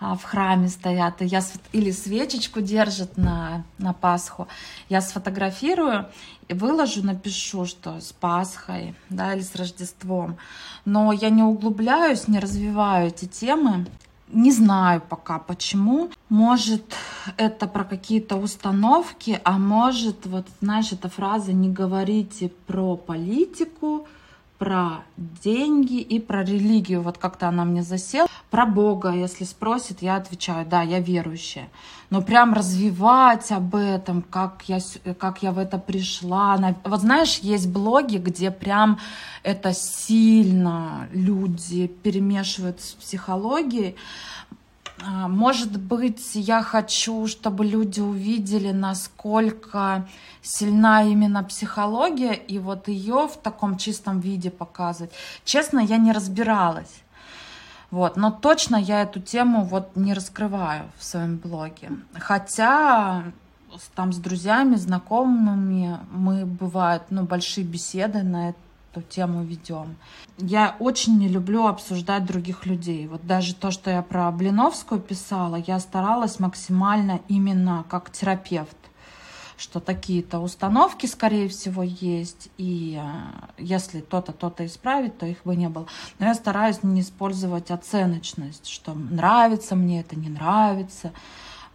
а, 0.00 0.16
в 0.16 0.24
храме 0.24 0.68
стоят, 0.68 1.22
и 1.22 1.26
я, 1.26 1.40
или 1.72 1.90
свечечку 1.90 2.60
держат 2.60 3.16
на, 3.16 3.64
на 3.78 3.92
Пасху. 3.92 4.48
Я 4.88 5.00
сфотографирую, 5.00 6.08
выложу, 6.48 7.02
напишу, 7.02 7.64
что 7.64 8.00
с 8.00 8.12
Пасхой, 8.12 8.94
да, 9.08 9.34
или 9.34 9.42
с 9.42 9.54
Рождеством. 9.54 10.36
Но 10.84 11.12
я 11.12 11.30
не 11.30 11.42
углубляюсь, 11.42 12.28
не 12.28 12.38
развиваю 12.38 13.08
эти 13.08 13.26
темы. 13.26 13.86
Не 14.34 14.50
знаю 14.50 15.00
пока 15.08 15.38
почему. 15.38 16.10
Может, 16.28 16.82
это 17.36 17.68
про 17.68 17.84
какие-то 17.84 18.34
установки, 18.34 19.40
а 19.44 19.58
может, 19.58 20.26
вот, 20.26 20.46
знаешь, 20.60 20.92
эта 20.92 21.08
фраза 21.08 21.52
«не 21.52 21.70
говорите 21.70 22.50
про 22.66 22.96
политику», 22.96 24.08
про 24.64 25.04
деньги 25.18 26.00
и 26.00 26.18
про 26.18 26.42
религию. 26.42 27.02
Вот 27.02 27.18
как-то 27.18 27.48
она 27.48 27.66
мне 27.66 27.82
засела. 27.82 28.26
Про 28.50 28.64
Бога, 28.64 29.10
если 29.10 29.44
спросит, 29.44 30.00
я 30.00 30.16
отвечаю, 30.16 30.64
да, 30.64 30.80
я 30.80 31.00
верующая. 31.00 31.68
Но 32.08 32.22
прям 32.22 32.54
развивать 32.54 33.52
об 33.52 33.74
этом, 33.74 34.22
как 34.22 34.62
я, 34.66 34.78
как 35.18 35.42
я 35.42 35.52
в 35.52 35.58
это 35.58 35.76
пришла. 35.76 36.58
Вот 36.82 37.00
знаешь, 37.00 37.40
есть 37.42 37.68
блоги, 37.68 38.16
где 38.16 38.50
прям 38.50 38.98
это 39.42 39.74
сильно 39.74 41.08
люди 41.12 41.86
перемешивают 41.86 42.80
с 42.80 42.92
психологией. 42.92 43.96
А, 45.06 45.28
может 45.28 45.78
быть, 45.78 46.30
я 46.34 46.62
хочу, 46.62 47.26
чтобы 47.26 47.64
люди 47.66 48.00
увидели, 48.00 48.70
насколько 48.70 50.06
сильна 50.40 51.02
именно 51.02 51.44
психология, 51.44 52.32
и 52.32 52.58
вот 52.58 52.88
ее 52.88 53.28
в 53.28 53.36
таком 53.36 53.76
чистом 53.76 54.20
виде 54.20 54.50
показывать. 54.50 55.12
Честно, 55.44 55.80
я 55.80 55.98
не 55.98 56.12
разбиралась. 56.12 57.02
Вот, 57.90 58.16
но 58.16 58.30
точно 58.30 58.76
я 58.76 59.02
эту 59.02 59.20
тему 59.20 59.64
вот 59.64 59.94
не 59.94 60.14
раскрываю 60.14 60.84
в 60.98 61.04
своем 61.04 61.36
блоге. 61.36 61.90
Хотя 62.14 63.24
там 63.94 64.12
с 64.12 64.16
друзьями, 64.16 64.76
знакомыми 64.76 65.98
мы 66.10 66.46
бывают 66.46 67.04
ну, 67.10 67.24
большие 67.24 67.64
беседы 67.64 68.22
на 68.22 68.50
эту 68.50 68.58
эту 68.94 69.02
тему 69.02 69.42
ведем. 69.42 69.96
Я 70.38 70.76
очень 70.78 71.18
не 71.18 71.28
люблю 71.28 71.66
обсуждать 71.66 72.24
других 72.24 72.66
людей. 72.66 73.06
Вот 73.06 73.26
даже 73.26 73.54
то, 73.54 73.70
что 73.70 73.90
я 73.90 74.02
про 74.02 74.30
Блиновскую 74.30 75.00
писала, 75.00 75.56
я 75.56 75.80
старалась 75.80 76.38
максимально 76.38 77.20
именно 77.28 77.84
как 77.88 78.10
терапевт 78.10 78.76
что 79.56 79.78
такие-то 79.78 80.40
установки, 80.40 81.06
скорее 81.06 81.48
всего, 81.48 81.84
есть, 81.84 82.48
и 82.58 83.00
э, 83.00 83.52
если 83.56 84.00
то-то, 84.00 84.32
то-то 84.32 84.66
исправить, 84.66 85.16
то 85.16 85.26
их 85.26 85.38
бы 85.44 85.54
не 85.54 85.68
было. 85.68 85.86
Но 86.18 86.26
я 86.26 86.34
стараюсь 86.34 86.82
не 86.82 87.02
использовать 87.02 87.70
оценочность, 87.70 88.66
что 88.66 88.94
нравится 88.94 89.76
мне 89.76 90.00
это, 90.00 90.16
не 90.16 90.28
нравится. 90.28 91.12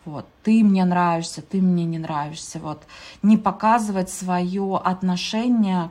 Вот, 0.03 0.25
ты 0.43 0.63
мне 0.63 0.85
нравишься, 0.85 1.41
ты 1.41 1.61
мне 1.61 1.85
не 1.85 1.99
нравишься. 1.99 2.59
Вот, 2.59 2.83
не 3.21 3.37
показывать 3.37 4.09
свое 4.09 4.77
отношение 4.77 5.89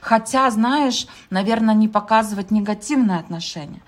Хотя, 0.00 0.50
знаешь, 0.50 1.06
наверное, 1.30 1.74
не 1.74 1.88
показывать 1.88 2.50
негативное 2.50 3.18
отношение, 3.18 3.82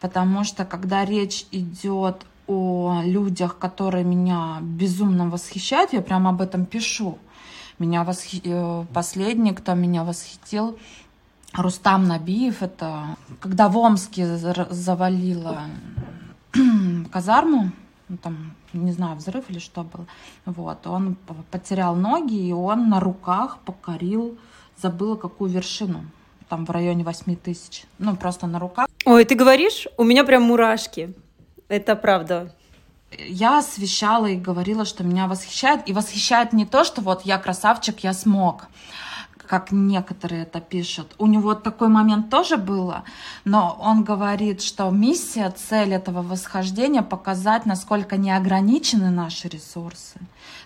потому 0.00 0.44
что 0.44 0.64
когда 0.64 1.04
речь 1.04 1.46
идет 1.52 2.26
о 2.46 3.02
людях, 3.04 3.58
которые 3.58 4.04
меня 4.04 4.58
безумно 4.60 5.28
восхищают, 5.28 5.92
я 5.92 6.00
прямо 6.00 6.30
об 6.30 6.40
этом 6.40 6.66
пишу. 6.66 7.18
Меня 7.78 8.02
восхи... 8.04 8.42
Э, 8.44 8.84
последний, 8.92 9.52
кто 9.52 9.74
меня 9.74 10.04
восхитил, 10.04 10.76
Рустам 11.52 12.06
Набиев, 12.06 12.62
это 12.62 13.16
когда 13.40 13.68
в 13.68 13.76
Омске 13.76 14.36
завалило 14.36 15.62
казарму, 17.12 17.72
ну, 18.08 18.16
там, 18.16 18.54
не 18.72 18.92
знаю, 18.92 19.16
взрыв 19.16 19.44
или 19.48 19.58
что 19.58 19.82
был, 19.82 20.06
вот, 20.44 20.86
он 20.86 21.16
потерял 21.50 21.96
ноги, 21.96 22.48
и 22.48 22.52
он 22.52 22.88
на 22.88 23.00
руках 23.00 23.58
покорил, 23.64 24.38
забыла 24.80 25.16
какую 25.16 25.50
вершину, 25.50 26.04
там 26.48 26.64
в 26.64 26.70
районе 26.70 27.04
8 27.04 27.36
тысяч, 27.36 27.84
ну, 27.98 28.16
просто 28.16 28.46
на 28.46 28.58
руках. 28.58 28.88
Ой, 29.04 29.24
ты 29.24 29.34
говоришь, 29.34 29.86
у 29.96 30.04
меня 30.04 30.24
прям 30.24 30.42
мурашки. 30.42 31.14
Это 31.68 31.96
правда. 31.96 32.54
Я 33.18 33.58
освещала 33.58 34.26
и 34.26 34.36
говорила, 34.36 34.84
что 34.84 35.04
меня 35.04 35.26
восхищает. 35.26 35.88
И 35.88 35.92
восхищает 35.92 36.52
не 36.52 36.66
то, 36.66 36.84
что 36.84 37.00
вот 37.00 37.22
я 37.24 37.38
красавчик, 37.38 38.00
я 38.00 38.12
смог, 38.12 38.68
как 39.50 39.72
некоторые 39.72 40.42
это 40.42 40.60
пишут. 40.60 41.16
У 41.18 41.26
него 41.26 41.54
такой 41.54 41.88
момент 41.88 42.30
тоже 42.30 42.56
было, 42.56 43.02
но 43.44 43.76
он 43.80 44.04
говорит, 44.04 44.62
что 44.62 44.88
миссия, 44.90 45.50
цель 45.50 45.92
этого 45.92 46.22
восхождения 46.22 47.02
показать, 47.02 47.66
насколько 47.66 48.16
неограничены 48.16 49.10
наши 49.10 49.48
ресурсы. 49.48 50.20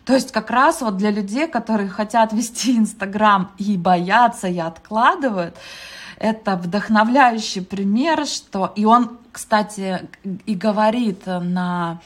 То 0.05 0.13
есть 0.13 0.33
как 0.33 0.51
раз 0.51 0.83
вот 0.83 0.99
для 0.99 1.11
людей, 1.11 1.49
которые 1.49 1.89
хотят 1.89 2.35
вести 2.35 2.77
Инстаграм 2.77 3.53
и 3.57 3.79
боятся, 3.79 4.49
и 4.49 4.59
откладывают, 4.59 5.57
это 6.19 6.57
вдохновляющий 6.57 7.63
пример, 7.63 8.27
что... 8.27 8.71
И 8.77 8.85
он, 8.85 9.17
кстати, 9.33 10.11
и 10.45 10.55
говорит 10.55 11.25
на... 11.25 12.03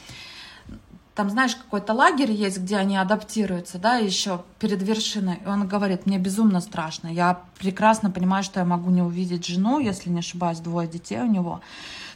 Там, 1.19 1.29
знаешь, 1.29 1.53
какой-то 1.53 1.91
лагерь 1.91 2.31
есть, 2.31 2.59
где 2.59 2.77
они 2.77 2.95
адаптируются, 2.95 3.77
да, 3.77 3.95
еще 3.95 4.45
перед 4.57 4.81
вершиной. 4.81 5.39
И 5.43 5.49
он 5.49 5.67
говорит, 5.67 6.05
мне 6.05 6.17
безумно 6.17 6.61
страшно. 6.61 7.09
Я 7.09 7.41
прекрасно 7.57 8.09
понимаю, 8.09 8.41
что 8.41 8.61
я 8.61 8.65
могу 8.65 8.89
не 8.89 9.01
увидеть 9.01 9.45
жену, 9.45 9.79
если 9.79 10.09
не 10.09 10.19
ошибаюсь, 10.19 10.59
двое 10.59 10.87
детей 10.87 11.19
у 11.19 11.27
него. 11.27 11.59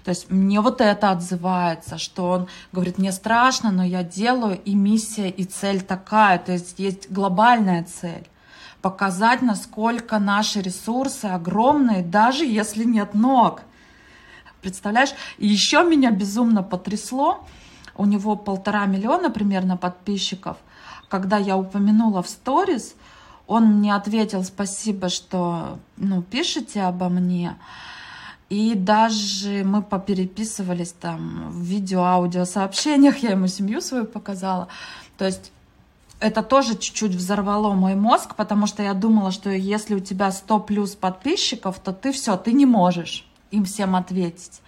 То 0.05 0.11
есть 0.11 0.31
мне 0.31 0.61
вот 0.61 0.79
это 0.79 1.11
отзывается, 1.11 1.97
что 1.97 2.29
он 2.29 2.47
говорит, 2.71 2.97
мне 2.97 3.11
страшно, 3.11 3.71
но 3.71 3.83
я 3.83 4.05
делаю, 4.05 4.57
и 4.63 4.73
миссия, 4.73 5.29
и 5.29 5.43
цель 5.43 5.81
такая. 5.81 6.39
То 6.39 6.53
есть 6.53 6.79
есть 6.79 7.11
глобальная 7.11 7.83
цель 7.83 8.25
показать, 8.81 9.41
насколько 9.41 10.17
наши 10.17 10.61
ресурсы 10.61 11.25
огромные, 11.25 12.03
даже 12.03 12.45
если 12.45 12.85
нет 12.85 13.15
ног. 13.15 13.63
Представляешь? 14.61 15.13
И 15.39 15.45
еще 15.45 15.83
меня 15.83 16.09
безумно 16.11 16.63
потрясло. 16.63 17.45
У 17.95 18.05
него 18.05 18.35
полтора 18.35 18.85
миллиона 18.85 19.29
примерно 19.29 19.77
подписчиков. 19.77 20.57
Когда 21.09 21.37
я 21.37 21.57
упомянула 21.57 22.23
в 22.23 22.29
сторис, 22.29 22.95
он 23.47 23.65
мне 23.65 23.95
ответил 23.95 24.43
спасибо, 24.43 25.09
что 25.09 25.77
ну, 25.97 26.21
пишете 26.21 26.81
обо 26.83 27.09
мне. 27.09 27.57
И 28.49 28.75
даже 28.75 29.63
мы 29.63 29.81
попереписывались 29.81 30.91
там 30.91 31.49
в 31.49 31.61
видео-аудио 31.61 32.45
сообщениях, 32.45 33.17
я 33.17 33.31
ему 33.31 33.47
семью 33.47 33.81
свою 33.81 34.05
показала. 34.05 34.67
То 35.17 35.25
есть 35.25 35.51
это 36.19 36.41
тоже 36.41 36.77
чуть-чуть 36.77 37.15
взорвало 37.15 37.73
мой 37.73 37.95
мозг, 37.95 38.35
потому 38.35 38.67
что 38.67 38.83
я 38.83 38.93
думала, 38.93 39.31
что 39.31 39.49
если 39.49 39.95
у 39.95 39.99
тебя 39.99 40.31
100 40.31 40.59
плюс 40.61 40.95
подписчиков, 40.95 41.79
то 41.79 41.91
ты 41.93 42.11
все, 42.11 42.37
ты 42.37 42.53
не 42.53 42.65
можешь 42.65 43.27
им 43.51 43.65
всем 43.65 43.95
ответить. 43.95 44.61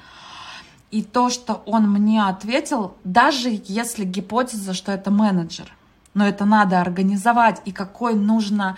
И 0.96 1.04
то, 1.04 1.30
что 1.30 1.62
он 1.66 1.92
мне 1.92 2.24
ответил, 2.24 2.96
даже 3.04 3.50
если 3.66 4.06
гипотеза, 4.06 4.74
что 4.74 4.94
это 4.94 5.12
менеджер, 5.12 5.76
но 6.14 6.26
это 6.26 6.46
надо 6.46 6.80
организовать, 6.80 7.62
и 7.66 7.74
какое 7.74 8.16
нужно 8.16 8.78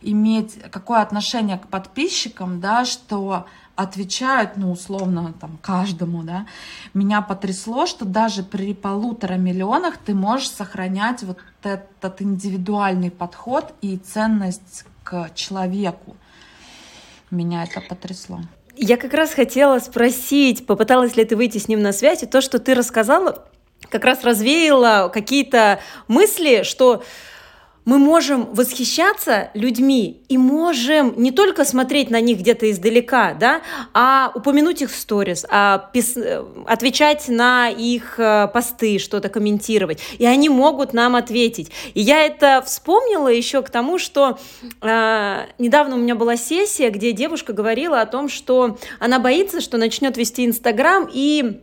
иметь, 0.00 0.60
какое 0.70 1.00
отношение 1.00 1.58
к 1.58 1.66
подписчикам, 1.66 2.60
да, 2.60 2.84
что 2.84 3.46
отвечают, 3.74 4.56
ну, 4.56 4.70
условно, 4.70 5.34
там, 5.40 5.58
каждому, 5.60 6.22
да, 6.22 6.46
меня 6.94 7.20
потрясло, 7.20 7.86
что 7.86 8.04
даже 8.04 8.44
при 8.44 8.72
полутора 8.72 9.34
миллионах 9.34 9.96
ты 9.96 10.14
можешь 10.14 10.50
сохранять 10.50 11.24
вот 11.24 11.38
этот 11.64 12.22
индивидуальный 12.22 13.10
подход 13.10 13.74
и 13.80 13.96
ценность 13.96 14.84
к 15.02 15.30
человеку. 15.34 16.16
Меня 17.32 17.64
это 17.64 17.80
потрясло. 17.80 18.38
Я 18.76 18.96
как 18.96 19.14
раз 19.14 19.32
хотела 19.32 19.78
спросить, 19.78 20.66
попыталась 20.66 21.16
ли 21.16 21.24
ты 21.24 21.34
выйти 21.34 21.58
с 21.58 21.68
ним 21.68 21.80
на 21.80 21.92
связь, 21.92 22.22
и 22.22 22.26
то, 22.26 22.40
что 22.40 22.58
ты 22.58 22.74
рассказала, 22.74 23.46
как 23.88 24.04
раз 24.04 24.22
развеяло 24.22 25.08
какие-то 25.12 25.80
мысли, 26.08 26.62
что 26.62 27.02
мы 27.86 27.98
можем 27.98 28.52
восхищаться 28.52 29.50
людьми 29.54 30.20
и 30.28 30.36
можем 30.36 31.14
не 31.16 31.30
только 31.30 31.64
смотреть 31.64 32.10
на 32.10 32.20
них 32.20 32.40
где-то 32.40 32.68
издалека, 32.70 33.32
да, 33.34 33.62
а 33.94 34.32
упомянуть 34.34 34.82
их 34.82 34.90
в 34.90 34.96
сторис, 34.96 35.46
а 35.48 35.88
пис... 35.92 36.18
отвечать 36.66 37.28
на 37.28 37.70
их 37.70 38.18
э, 38.18 38.48
посты, 38.52 38.98
что-то 38.98 39.28
комментировать. 39.28 40.00
И 40.18 40.26
они 40.26 40.48
могут 40.48 40.94
нам 40.94 41.14
ответить. 41.14 41.70
И 41.94 42.00
я 42.00 42.26
это 42.26 42.60
вспомнила 42.66 43.28
еще 43.28 43.62
к 43.62 43.70
тому, 43.70 43.98
что 43.98 44.36
э, 44.82 45.44
недавно 45.58 45.94
у 45.94 45.98
меня 45.98 46.16
была 46.16 46.36
сессия, 46.36 46.90
где 46.90 47.12
девушка 47.12 47.52
говорила 47.52 48.00
о 48.00 48.06
том, 48.06 48.28
что 48.28 48.78
она 48.98 49.20
боится, 49.20 49.60
что 49.60 49.78
начнет 49.78 50.16
вести 50.16 50.44
Инстаграм, 50.44 51.08
и 51.12 51.60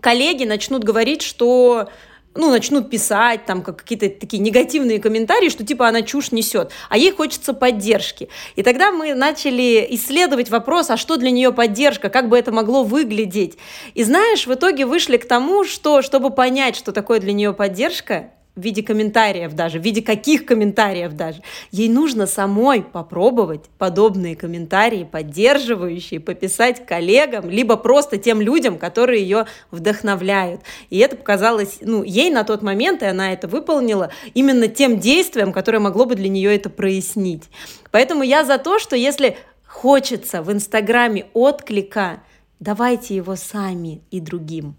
коллеги 0.00 0.44
начнут 0.44 0.84
говорить, 0.84 1.22
что 1.22 1.88
ну, 2.36 2.50
начнут 2.50 2.90
писать 2.90 3.44
там 3.44 3.62
как 3.62 3.76
какие-то 3.76 4.08
такие 4.08 4.42
негативные 4.42 4.98
комментарии, 4.98 5.48
что 5.48 5.64
типа 5.64 5.88
она 5.88 6.02
чушь 6.02 6.32
несет, 6.32 6.70
а 6.88 6.98
ей 6.98 7.12
хочется 7.12 7.52
поддержки. 7.52 8.28
И 8.54 8.62
тогда 8.62 8.92
мы 8.92 9.14
начали 9.14 9.86
исследовать 9.90 10.50
вопрос, 10.50 10.90
а 10.90 10.96
что 10.96 11.16
для 11.16 11.30
нее 11.30 11.52
поддержка, 11.52 12.08
как 12.08 12.28
бы 12.28 12.38
это 12.38 12.52
могло 12.52 12.84
выглядеть. 12.84 13.58
И 13.94 14.04
знаешь, 14.04 14.46
в 14.46 14.54
итоге 14.54 14.86
вышли 14.86 15.16
к 15.16 15.26
тому, 15.26 15.64
что 15.64 16.02
чтобы 16.02 16.30
понять, 16.30 16.76
что 16.76 16.92
такое 16.92 17.20
для 17.20 17.32
нее 17.32 17.52
поддержка, 17.52 18.30
в 18.56 18.60
виде 18.62 18.82
комментариев 18.82 19.52
даже, 19.52 19.78
в 19.78 19.82
виде 19.82 20.00
каких 20.00 20.46
комментариев 20.46 21.12
даже. 21.12 21.42
Ей 21.70 21.90
нужно 21.90 22.26
самой 22.26 22.82
попробовать 22.82 23.66
подобные 23.78 24.34
комментарии, 24.34 25.04
поддерживающие, 25.04 26.20
пописать 26.20 26.86
коллегам, 26.86 27.50
либо 27.50 27.76
просто 27.76 28.16
тем 28.16 28.40
людям, 28.40 28.78
которые 28.78 29.22
ее 29.22 29.46
вдохновляют. 29.70 30.62
И 30.88 30.98
это 30.98 31.16
показалось, 31.16 31.78
ну, 31.82 32.02
ей 32.02 32.30
на 32.30 32.44
тот 32.44 32.62
момент, 32.62 33.02
и 33.02 33.06
она 33.06 33.32
это 33.32 33.46
выполнила, 33.46 34.10
именно 34.32 34.68
тем 34.68 34.98
действием, 34.98 35.52
которое 35.52 35.78
могло 35.78 36.06
бы 36.06 36.14
для 36.14 36.30
нее 36.30 36.56
это 36.56 36.70
прояснить. 36.70 37.44
Поэтому 37.90 38.22
я 38.22 38.44
за 38.44 38.56
то, 38.56 38.78
что 38.78 38.96
если 38.96 39.36
хочется 39.66 40.42
в 40.42 40.50
Инстаграме 40.50 41.26
отклика, 41.34 42.22
давайте 42.58 43.14
его 43.14 43.36
сами 43.36 44.00
и 44.10 44.20
другим. 44.20 44.76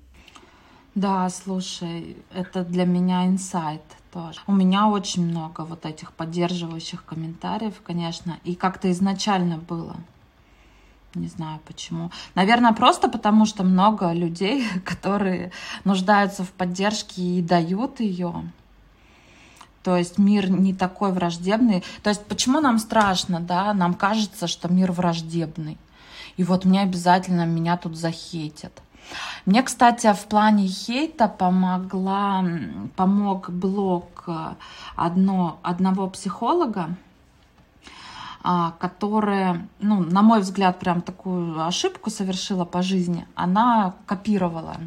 Да, 0.98 1.30
слушай, 1.30 2.18
это 2.34 2.64
для 2.64 2.84
меня 2.86 3.28
инсайт 3.28 3.84
тоже. 4.12 4.40
У 4.48 4.52
меня 4.52 4.88
очень 4.88 5.28
много 5.28 5.62
вот 5.62 5.86
этих 5.86 6.12
поддерживающих 6.12 7.06
комментариев, 7.06 7.76
конечно, 7.86 8.40
и 8.44 8.56
как-то 8.56 8.90
изначально 8.92 9.60
было. 9.60 9.96
Не 11.14 11.28
знаю 11.28 11.60
почему. 11.68 12.10
Наверное, 12.34 12.74
просто 12.74 13.10
потому, 13.10 13.46
что 13.46 13.64
много 13.64 14.12
людей, 14.12 14.66
которые 14.86 15.52
нуждаются 15.84 16.44
в 16.44 16.52
поддержке 16.52 17.22
и 17.22 17.44
дают 17.44 18.00
ее. 18.00 18.52
То 19.84 19.98
есть 19.98 20.18
мир 20.18 20.50
не 20.50 20.74
такой 20.74 21.12
враждебный. 21.12 21.84
То 22.02 22.10
есть 22.10 22.26
почему 22.26 22.60
нам 22.60 22.80
страшно, 22.80 23.40
да? 23.40 23.72
Нам 23.76 23.94
кажется, 23.94 24.48
что 24.48 24.68
мир 24.68 24.92
враждебный. 24.92 25.78
И 26.38 26.44
вот 26.44 26.66
мне 26.66 26.82
обязательно 26.82 27.46
меня 27.46 27.78
тут 27.78 27.96
захейтят. 27.96 28.82
Мне, 29.46 29.64
кстати, 29.64 30.12
в 30.14 30.26
плане 30.28 30.68
хейта 30.68 31.28
помогла, 31.28 32.44
помог 32.96 33.50
блог 33.50 34.24
э, 34.28 34.56
одно, 34.96 35.60
одного 35.62 36.10
психолога, 36.10 36.98
а, 38.44 38.72
которая, 38.80 39.68
ну, 39.80 40.02
на 40.02 40.22
мой 40.22 40.42
взгляд, 40.42 40.80
прям 40.80 41.02
такую 41.02 41.66
ошибку 41.66 42.10
совершила 42.10 42.66
по 42.66 42.82
жизни. 42.82 43.26
Она 43.36 43.96
копировала 44.06 44.78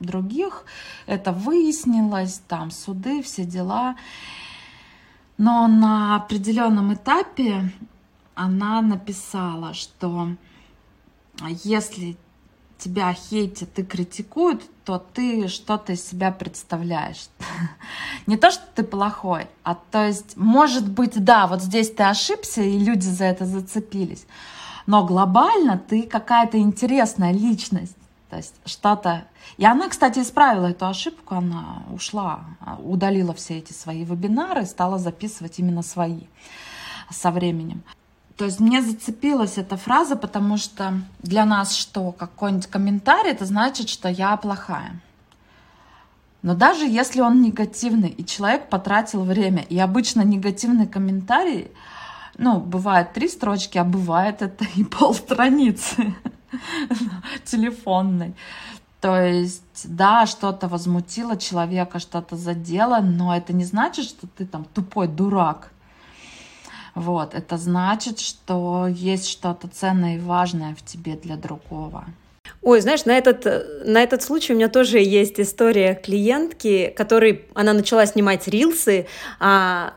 других, 0.00 0.64
это 1.06 1.32
выяснилось, 1.32 2.40
там 2.46 2.70
суды, 2.70 3.22
все 3.22 3.44
дела. 3.44 3.96
Но 5.36 5.66
на 5.66 6.16
определенном 6.16 6.94
этапе 6.94 7.72
она 8.34 8.80
написала, 8.82 9.74
что 9.74 10.28
если 11.64 12.16
тебя 12.78 13.12
хейтят 13.12 13.78
и 13.78 13.84
критикуют, 13.84 14.62
то 14.84 14.98
ты 14.98 15.48
что-то 15.48 15.92
из 15.92 16.06
себя 16.06 16.30
представляешь. 16.30 17.28
Не 18.26 18.36
то, 18.36 18.50
что 18.50 18.62
ты 18.74 18.82
плохой, 18.82 19.46
а 19.62 19.74
то 19.74 20.06
есть, 20.06 20.36
может 20.36 20.88
быть, 20.88 21.22
да, 21.22 21.46
вот 21.46 21.62
здесь 21.62 21.90
ты 21.90 22.02
ошибся, 22.02 22.62
и 22.62 22.78
люди 22.78 23.06
за 23.06 23.24
это 23.24 23.46
зацепились. 23.46 24.26
Но 24.86 25.06
глобально 25.06 25.78
ты 25.78 26.02
какая-то 26.02 26.58
интересная 26.58 27.32
личность. 27.32 27.96
То 28.28 28.36
есть 28.36 28.54
что-то... 28.66 29.24
И 29.56 29.64
она, 29.64 29.88
кстати, 29.88 30.18
исправила 30.18 30.66
эту 30.66 30.86
ошибку, 30.86 31.36
она 31.36 31.84
ушла, 31.92 32.44
удалила 32.78 33.32
все 33.32 33.58
эти 33.58 33.72
свои 33.72 34.04
вебинары 34.04 34.66
стала 34.66 34.98
записывать 34.98 35.58
именно 35.58 35.82
свои 35.82 36.22
со 37.10 37.30
временем. 37.30 37.82
То 38.36 38.46
есть 38.46 38.58
мне 38.58 38.82
зацепилась 38.82 39.58
эта 39.58 39.76
фраза, 39.76 40.16
потому 40.16 40.56
что 40.56 40.94
для 41.20 41.44
нас 41.44 41.74
что, 41.74 42.10
какой-нибудь 42.10 42.66
комментарий, 42.66 43.30
это 43.30 43.44
значит, 43.44 43.88
что 43.88 44.08
я 44.08 44.36
плохая. 44.36 45.00
Но 46.42 46.54
даже 46.54 46.84
если 46.84 47.20
он 47.20 47.42
негативный, 47.42 48.08
и 48.08 48.24
человек 48.24 48.68
потратил 48.68 49.22
время, 49.22 49.62
и 49.62 49.78
обычно 49.78 50.22
негативный 50.22 50.86
комментарий, 50.86 51.70
ну, 52.36 52.58
бывает 52.58 53.12
три 53.12 53.28
строчки, 53.28 53.78
а 53.78 53.84
бывает 53.84 54.42
это 54.42 54.64
и 54.74 54.84
полстраницы 54.98 56.14
телефонной. 57.44 58.34
То 59.00 59.22
есть, 59.22 59.62
да, 59.84 60.26
что-то 60.26 60.66
возмутило 60.66 61.36
человека, 61.36 61.98
что-то 61.98 62.36
задело, 62.36 63.00
но 63.00 63.36
это 63.36 63.52
не 63.52 63.64
значит, 63.64 64.06
что 64.06 64.26
ты 64.26 64.46
там 64.46 64.64
тупой 64.64 65.08
дурак. 65.08 65.73
Вот, 66.94 67.34
это 67.34 67.56
значит, 67.56 68.20
что 68.20 68.86
есть 68.88 69.28
что-то 69.28 69.68
ценное 69.68 70.16
и 70.16 70.20
важное 70.20 70.74
в 70.74 70.84
тебе 70.84 71.16
для 71.16 71.36
другого. 71.36 72.04
Ой, 72.62 72.80
знаешь, 72.80 73.04
на 73.04 73.16
этот, 73.16 73.44
на 73.84 74.02
этот 74.02 74.22
случай 74.22 74.52
у 74.52 74.56
меня 74.56 74.68
тоже 74.68 74.98
есть 74.98 75.40
история 75.40 75.94
клиентки, 75.94 76.92
которой 76.96 77.46
она 77.54 77.72
начала 77.72 78.06
снимать 78.06 78.48
рилсы, 78.48 79.06
а 79.40 79.94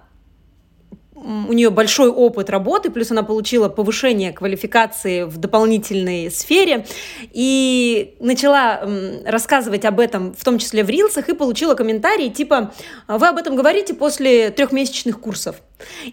у 1.24 1.54
нее 1.54 1.70
большой 1.72 2.10
опыт 2.10 2.50
работы, 2.50 2.92
плюс 2.92 3.12
она 3.12 3.24
получила 3.24 3.70
повышение 3.70 4.32
квалификации 4.32 5.24
в 5.24 5.38
дополнительной 5.38 6.30
сфере 6.30 6.86
и 7.34 8.16
начала 8.20 8.82
рассказывать 9.26 9.84
об 9.86 10.00
этом, 10.00 10.34
в 10.34 10.44
том 10.44 10.60
числе 10.60 10.84
в 10.84 10.90
рилсах, 10.90 11.30
и 11.30 11.34
получила 11.34 11.74
комментарии 11.74 12.30
типа 12.30 12.74
«Вы 13.08 13.28
об 13.28 13.38
этом 13.38 13.56
говорите 13.56 13.94
после 13.94 14.52
трехмесячных 14.52 15.20
курсов». 15.20 15.56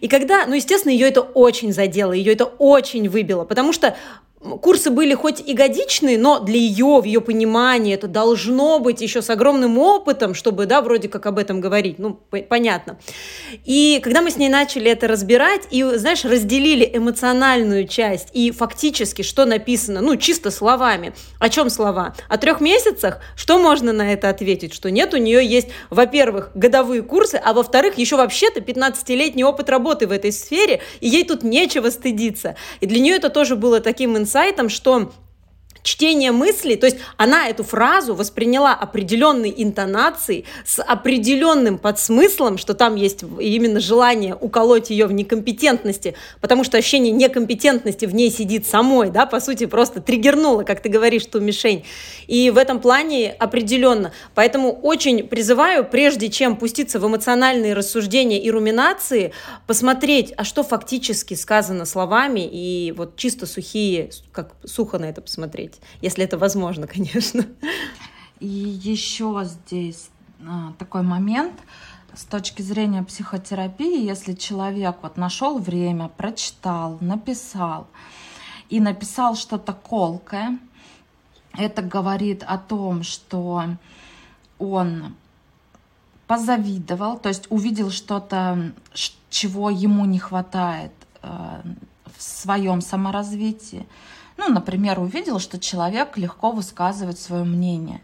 И 0.01 0.09
когда, 0.09 0.47
ну, 0.47 0.55
естественно, 0.55 0.93
ее 0.93 1.09
это 1.09 1.21
очень 1.21 1.73
задело, 1.73 2.13
ее 2.13 2.33
это 2.33 2.45
очень 2.45 3.09
выбило, 3.09 3.45
потому 3.45 3.73
что 3.73 3.97
курсы 4.61 4.91
были 4.91 5.15
хоть 5.15 5.41
и 5.41 5.55
годичные, 5.55 6.19
но 6.19 6.39
для 6.41 6.57
ее, 6.57 7.01
в 7.01 7.05
ее 7.05 7.21
понимании, 7.21 7.95
это 7.95 8.07
должно 8.07 8.79
быть 8.79 9.01
еще 9.01 9.23
с 9.23 9.31
огромным 9.31 9.79
опытом, 9.79 10.35
чтобы, 10.35 10.67
да, 10.67 10.83
вроде 10.83 11.09
как 11.09 11.27
об 11.27 11.39
этом 11.39 11.61
говорить, 11.61 11.99
ну, 11.99 12.21
понятно. 12.49 12.99
И 13.65 14.01
когда 14.03 14.21
мы 14.21 14.31
с 14.31 14.37
ней 14.37 14.49
начали 14.49 14.91
это 14.91 15.09
разбирать, 15.09 15.63
и, 15.71 15.83
знаешь, 15.83 16.25
разделили 16.25 16.89
эмоциональную 16.93 17.89
часть 17.89 18.29
и 18.33 18.51
фактически, 18.51 19.23
что 19.23 19.45
написано, 19.45 20.01
ну, 20.01 20.17
чисто 20.17 20.51
словами. 20.51 21.15
О 21.39 21.49
чем 21.49 21.71
слова? 21.71 22.15
О 22.29 22.37
трех 22.37 22.61
месяцах? 22.61 23.21
Что 23.37 23.59
можно 23.59 23.93
на 23.93 24.13
это 24.13 24.29
ответить? 24.29 24.75
Что 24.75 24.91
нет, 24.91 25.15
у 25.15 25.17
нее 25.17 25.45
есть, 25.45 25.69
во-первых, 25.91 26.51
годовые 26.55 27.03
курсы, 27.03 27.41
а 27.43 27.53
во-вторых, 27.53 27.99
еще 27.99 28.17
вообще-то 28.17 28.61
15-летний 28.61 29.45
опыт 29.45 29.71
работы 29.71 30.07
в 30.07 30.13
этой 30.13 30.33
сфере, 30.33 30.83
и 31.01 31.09
ей 31.09 31.25
тут 31.25 31.43
нечего 31.43 31.91
стыдиться. 31.91 32.57
И 32.81 32.87
для 32.87 33.01
нее 33.01 33.17
это 33.17 33.31
тоже 33.31 33.57
было 33.57 33.81
таким 33.81 34.17
инсайтом, 34.17 34.34
инсайтом, 34.35 34.69
что 34.69 35.13
чтение 35.85 36.33
мыслей, 36.33 36.77
то 36.77 36.87
есть 36.87 36.97
она 37.19 37.47
эту 37.49 37.63
фразу 37.63 38.15
восприняла 38.15 38.73
определенной 38.75 39.55
интонацией, 39.57 40.47
с 40.65 40.83
определенным 40.83 41.79
подсмыслом, 41.79 42.57
что 42.59 42.75
там 42.75 42.97
есть 42.97 43.23
именно 43.23 43.81
желание 43.81 44.35
уколоть 44.35 44.89
ее 44.89 45.07
в 45.07 45.13
некомпетентности, 45.13 46.15
потому 46.41 46.65
что 46.65 46.79
ощущение 46.79 47.13
некомпетентности 47.13 48.07
в 48.07 48.15
ней 48.15 48.31
сидит 48.31 48.67
самой, 48.67 49.11
да, 49.11 49.27
по 49.27 49.41
сути, 49.41 49.67
просто 49.67 50.01
триггернуло, 50.01 50.63
как 50.65 50.81
ты 50.81 50.89
говоришь, 50.89 51.27
ту 51.27 51.39
мишень. 51.41 51.85
И 52.27 52.51
в 52.51 52.57
этом 52.57 52.81
плане 52.81 53.33
определенно. 53.39 54.13
Поэтому 54.35 54.73
очень 54.73 55.29
призываю, 55.29 55.85
прежде 55.85 56.31
чем 56.31 56.57
пуститься 56.57 56.99
в 56.99 57.07
эмоциональные 57.07 57.75
рассуждения 57.75 58.41
и 58.41 58.51
руминации, 58.51 59.33
посмотреть, 59.67 60.33
а 60.39 60.45
что 60.45 60.63
фактически 60.63 61.35
сказано 61.35 61.85
словами, 61.85 62.49
и 62.51 62.95
вот 62.97 63.17
чисто 63.17 63.45
сухие, 63.45 64.09
как 64.33 64.53
сухо 64.65 64.99
на 64.99 65.05
это 65.05 65.21
посмотреть 65.21 65.74
быть, 65.75 65.81
если 66.01 66.25
это 66.25 66.39
возможно, 66.39 66.87
конечно. 66.95 67.45
И 68.41 68.47
еще 68.47 69.43
здесь 69.45 70.11
а, 70.47 70.73
такой 70.79 71.03
момент 71.03 71.55
с 72.15 72.25
точки 72.25 72.63
зрения 72.63 73.03
психотерапии, 73.03 74.05
если 74.05 74.35
человек 74.35 74.97
вот 75.03 75.17
нашел 75.17 75.59
время, 75.59 76.09
прочитал, 76.09 76.99
написал 77.01 77.89
и 78.69 78.81
написал 78.81 79.35
что-то 79.35 79.73
колкое, 79.73 80.59
это 81.57 81.83
говорит 81.83 82.45
о 82.47 82.59
том, 82.59 83.03
что 83.03 83.65
он 84.59 85.15
позавидовал, 86.27 87.19
то 87.19 87.29
есть 87.29 87.47
увидел 87.51 87.91
что-то, 87.91 88.73
чего 89.31 89.71
ему 89.71 90.05
не 90.05 90.19
хватает 90.19 90.93
э, 91.23 91.63
в 92.17 92.23
своем 92.23 92.81
саморазвитии. 92.81 93.87
Ну, 94.37 94.49
например, 94.49 94.99
увидел, 94.99 95.39
что 95.39 95.59
человек 95.59 96.17
легко 96.19 96.51
высказывает 96.51 97.19
свое 97.19 97.45
мнение 97.45 98.01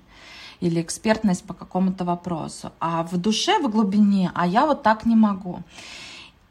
или 0.61 0.81
экспертность 0.81 1.45
по 1.45 1.55
какому-то 1.55 2.05
вопросу, 2.05 2.72
а 2.81 3.03
в 3.03 3.16
душе, 3.16 3.59
в 3.59 3.70
глубине, 3.70 4.31
а 4.35 4.47
я 4.47 4.66
вот 4.66 4.83
так 4.83 5.07
не 5.07 5.16
могу. 5.16 5.61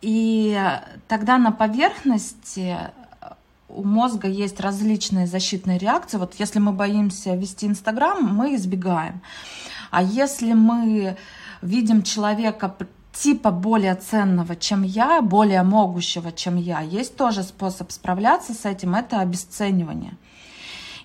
И 0.01 0.59
тогда 1.07 1.38
на 1.38 1.51
поверхности 1.51 2.77
у 3.67 3.84
мозга 3.84 4.27
есть 4.27 4.59
различные 4.59 5.27
защитные 5.27 5.77
реакции. 5.77 6.17
Вот 6.17 6.36
если 6.39 6.59
мы 6.59 6.71
боимся 6.71 7.36
вести 7.36 7.67
Инстаграм, 7.67 8.23
мы 8.23 8.55
избегаем. 8.55 9.21
А 9.91 10.01
если 10.01 10.53
мы 10.53 11.17
видим 11.61 12.01
человека 12.03 12.75
типа 13.22 13.51
более 13.51 13.95
ценного, 13.95 14.55
чем 14.55 14.84
я, 14.84 15.22
более 15.22 15.63
могущего, 15.63 16.32
чем 16.32 16.55
я, 16.55 16.80
есть 16.82 17.15
тоже 17.15 17.43
способ 17.43 17.91
справляться 17.91 18.53
с 18.53 18.65
этим, 18.65 18.95
это 18.95 19.20
обесценивание. 19.20 20.13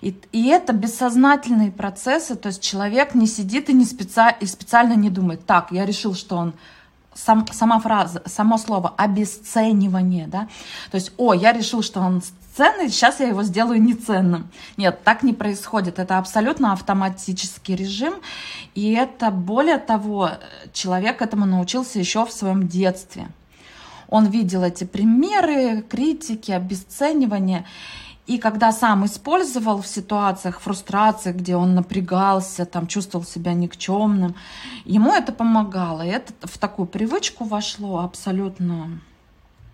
И, 0.01 0.17
и 0.31 0.47
это 0.47 0.71
бессознательные 0.71 1.71
процессы, 1.71 2.35
то 2.35 2.47
есть 2.47 2.61
человек 2.61 3.15
не 3.15 3.27
сидит 3.27 3.69
и, 3.69 3.73
не 3.73 3.85
специ, 3.85 4.35
и 4.39 4.45
специально 4.45 4.93
не 4.93 5.09
думает, 5.09 5.45
так, 5.45 5.71
я 5.71 5.85
решил, 5.85 6.15
что 6.15 6.37
он 6.37 6.53
сам, 7.13 7.45
сама 7.51 7.79
фраза, 7.79 8.21
само 8.25 8.57
слово 8.57 8.93
обесценивание, 8.95 10.27
да, 10.27 10.47
то 10.91 10.95
есть, 10.95 11.11
о, 11.17 11.33
я 11.33 11.51
решил, 11.51 11.81
что 11.81 11.99
он 11.99 12.21
ценный, 12.55 12.89
сейчас 12.89 13.19
я 13.19 13.27
его 13.27 13.43
сделаю 13.43 13.81
неценным. 13.81 14.49
Нет, 14.77 15.03
так 15.03 15.23
не 15.23 15.33
происходит. 15.33 15.99
Это 15.99 16.17
абсолютно 16.17 16.73
автоматический 16.73 17.75
режим. 17.75 18.15
И 18.73 18.93
это, 18.93 19.31
более 19.31 19.77
того, 19.77 20.31
человек 20.73 21.21
этому 21.21 21.45
научился 21.45 21.99
еще 21.99 22.25
в 22.25 22.31
своем 22.31 22.67
детстве. 22.67 23.27
Он 24.07 24.27
видел 24.27 24.63
эти 24.63 24.83
примеры, 24.83 25.81
критики, 25.81 26.51
обесценивания. 26.51 27.65
И 28.27 28.39
когда 28.39 28.71
сам 28.71 29.05
использовал 29.05 29.81
в 29.81 29.87
ситуациях 29.87 30.59
фрустрации, 30.59 31.31
где 31.31 31.55
он 31.55 31.75
напрягался, 31.75 32.65
там 32.65 32.87
чувствовал 32.87 33.25
себя 33.25 33.53
никчемным, 33.53 34.35
ему 34.83 35.13
это 35.13 35.31
помогало. 35.31 36.01
И 36.03 36.09
это 36.09 36.33
в 36.41 36.57
такую 36.57 36.87
привычку 36.87 37.43
вошло 37.43 37.99
абсолютно 37.99 38.99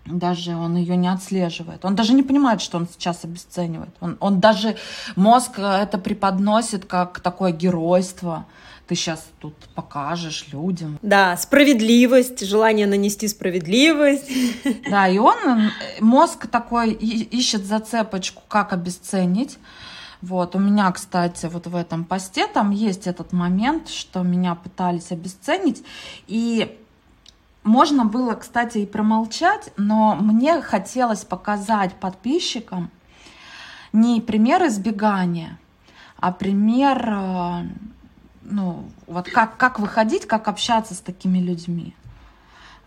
даже 0.04 0.56
он 0.56 0.76
ее 0.76 0.96
не 0.96 1.08
отслеживает. 1.08 1.84
Он 1.84 1.94
даже 1.94 2.12
не 2.12 2.22
понимает, 2.22 2.60
что 2.60 2.78
он 2.78 2.88
сейчас 2.88 3.24
обесценивает. 3.24 3.94
Он, 4.00 4.16
он 4.20 4.40
даже 4.40 4.76
мозг 5.16 5.58
это 5.58 5.98
преподносит 5.98 6.86
как 6.86 7.20
такое 7.20 7.52
геройство. 7.52 8.46
Ты 8.88 8.96
сейчас 8.96 9.24
тут 9.38 9.54
покажешь 9.74 10.46
людям. 10.52 10.98
Да, 11.02 11.36
справедливость, 11.36 12.44
желание 12.44 12.86
нанести 12.86 13.28
справедливость. 13.28 14.30
Да, 14.90 15.08
и 15.08 15.18
он, 15.18 15.70
мозг 16.00 16.46
такой 16.48 16.92
ищет 16.92 17.64
зацепочку, 17.64 18.42
как 18.48 18.72
обесценить. 18.72 19.58
Вот, 20.20 20.54
у 20.54 20.58
меня, 20.58 20.90
кстати, 20.92 21.46
вот 21.46 21.66
в 21.66 21.74
этом 21.74 22.04
посте 22.04 22.46
там 22.46 22.70
есть 22.70 23.06
этот 23.06 23.32
момент, 23.32 23.88
что 23.88 24.22
меня 24.22 24.54
пытались 24.54 25.10
обесценить. 25.10 25.82
И 26.28 26.78
можно 27.64 28.04
было, 28.04 28.34
кстати, 28.34 28.78
и 28.78 28.86
промолчать, 28.86 29.72
но 29.76 30.14
мне 30.16 30.60
хотелось 30.60 31.24
показать 31.24 31.94
подписчикам 31.94 32.90
не 33.92 34.20
пример 34.20 34.66
избегания, 34.66 35.58
а 36.18 36.32
пример, 36.32 37.08
э, 37.08 37.62
ну, 38.42 38.84
вот 39.06 39.28
как, 39.28 39.56
как 39.56 39.78
выходить, 39.78 40.26
как 40.26 40.48
общаться 40.48 40.94
с 40.94 41.00
такими 41.00 41.38
людьми. 41.38 41.94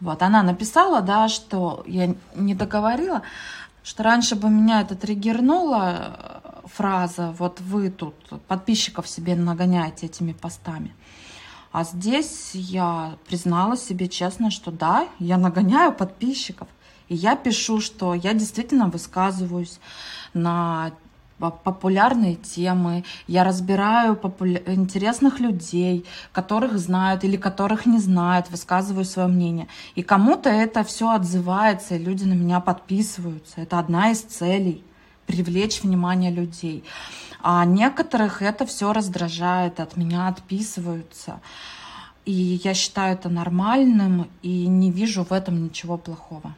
Вот, 0.02 0.22
она 0.22 0.44
написала, 0.44 1.02
да, 1.02 1.30
что 1.30 1.84
я 1.86 2.16
не 2.36 2.56
договорила, 2.56 3.22
что 3.84 4.04
раньше 4.04 4.36
бы 4.36 4.50
меня 4.50 4.82
это 4.82 4.96
триггернуло, 4.96 5.96
э, 5.96 6.68
фраза, 6.68 7.34
вот 7.38 7.62
вы 7.62 7.92
тут 7.92 8.16
подписчиков 8.48 9.08
себе 9.08 9.36
нагоняете 9.36 10.08
этими 10.08 10.34
постами. 10.34 10.94
А 11.78 11.84
здесь 11.84 12.52
я 12.54 13.18
признала 13.28 13.76
себе 13.76 14.08
честно, 14.08 14.50
что 14.50 14.72
да, 14.72 15.10
я 15.20 15.38
нагоняю 15.38 15.92
подписчиков. 15.92 16.70
И 17.10 17.16
я 17.16 17.36
пишу, 17.36 17.82
что 17.82 18.14
я 18.14 18.34
действительно 18.34 18.88
высказываюсь 18.88 19.82
на 20.34 20.92
популярные 21.38 22.36
темы, 22.36 23.04
я 23.28 23.44
разбираю 23.44 24.16
популя... 24.16 24.64
интересных 24.68 25.42
людей, 25.42 26.06
которых 26.32 26.80
знают 26.80 27.26
или 27.26 27.36
которых 27.36 27.86
не 27.86 28.00
знают, 28.00 28.50
высказываю 28.50 29.04
свое 29.04 29.28
мнение. 29.28 29.68
И 29.96 30.02
кому-то 30.02 30.50
это 30.50 30.86
все 30.86 31.10
отзывается, 31.10 31.96
и 31.96 32.06
люди 32.06 32.24
на 32.24 32.36
меня 32.36 32.62
подписываются. 32.62 33.60
Это 33.60 33.80
одна 33.80 34.12
из 34.12 34.22
целей— 34.22 34.82
привлечь 35.26 35.82
внимание 35.84 36.32
людей. 36.32 36.84
А 37.42 37.66
некоторых 37.66 38.42
это 38.42 38.66
все 38.66 38.94
раздражает, 38.94 39.80
от 39.80 39.98
меня 39.98 40.28
отписываются. 40.28 41.40
И 42.26 42.60
я 42.64 42.74
считаю 42.74 43.14
это 43.14 43.30
нормальным 43.30 44.30
и 44.42 44.66
не 44.68 44.92
вижу 44.92 45.24
в 45.24 45.32
этом 45.32 45.64
ничего 45.64 45.98
плохого. 45.98 46.56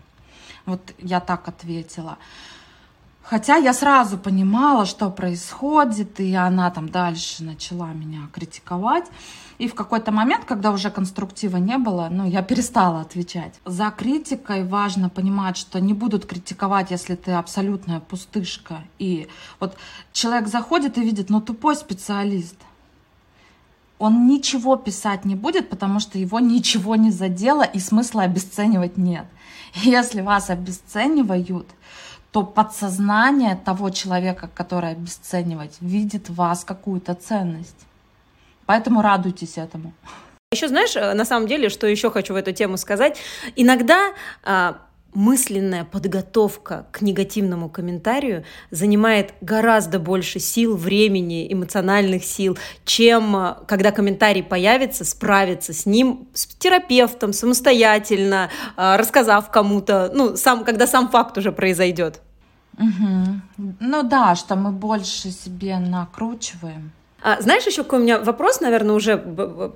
Вот 0.66 0.94
я 1.00 1.20
так 1.20 1.48
ответила. 1.48 2.18
Хотя 3.30 3.58
я 3.58 3.74
сразу 3.74 4.18
понимала, 4.18 4.86
что 4.86 5.10
происходит, 5.10 6.22
и 6.22 6.34
она 6.34 6.72
там 6.72 6.88
дальше 6.88 7.44
начала 7.44 7.88
меня 7.88 8.30
критиковать. 8.32 9.04
И 9.58 9.68
в 9.68 9.76
какой-то 9.76 10.14
момент, 10.14 10.46
когда 10.46 10.72
уже 10.72 10.90
конструктива 10.90 11.58
не 11.58 11.78
было, 11.78 12.08
ну, 12.10 12.26
я 12.26 12.42
перестала 12.42 13.02
отвечать. 13.02 13.54
За 13.66 13.92
критикой 13.92 14.64
важно 14.64 15.10
понимать, 15.10 15.58
что 15.58 15.82
не 15.82 15.94
будут 15.94 16.26
критиковать, 16.26 16.92
если 16.92 17.16
ты 17.16 17.34
абсолютная 17.34 18.00
пустышка. 18.00 18.84
И 18.98 19.28
вот 19.60 19.76
человек 20.14 20.48
заходит 20.48 20.98
и 20.98 21.02
видит, 21.02 21.30
ну, 21.30 21.42
тупой 21.42 21.76
специалист. 21.76 22.56
Он 24.00 24.28
ничего 24.28 24.78
писать 24.78 25.26
не 25.26 25.36
будет, 25.36 25.70
потому 25.70 26.00
что 26.00 26.18
его 26.18 26.40
ничего 26.40 26.96
не 26.96 27.12
задело, 27.12 27.64
и 27.64 27.80
смысла 27.80 28.24
обесценивать 28.24 28.96
нет. 28.96 29.26
Если 29.74 30.22
вас 30.22 30.50
обесценивают, 30.50 31.68
то 32.32 32.44
подсознание 32.44 33.56
того 33.56 33.90
человека, 33.90 34.50
который 34.54 34.92
обесценивать, 34.92 35.78
видит 35.82 36.30
в 36.30 36.36
вас 36.36 36.64
какую-то 36.64 37.16
ценность. 37.16 37.88
Поэтому 38.66 39.02
радуйтесь 39.02 39.58
этому. 39.58 39.94
Еще 40.52 40.68
знаешь, 40.68 40.96
э, 40.96 41.14
на 41.14 41.26
самом 41.26 41.48
деле, 41.48 41.70
что 41.70 41.88
еще 41.88 42.10
хочу 42.10 42.34
в 42.34 42.38
эту 42.38 42.52
тему 42.52 42.78
сказать, 42.78 43.18
иногда 43.56 44.14
а, 44.44 44.78
мысленная 45.14 45.84
подготовка 45.84 46.86
к 46.92 47.02
негативному 47.02 47.70
комментарию 47.70 48.44
занимает 48.72 49.34
гораздо 49.42 50.00
больше 50.00 50.40
сил, 50.40 50.76
времени, 50.76 51.52
эмоциональных 51.52 52.24
сил, 52.24 52.58
чем 52.86 53.36
э, 53.36 53.56
когда 53.68 53.92
комментарий 53.92 54.44
появится, 54.44 55.06
справиться 55.06 55.74
с 55.74 55.86
ним 55.86 56.28
с 56.34 56.46
терапевтом 56.46 57.34
самостоятельно, 57.34 58.50
э, 58.76 58.96
рассказав 58.98 59.50
кому-то, 59.50 60.12
ну, 60.14 60.36
сам, 60.36 60.64
когда 60.64 60.88
сам 60.88 61.10
факт 61.10 61.38
уже 61.38 61.52
произойдет. 61.52 62.22
Угу. 62.78 63.74
Ну 63.80 64.04
да, 64.04 64.36
что 64.36 64.56
мы 64.56 64.72
больше 64.72 65.32
себе 65.32 65.80
накручиваем. 65.80 66.92
А, 67.28 67.42
знаешь, 67.42 67.66
еще 67.66 67.84
какой 67.84 68.00
у 68.00 68.04
меня 68.04 68.20
вопрос, 68.20 68.62
наверное, 68.62 68.96
уже 68.96 69.18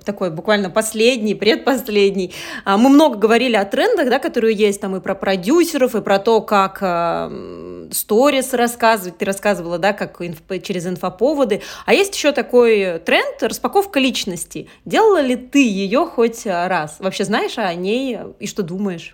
такой 0.05 0.31
буквально 0.31 0.69
последний, 0.69 1.35
предпоследний. 1.35 2.33
А, 2.63 2.77
мы 2.77 2.87
много 2.87 3.17
говорили 3.17 3.57
о 3.57 3.65
трендах, 3.65 4.09
да, 4.09 4.19
которые 4.19 4.55
есть 4.55 4.79
там 4.79 4.95
и 4.95 5.01
про 5.01 5.15
продюсеров, 5.15 5.93
и 5.93 5.99
про 5.99 6.17
то, 6.19 6.39
как 6.39 6.77
э, 6.79 7.89
сторис 7.91 8.53
рассказывать. 8.53 9.17
Ты 9.17 9.25
рассказывала, 9.25 9.79
да, 9.79 9.91
как 9.91 10.21
инф, 10.21 10.37
через 10.63 10.87
инфоповоды. 10.87 11.61
А 11.85 11.93
есть 11.93 12.15
еще 12.15 12.31
такой 12.31 12.99
тренд– 12.99 13.35
распаковка 13.43 13.99
личности. 13.99 14.69
Делала 14.85 15.19
ли 15.19 15.35
ты 15.35 15.61
ее 15.61 16.05
хоть 16.05 16.45
раз? 16.45 16.95
Вообще 16.99 17.25
знаешь 17.25 17.57
о 17.57 17.73
ней 17.73 18.17
и 18.39 18.47
что 18.47 18.63
думаешь? 18.63 19.13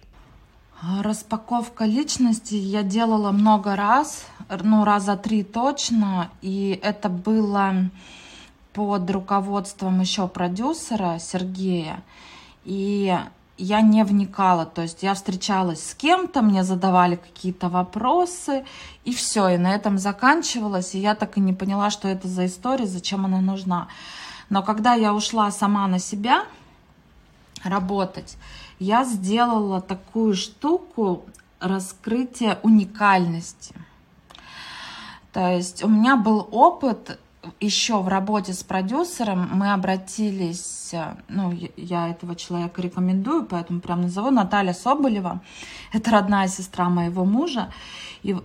Распаковка 1.01 1.85
личности 1.85 2.53
я 2.53 2.83
делала 2.83 3.31
много 3.31 3.75
раз, 3.75 4.27
ну, 4.61 4.85
раза 4.85 5.17
три 5.17 5.43
точно, 5.43 6.29
и 6.43 6.79
это 6.83 7.09
было 7.09 7.73
под 8.77 9.09
руководством 9.09 10.01
еще 10.01 10.27
продюсера 10.27 11.17
Сергея, 11.17 12.03
и 12.63 13.17
я 13.57 13.81
не 13.81 14.03
вникала, 14.03 14.67
то 14.67 14.83
есть 14.83 15.01
я 15.01 15.15
встречалась 15.15 15.83
с 15.83 15.95
кем-то, 15.95 16.43
мне 16.43 16.63
задавали 16.63 17.15
какие-то 17.15 17.69
вопросы, 17.69 18.65
и 19.03 19.15
все, 19.15 19.47
и 19.47 19.57
на 19.57 19.73
этом 19.73 19.97
заканчивалось, 19.97 20.93
и 20.93 20.99
я 20.99 21.15
так 21.15 21.37
и 21.37 21.41
не 21.41 21.53
поняла, 21.53 21.89
что 21.89 22.07
это 22.07 22.27
за 22.27 22.45
история, 22.45 22.85
зачем 22.85 23.25
она 23.25 23.41
нужна. 23.41 23.87
Но 24.51 24.61
когда 24.61 24.93
я 24.93 25.15
ушла 25.15 25.49
сама 25.49 25.87
на 25.87 25.97
себя 25.97 26.45
работать, 27.63 28.37
я 28.77 29.05
сделала 29.05 29.81
такую 29.81 30.35
штуку 30.35 31.25
раскрытие 31.59 32.59
уникальности. 32.61 33.73
То 35.33 35.49
есть 35.49 35.83
у 35.83 35.87
меня 35.87 36.15
был 36.15 36.47
опыт 36.51 37.17
еще 37.59 38.01
в 38.01 38.07
работе 38.07 38.53
с 38.53 38.63
продюсером. 38.63 39.49
Мы 39.53 39.73
обратились, 39.73 40.93
ну, 41.27 41.53
я 41.75 42.09
этого 42.09 42.35
человека 42.35 42.81
рекомендую, 42.81 43.45
поэтому 43.45 43.79
прям 43.79 44.01
назову, 44.01 44.31
Наталья 44.31 44.73
Соболева. 44.73 45.41
Это 45.93 46.11
родная 46.11 46.47
сестра 46.47 46.89
моего 46.89 47.25
мужа. 47.25 47.69
И 48.23 48.35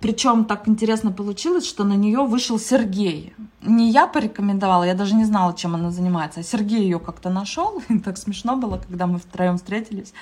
причем 0.00 0.44
так 0.44 0.68
интересно 0.68 1.12
получилось, 1.12 1.66
что 1.66 1.84
на 1.84 1.94
нее 1.94 2.24
вышел 2.24 2.58
Сергей. 2.58 3.34
Не 3.62 3.90
я 3.90 4.06
порекомендовала, 4.06 4.84
я 4.84 4.94
даже 4.94 5.14
не 5.14 5.24
знала, 5.24 5.54
чем 5.54 5.74
она 5.74 5.90
занимается, 5.90 6.40
а 6.40 6.42
Сергей 6.42 6.82
ее 6.82 6.98
как-то 6.98 7.30
нашел. 7.30 7.82
И 7.88 7.98
так 7.98 8.18
смешно 8.18 8.56
было, 8.56 8.78
когда 8.78 9.06
мы 9.06 9.18
втроем 9.18 9.56
встретились 9.56 10.12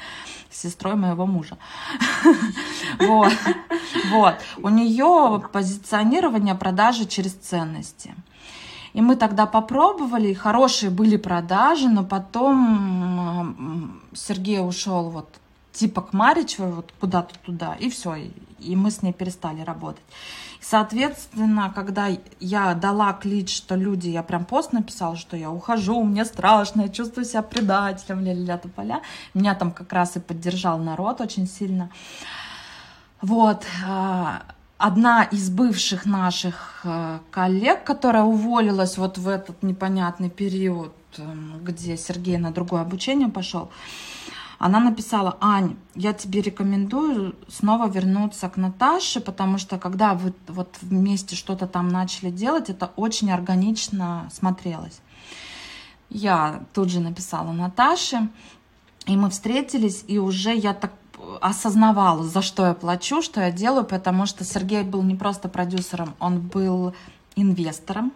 с 0.51 0.61
сестрой 0.62 0.95
моего 0.95 1.27
мужа. 1.27 1.57
Вот. 2.99 3.33
Вот. 4.11 4.35
У 4.62 4.68
нее 4.68 5.43
позиционирование 5.53 6.55
продажи 6.55 7.07
через 7.07 7.33
ценности. 7.33 8.14
И 8.93 9.01
мы 9.01 9.16
тогда 9.16 9.47
попробовали, 9.47 10.35
хорошие 10.35 10.91
были 10.91 11.16
продажи, 11.16 11.89
но 11.89 12.05
потом 12.05 14.01
Сергей 14.12 14.61
ушел 14.61 15.11
вот 15.11 15.29
типа 15.73 16.03
к 16.03 16.12
Маричевой, 16.12 16.73
вот 16.73 16.93
куда-то 17.01 17.35
туда, 17.39 17.75
и 17.81 17.89
все, 17.89 18.16
мы 18.76 18.90
с 18.90 19.02
ней 19.02 19.12
перестали 19.12 19.62
работать. 19.62 20.02
И, 20.60 20.64
соответственно, 20.64 21.72
когда 21.74 22.08
я 22.40 22.74
дала 22.74 23.12
клич, 23.12 23.56
что 23.56 23.74
люди, 23.74 24.08
я 24.08 24.22
прям 24.22 24.44
пост 24.44 24.72
написала, 24.72 25.16
что 25.16 25.36
я 25.36 25.50
ухожу, 25.50 26.02
мне 26.02 26.24
страшно, 26.24 26.82
я 26.82 26.88
чувствую 26.88 27.24
себя 27.24 27.42
предателем, 27.42 28.20
ля-ля-ля, 28.20 28.58
поля. 28.58 29.02
Меня 29.34 29.54
там 29.54 29.70
как 29.70 29.92
раз 29.92 30.16
и 30.16 30.20
поддержал 30.20 30.78
народ 30.78 31.20
очень 31.20 31.46
сильно. 31.46 31.90
Вот. 33.20 33.64
А, 33.86 34.42
одна 34.82 35.22
из 35.22 35.48
бывших 35.48 36.06
наших 36.06 36.80
э, 36.84 37.18
коллег, 37.30 37.84
которая 37.84 38.24
уволилась 38.24 38.98
вот 38.98 39.16
в 39.16 39.28
этот 39.28 39.62
непонятный 39.62 40.28
период, 40.28 40.92
эм, 41.18 41.60
где 41.62 41.96
Сергей 41.96 42.36
на 42.36 42.50
другое 42.50 42.82
обучение 42.82 43.28
пошел, 43.28 43.70
она 44.62 44.78
написала, 44.78 45.36
Ань, 45.40 45.76
я 45.96 46.12
тебе 46.12 46.40
рекомендую 46.40 47.34
снова 47.48 47.88
вернуться 47.88 48.48
к 48.48 48.56
Наташе, 48.56 49.20
потому 49.20 49.58
что 49.58 49.76
когда 49.76 50.14
вы 50.14 50.32
вот 50.46 50.78
вместе 50.82 51.34
что-то 51.34 51.66
там 51.66 51.88
начали 51.88 52.30
делать, 52.30 52.70
это 52.70 52.92
очень 52.94 53.32
органично 53.32 54.30
смотрелось. 54.32 55.00
Я 56.10 56.62
тут 56.74 56.90
же 56.90 57.00
написала 57.00 57.50
Наташе, 57.50 58.28
и 59.06 59.16
мы 59.16 59.30
встретились, 59.30 60.04
и 60.06 60.18
уже 60.18 60.54
я 60.54 60.74
так 60.74 60.92
осознавала, 61.40 62.22
за 62.22 62.40
что 62.40 62.66
я 62.66 62.74
плачу, 62.74 63.20
что 63.20 63.40
я 63.40 63.50
делаю, 63.50 63.84
потому 63.84 64.26
что 64.26 64.44
Сергей 64.44 64.84
был 64.84 65.02
не 65.02 65.16
просто 65.16 65.48
продюсером, 65.48 66.14
он 66.20 66.38
был 66.38 66.94
инвестором, 67.34 68.12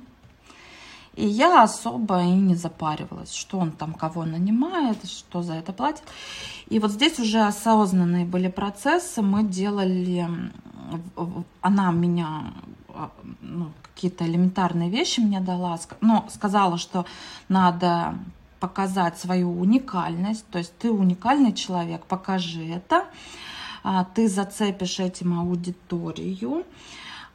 и 1.17 1.27
я 1.27 1.63
особо 1.63 2.23
и 2.23 2.31
не 2.31 2.55
запаривалась, 2.55 3.33
что 3.33 3.59
он 3.59 3.73
там 3.73 3.95
кого 3.95 4.25
нанимает, 4.25 5.05
что 5.07 5.43
за 5.43 5.55
это 5.55 5.73
платит. 5.73 6.05
И 6.69 6.79
вот 6.79 6.91
здесь 6.91 7.19
уже 7.19 7.41
осознанные 7.41 8.27
были 8.27 8.49
процессы. 8.49 9.23
Мы 9.23 9.43
делали, 9.43 10.29
она 11.63 11.91
меня 11.91 12.53
а, 12.91 13.11
ну, 13.41 13.71
какие-то 13.83 14.27
элементарные 14.27 14.91
вещи 14.91 15.21
мне 15.21 15.41
дала, 15.41 15.79
но 16.01 16.27
сказала, 16.31 16.77
что 16.77 17.07
надо 17.49 18.15
показать 18.61 19.19
свою 19.19 19.59
уникальность, 19.59 20.47
то 20.51 20.59
есть 20.59 20.77
ты 20.79 20.91
уникальный 20.91 21.53
человек, 21.53 22.05
покажи 22.05 22.65
это, 22.67 23.05
а, 23.85 24.05
ты 24.05 24.29
зацепишь 24.29 25.01
этим 25.01 25.39
аудиторию, 25.39 26.65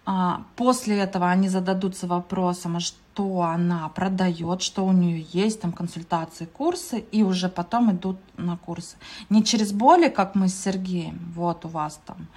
а, 0.06 0.42
после 0.56 0.98
этого 0.98 1.30
они 1.30 1.48
зададутся 1.48 2.08
вопросом, 2.08 2.80
что 3.14 3.42
она 3.42 3.90
продает, 3.90 4.62
что 4.62 4.86
у 4.86 4.92
нее 4.92 5.26
есть, 5.34 5.62
там 5.62 5.74
консультации, 5.74 6.46
курсы, 6.46 7.00
и 7.12 7.24
уже 7.24 7.50
потом 7.50 7.92
идут 7.92 8.18
на 8.38 8.58
курсы. 8.58 8.96
Не 9.30 9.44
через 9.44 9.74
боли, 9.74 10.08
как 10.08 10.36
мы 10.36 10.48
с 10.48 10.56
Сергеем, 10.56 11.20
вот 11.36 11.66
у 11.66 11.68
вас 11.68 12.00
там, 12.06 12.28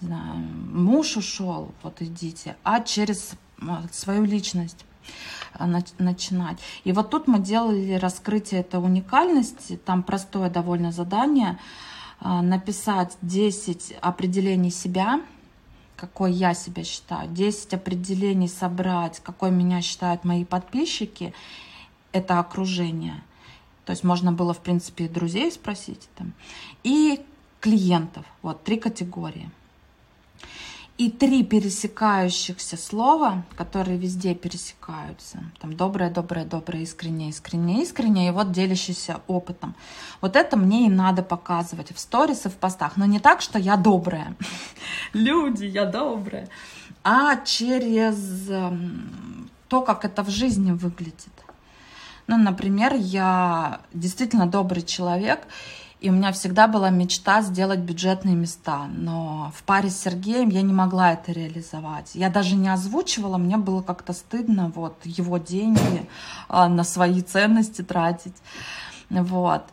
не 0.00 0.08
знаю, 0.08 0.34
муж 0.34 1.16
ушел, 1.16 1.72
вот 1.82 2.00
идите, 2.00 2.56
а 2.62 2.80
через 2.80 3.32
свою 3.92 4.24
личность 4.24 4.84
начинать. 5.98 6.58
И 6.84 6.92
вот 6.92 7.10
тут 7.10 7.26
мы 7.26 7.38
делали 7.38 7.94
раскрытие 7.94 8.60
этой 8.60 8.80
уникальности, 8.80 9.76
там 9.76 10.02
простое 10.02 10.48
довольно 10.48 10.92
задание, 10.92 11.58
а, 12.20 12.40
написать 12.42 13.16
10 13.22 13.96
определений 14.00 14.70
себя, 14.70 15.20
какой 15.96 16.32
я 16.32 16.54
себя 16.54 16.84
считаю, 16.84 17.28
10 17.28 17.74
определений 17.74 18.48
собрать, 18.48 19.20
какой 19.20 19.50
меня 19.50 19.82
считают 19.82 20.24
мои 20.24 20.44
подписчики, 20.44 21.34
это 22.12 22.38
окружение. 22.38 23.22
То 23.84 23.90
есть 23.90 24.04
можно 24.04 24.32
было, 24.32 24.54
в 24.54 24.60
принципе, 24.60 25.04
и 25.04 25.08
друзей 25.08 25.50
спросить 25.52 26.08
там. 26.16 26.32
И 26.82 27.20
клиентов. 27.60 28.24
Вот 28.42 28.64
три 28.64 28.78
категории 28.78 29.50
и 30.96 31.10
три 31.10 31.42
пересекающихся 31.42 32.76
слова, 32.76 33.44
которые 33.56 33.98
везде 33.98 34.34
пересекаются. 34.34 35.40
Там 35.60 35.74
доброе, 35.74 36.08
доброе, 36.08 36.44
доброе, 36.44 36.82
искренне, 36.82 37.30
искренне, 37.30 37.82
искренне, 37.82 38.28
и 38.28 38.30
вот 38.30 38.52
делящийся 38.52 39.20
опытом. 39.26 39.74
Вот 40.20 40.36
это 40.36 40.56
мне 40.56 40.86
и 40.86 40.90
надо 40.90 41.22
показывать 41.22 41.92
в 41.92 41.98
сторис 41.98 42.46
и 42.46 42.48
в 42.48 42.54
постах. 42.54 42.96
Но 42.96 43.06
не 43.06 43.18
так, 43.18 43.40
что 43.40 43.58
я 43.58 43.76
добрая. 43.76 44.36
Люди, 45.12 45.64
я 45.64 45.84
добрая. 45.84 46.48
А 47.02 47.36
через 47.44 48.48
эм, 48.48 49.50
то, 49.68 49.82
как 49.82 50.04
это 50.04 50.22
в 50.22 50.30
жизни 50.30 50.70
выглядит. 50.70 51.32
Ну, 52.28 52.38
например, 52.38 52.94
я 52.94 53.80
действительно 53.92 54.46
добрый 54.46 54.82
человек, 54.82 55.40
и 56.04 56.10
у 56.10 56.12
меня 56.12 56.32
всегда 56.32 56.68
была 56.68 56.90
мечта 56.90 57.40
сделать 57.40 57.78
бюджетные 57.78 58.34
места. 58.34 58.88
Но 58.88 59.50
в 59.56 59.62
паре 59.62 59.88
с 59.88 60.02
Сергеем 60.02 60.50
я 60.50 60.60
не 60.60 60.74
могла 60.74 61.14
это 61.14 61.32
реализовать. 61.32 62.10
Я 62.12 62.28
даже 62.28 62.56
не 62.56 62.68
озвучивала, 62.68 63.38
мне 63.38 63.56
было 63.56 63.80
как-то 63.80 64.12
стыдно 64.12 64.70
вот 64.74 64.98
его 65.06 65.38
деньги 65.38 66.06
а, 66.46 66.68
на 66.68 66.84
свои 66.84 67.22
ценности 67.22 67.80
тратить. 67.80 68.36
Вот. 69.08 69.64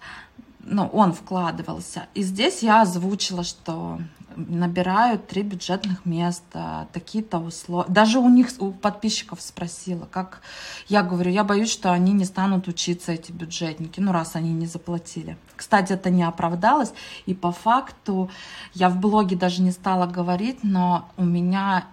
Ну, 0.61 0.87
он 0.93 1.11
вкладывался. 1.11 2.05
И 2.13 2.23
здесь 2.23 2.63
я 2.63 2.83
озвучила, 2.83 3.43
что 3.43 3.99
набирают 4.37 5.27
три 5.27 5.41
бюджетных 5.41 6.05
места, 6.05 6.87
такие-то 6.93 7.39
условия. 7.39 7.91
Даже 7.91 8.19
у 8.19 8.29
них, 8.29 8.47
у 8.59 8.71
подписчиков 8.71 9.41
спросила, 9.41 10.07
как 10.09 10.41
я 10.87 11.03
говорю, 11.03 11.29
я 11.29 11.43
боюсь, 11.43 11.69
что 11.69 11.91
они 11.91 12.13
не 12.13 12.23
станут 12.23 12.69
учиться, 12.69 13.11
эти 13.11 13.33
бюджетники, 13.33 13.99
ну 13.99 14.13
раз 14.13 14.37
они 14.37 14.53
не 14.53 14.67
заплатили. 14.67 15.37
Кстати, 15.61 15.93
это 15.93 16.09
не 16.09 16.23
оправдалось, 16.23 16.91
и 17.27 17.35
по 17.35 17.51
факту 17.51 18.31
я 18.73 18.89
в 18.89 18.97
блоге 18.97 19.35
даже 19.35 19.61
не 19.61 19.69
стала 19.69 20.07
говорить, 20.07 20.63
но 20.63 21.07
у 21.17 21.23
меня 21.23 21.85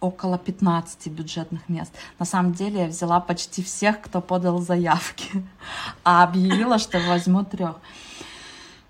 около 0.00 0.38
15 0.38 1.08
бюджетных 1.08 1.68
мест. 1.68 1.92
На 2.18 2.24
самом 2.24 2.54
деле 2.54 2.80
я 2.80 2.86
взяла 2.86 3.20
почти 3.20 3.62
всех, 3.62 4.00
кто 4.00 4.22
подал 4.22 4.60
заявки, 4.60 5.44
а 6.04 6.22
объявила, 6.22 6.78
что 6.78 7.00
возьму 7.00 7.44
трех. 7.44 7.76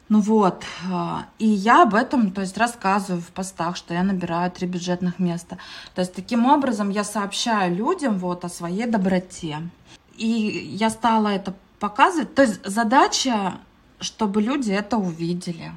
Ну 0.09 0.21
вот, 0.21 0.63
а, 0.89 1.27
и 1.41 1.49
я 1.49 1.83
об 1.83 1.97
этом, 1.97 2.31
то 2.31 2.43
есть, 2.43 2.57
рассказываю 2.57 3.21
в 3.21 3.33
постах, 3.33 3.75
что 3.77 3.93
я 3.93 4.05
набираю 4.05 4.53
три 4.53 4.69
бюджетных 4.69 5.19
места. 5.19 5.59
То 5.97 6.03
есть, 6.03 6.15
таким 6.15 6.47
образом 6.47 6.91
я 6.91 7.03
сообщаю 7.03 7.75
людям 7.75 8.19
вот 8.19 8.45
о 8.45 8.49
своей 8.49 8.87
доброте. 8.87 9.59
И 10.17 10.29
я 10.29 10.91
стала 10.91 11.27
это 11.27 11.55
показывать. 11.81 12.37
То 12.37 12.43
есть, 12.43 12.65
задача, 12.65 13.55
чтобы 14.03 14.43
люди 14.43 14.73
это 14.73 14.97
увидели. 14.97 15.73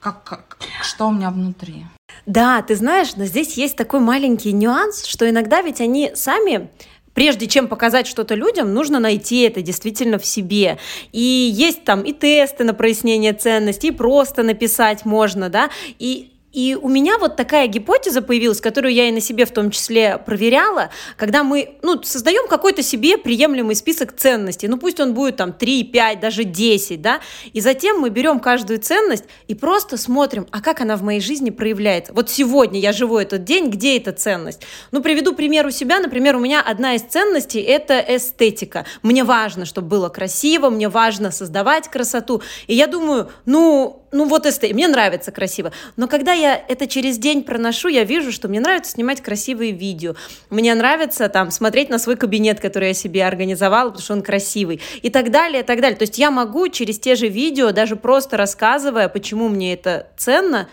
Как, 0.00 0.24
как, 0.24 0.58
что 0.82 1.08
у 1.08 1.12
меня 1.12 1.30
внутри. 1.30 1.84
Да, 2.26 2.62
ты 2.62 2.74
знаешь, 2.74 3.16
но 3.16 3.26
здесь 3.26 3.54
есть 3.54 3.76
такой 3.76 4.00
маленький 4.00 4.52
нюанс, 4.52 5.04
что 5.04 5.28
иногда 5.28 5.62
ведь 5.62 5.80
они 5.80 6.12
сами 6.14 6.70
прежде 7.12 7.48
чем 7.48 7.68
показать 7.68 8.06
что-то 8.06 8.34
людям, 8.34 8.72
нужно 8.72 8.98
найти 8.98 9.40
это 9.40 9.62
действительно 9.62 10.18
в 10.18 10.24
себе. 10.24 10.78
И 11.12 11.20
есть 11.20 11.84
там 11.84 12.02
и 12.02 12.12
тесты 12.12 12.64
на 12.64 12.72
прояснение 12.72 13.32
ценностей, 13.32 13.88
и 13.88 13.90
просто 13.90 14.42
написать 14.42 15.04
можно, 15.04 15.48
да, 15.48 15.70
и 15.98 16.32
и 16.52 16.76
у 16.80 16.88
меня 16.88 17.18
вот 17.18 17.36
такая 17.36 17.68
гипотеза 17.68 18.22
появилась, 18.22 18.60
которую 18.60 18.92
я 18.92 19.08
и 19.08 19.12
на 19.12 19.20
себе 19.20 19.46
в 19.46 19.52
том 19.52 19.70
числе 19.70 20.18
проверяла, 20.18 20.90
когда 21.16 21.44
мы 21.44 21.76
ну, 21.82 22.02
создаем 22.02 22.48
какой-то 22.48 22.82
себе 22.82 23.18
приемлемый 23.18 23.76
список 23.76 24.12
ценностей, 24.12 24.66
ну 24.66 24.76
пусть 24.76 24.98
он 24.98 25.14
будет 25.14 25.36
там 25.36 25.52
3, 25.52 25.84
5, 25.84 26.20
даже 26.20 26.44
10, 26.44 27.00
да, 27.00 27.20
и 27.52 27.60
затем 27.60 27.98
мы 28.00 28.10
берем 28.10 28.40
каждую 28.40 28.80
ценность 28.80 29.24
и 29.46 29.54
просто 29.54 29.96
смотрим, 29.96 30.46
а 30.50 30.60
как 30.60 30.80
она 30.80 30.96
в 30.96 31.02
моей 31.02 31.20
жизни 31.20 31.50
проявляется. 31.50 32.12
Вот 32.12 32.30
сегодня 32.30 32.80
я 32.80 32.92
живу 32.92 33.18
этот 33.18 33.44
день, 33.44 33.70
где 33.70 33.96
эта 33.96 34.12
ценность? 34.12 34.62
Ну, 34.90 35.02
приведу 35.02 35.34
пример 35.34 35.66
у 35.66 35.70
себя, 35.70 36.00
например, 36.00 36.36
у 36.36 36.40
меня 36.40 36.60
одна 36.60 36.94
из 36.94 37.02
ценностей– 37.02 37.60
это 37.60 38.04
эстетика. 38.08 38.86
Мне 39.02 39.22
важно, 39.22 39.64
чтобы 39.66 39.88
было 39.88 40.08
красиво, 40.08 40.70
мне 40.70 40.88
важно 40.88 41.30
создавать 41.30 41.88
красоту, 41.88 42.42
и 42.66 42.74
я 42.74 42.86
думаю, 42.86 43.30
ну, 43.46 43.99
ну 44.12 44.24
вот 44.26 44.46
эстетика, 44.46 44.74
мне 44.74 44.88
нравится 44.88 45.30
красиво. 45.30 45.72
Но 45.96 46.08
когда 46.08 46.32
я 46.32 46.56
это 46.56 46.86
через 46.86 47.18
день 47.18 47.44
проношу, 47.44 47.88
я 47.88 48.04
вижу, 48.04 48.32
что 48.32 48.48
мне 48.48 48.60
нравится 48.60 48.92
снимать 48.92 49.20
красивые 49.20 49.72
видео. 49.72 50.14
Мне 50.50 50.74
нравится 50.74 51.28
там 51.28 51.50
смотреть 51.50 51.90
на 51.90 51.98
свой 51.98 52.16
кабинет, 52.16 52.60
который 52.60 52.88
я 52.88 52.94
себе 52.94 53.24
организовала, 53.24 53.90
потому 53.90 54.02
что 54.02 54.14
он 54.14 54.22
красивый. 54.22 54.80
И 55.02 55.10
так 55.10 55.30
далее, 55.30 55.62
и 55.62 55.64
так 55.64 55.80
далее. 55.80 55.96
То 55.96 56.02
есть 56.02 56.18
я 56.18 56.30
могу 56.30 56.68
через 56.68 56.98
те 56.98 57.14
же 57.14 57.28
видео, 57.28 57.70
даже 57.70 57.96
просто 57.96 58.36
рассказывая, 58.36 59.08
почему 59.08 59.48
мне 59.48 59.74
это 59.74 60.08
ценно, 60.16 60.68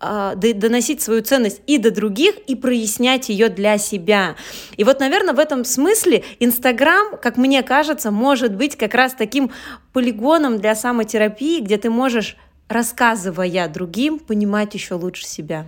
а, 0.00 0.36
доносить 0.36 1.02
свою 1.02 1.22
ценность 1.22 1.60
и 1.66 1.76
до 1.76 1.90
других, 1.90 2.36
и 2.46 2.54
прояснять 2.54 3.30
ее 3.30 3.48
для 3.48 3.78
себя. 3.78 4.36
И 4.76 4.84
вот, 4.84 5.00
наверное, 5.00 5.34
в 5.34 5.40
этом 5.40 5.64
смысле 5.64 6.22
Инстаграм, 6.38 7.16
как 7.20 7.36
мне 7.36 7.64
кажется, 7.64 8.12
может 8.12 8.54
быть 8.54 8.76
как 8.76 8.94
раз 8.94 9.14
таким 9.14 9.50
полигоном 9.92 10.58
для 10.58 10.76
самотерапии, 10.76 11.60
где 11.60 11.78
ты 11.78 11.90
можешь 11.90 12.36
рассказывая 12.68 13.68
другим, 13.68 14.18
понимать 14.18 14.74
еще 14.74 14.94
лучше 14.94 15.24
себя. 15.24 15.66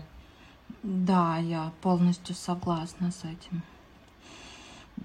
Да, 0.83 1.39
я 1.39 1.73
полностью 1.83 2.35
согласна 2.35 3.11
с 3.11 3.25
этим. 3.25 3.63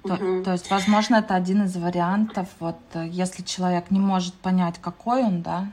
То, 0.04 0.14
угу. 0.14 0.44
то 0.44 0.52
есть, 0.52 0.70
возможно, 0.70 1.16
это 1.16 1.36
один 1.36 1.64
из 1.64 1.76
вариантов. 1.76 2.48
Вот 2.60 2.78
э, 2.94 3.08
если 3.10 3.44
человек 3.44 3.92
не 3.92 4.00
может 4.00 4.34
понять, 4.36 4.76
какой 4.82 5.24
он, 5.24 5.42
да, 5.42 5.68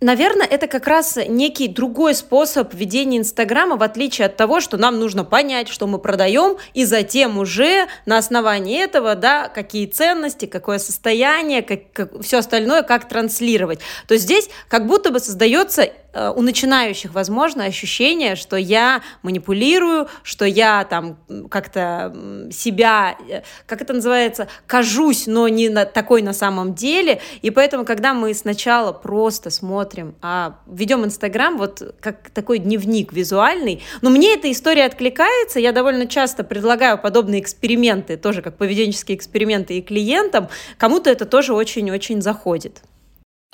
Наверное, 0.00 0.46
это 0.46 0.68
как 0.68 0.86
раз 0.86 1.18
некий 1.26 1.66
другой 1.66 2.14
способ 2.14 2.72
ведения 2.72 3.18
Инстаграма, 3.18 3.76
в 3.76 3.82
отличие 3.82 4.26
от 4.26 4.36
того, 4.36 4.60
что 4.60 4.76
нам 4.76 5.00
нужно 5.00 5.24
понять, 5.24 5.68
что 5.68 5.88
мы 5.88 5.98
продаем, 5.98 6.56
и 6.72 6.84
затем 6.84 7.36
уже 7.36 7.88
на 8.06 8.18
основании 8.18 8.80
этого, 8.80 9.16
да, 9.16 9.48
какие 9.48 9.86
ценности, 9.86 10.46
какое 10.46 10.78
состояние, 10.78 11.62
как, 11.62 11.92
как, 11.92 12.22
все 12.22 12.38
остальное, 12.38 12.82
как 12.82 13.08
транслировать. 13.08 13.80
То 14.06 14.14
есть 14.14 14.24
здесь 14.24 14.48
как 14.68 14.86
будто 14.86 15.10
бы 15.10 15.18
создается 15.18 15.88
у 16.36 16.42
начинающих, 16.42 17.12
возможно, 17.14 17.64
ощущение, 17.64 18.36
что 18.36 18.56
я 18.56 19.02
манипулирую, 19.22 20.08
что 20.22 20.44
я 20.44 20.84
там 20.84 21.18
как-то 21.50 22.14
себя, 22.52 23.16
э, 23.28 23.42
как 23.66 23.82
это 23.82 23.92
называется, 23.92 24.48
кажусь, 24.66 25.26
но 25.26 25.48
не 25.48 25.68
на, 25.68 25.84
такой 25.84 26.22
на 26.22 26.32
самом 26.32 26.74
деле. 26.74 27.20
И 27.42 27.50
поэтому, 27.50 27.84
когда 27.84 28.14
мы 28.14 28.34
сначала 28.34 28.92
просто 28.92 29.50
смотрим, 29.50 30.14
а 30.22 30.58
ведем 30.66 31.04
Инстаграм, 31.04 31.56
вот 31.58 31.82
как 32.00 32.30
такой 32.30 32.58
дневник 32.58 33.12
визуальный, 33.12 33.82
но 34.02 34.10
мне 34.10 34.34
эта 34.34 34.50
история 34.50 34.84
откликается, 34.84 35.60
я 35.60 35.72
довольно 35.72 36.06
часто 36.06 36.44
предлагаю 36.44 36.98
подобные 36.98 37.40
эксперименты, 37.40 38.16
тоже 38.16 38.42
как 38.42 38.56
поведенческие 38.56 39.16
эксперименты 39.16 39.78
и 39.78 39.82
клиентам, 39.82 40.48
кому-то 40.78 41.10
это 41.10 41.26
тоже 41.26 41.54
очень-очень 41.54 42.22
заходит. 42.22 42.82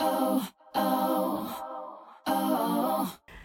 Oh, 0.00 0.40
oh. 0.74 1.13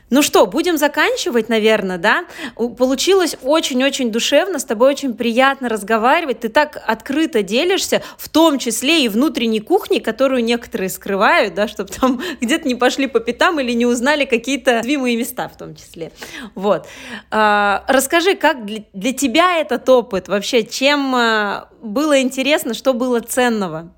Ну 0.10 0.22
что, 0.22 0.46
будем 0.48 0.78
заканчивать, 0.78 1.50
наверное, 1.50 1.98
да? 1.98 2.26
Получилось 2.56 3.38
очень-очень 3.44 4.12
душевно, 4.12 4.60
с 4.60 4.66
тобой 4.66 4.90
очень 4.90 5.14
приятно 5.14 5.70
разговаривать. 5.70 6.42
Ты 6.42 6.50
так 6.50 6.82
открыто 6.86 7.44
делишься, 7.44 8.02
в 8.18 8.28
том 8.30 8.60
числе 8.60 9.06
и 9.06 9.10
внутренней 9.10 9.60
кухни, 9.60 10.00
которую 10.00 10.44
некоторые 10.44 10.90
скрывают, 10.90 11.54
да, 11.54 11.68
чтобы 11.68 11.92
там 11.92 12.22
где-то 12.42 12.68
не 12.68 12.76
пошли 12.76 13.08
по 13.08 13.20
пятам 13.20 13.60
или 13.60 13.72
не 13.74 13.86
узнали 13.86 14.26
какие-то 14.26 14.82
уязвимые 14.90 15.18
места 15.18 15.48
в 15.48 15.58
том 15.58 15.76
числе. 15.76 16.12
Вот. 16.56 16.88
А, 17.32 17.84
расскажи, 17.88 18.36
как 18.36 18.66
для, 18.66 18.84
для 18.94 19.14
тебя 19.14 19.58
этот 19.58 19.88
опыт 19.90 20.28
вообще, 20.28 20.64
чем 20.64 21.14
а, 21.16 21.70
было 21.82 22.22
интересно, 22.22 22.74
что 22.74 22.94
было 22.94 23.20
ценного? 23.20 23.92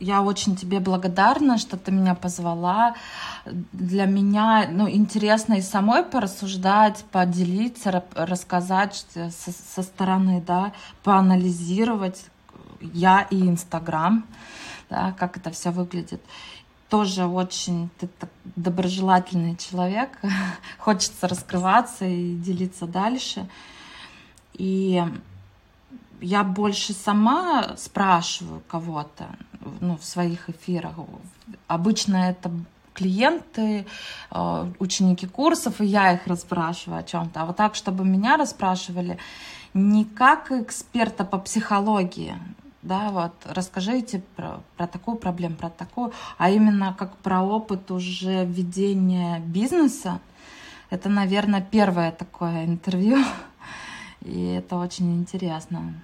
Я 0.00 0.22
очень 0.22 0.56
тебе 0.56 0.80
благодарна, 0.80 1.58
что 1.58 1.76
ты 1.76 1.92
меня 1.92 2.14
позвала. 2.14 2.94
Для 3.72 4.06
меня 4.06 4.66
ну, 4.70 4.88
интересно 4.88 5.54
и 5.54 5.60
самой 5.60 6.02
порассуждать, 6.02 7.04
поделиться, 7.12 8.02
рассказать 8.14 9.06
со, 9.14 9.52
со 9.52 9.82
стороны, 9.82 10.42
да, 10.44 10.72
поанализировать 11.02 12.24
я 12.80 13.26
и 13.30 13.40
Инстаграм, 13.42 14.24
да, 14.88 15.14
как 15.18 15.36
это 15.36 15.50
все 15.50 15.70
выглядит. 15.70 16.22
Тоже 16.88 17.26
очень 17.26 17.90
ты 17.98 18.08
доброжелательный 18.56 19.56
человек, 19.56 20.18
хочется 20.78 21.28
раскрываться 21.28 22.06
и 22.06 22.34
делиться 22.34 22.86
дальше. 22.86 23.46
И 24.54 25.02
я 26.20 26.44
больше 26.44 26.92
сама 26.92 27.76
спрашиваю 27.76 28.62
кого-то 28.68 29.26
ну, 29.80 29.96
в 29.96 30.04
своих 30.04 30.48
эфирах. 30.50 30.94
Обычно 31.66 32.30
это 32.30 32.50
клиенты, 32.94 33.86
э, 34.30 34.72
ученики 34.78 35.26
курсов, 35.26 35.80
и 35.80 35.86
я 35.86 36.12
их 36.12 36.26
расспрашиваю 36.26 37.00
о 37.00 37.02
чем-то. 37.02 37.40
А 37.40 37.46
вот 37.46 37.56
так, 37.56 37.74
чтобы 37.74 38.04
меня 38.04 38.36
расспрашивали, 38.36 39.18
не 39.74 40.04
как 40.04 40.52
эксперта 40.52 41.24
по 41.24 41.38
психологии, 41.38 42.34
да, 42.82 43.10
вот, 43.10 43.32
расскажите 43.44 44.22
про, 44.36 44.60
про 44.76 44.86
такую 44.86 45.16
проблему, 45.16 45.56
про 45.56 45.70
такую, 45.70 46.12
а 46.38 46.50
именно 46.50 46.94
как 46.98 47.16
про 47.18 47.42
опыт 47.42 47.90
уже 47.90 48.44
ведения 48.44 49.38
бизнеса. 49.40 50.20
Это, 50.88 51.08
наверное, 51.08 51.60
первое 51.60 52.10
такое 52.10 52.64
интервью, 52.64 53.18
и 54.22 54.46
это 54.46 54.76
очень 54.76 55.14
интересно. 55.14 55.94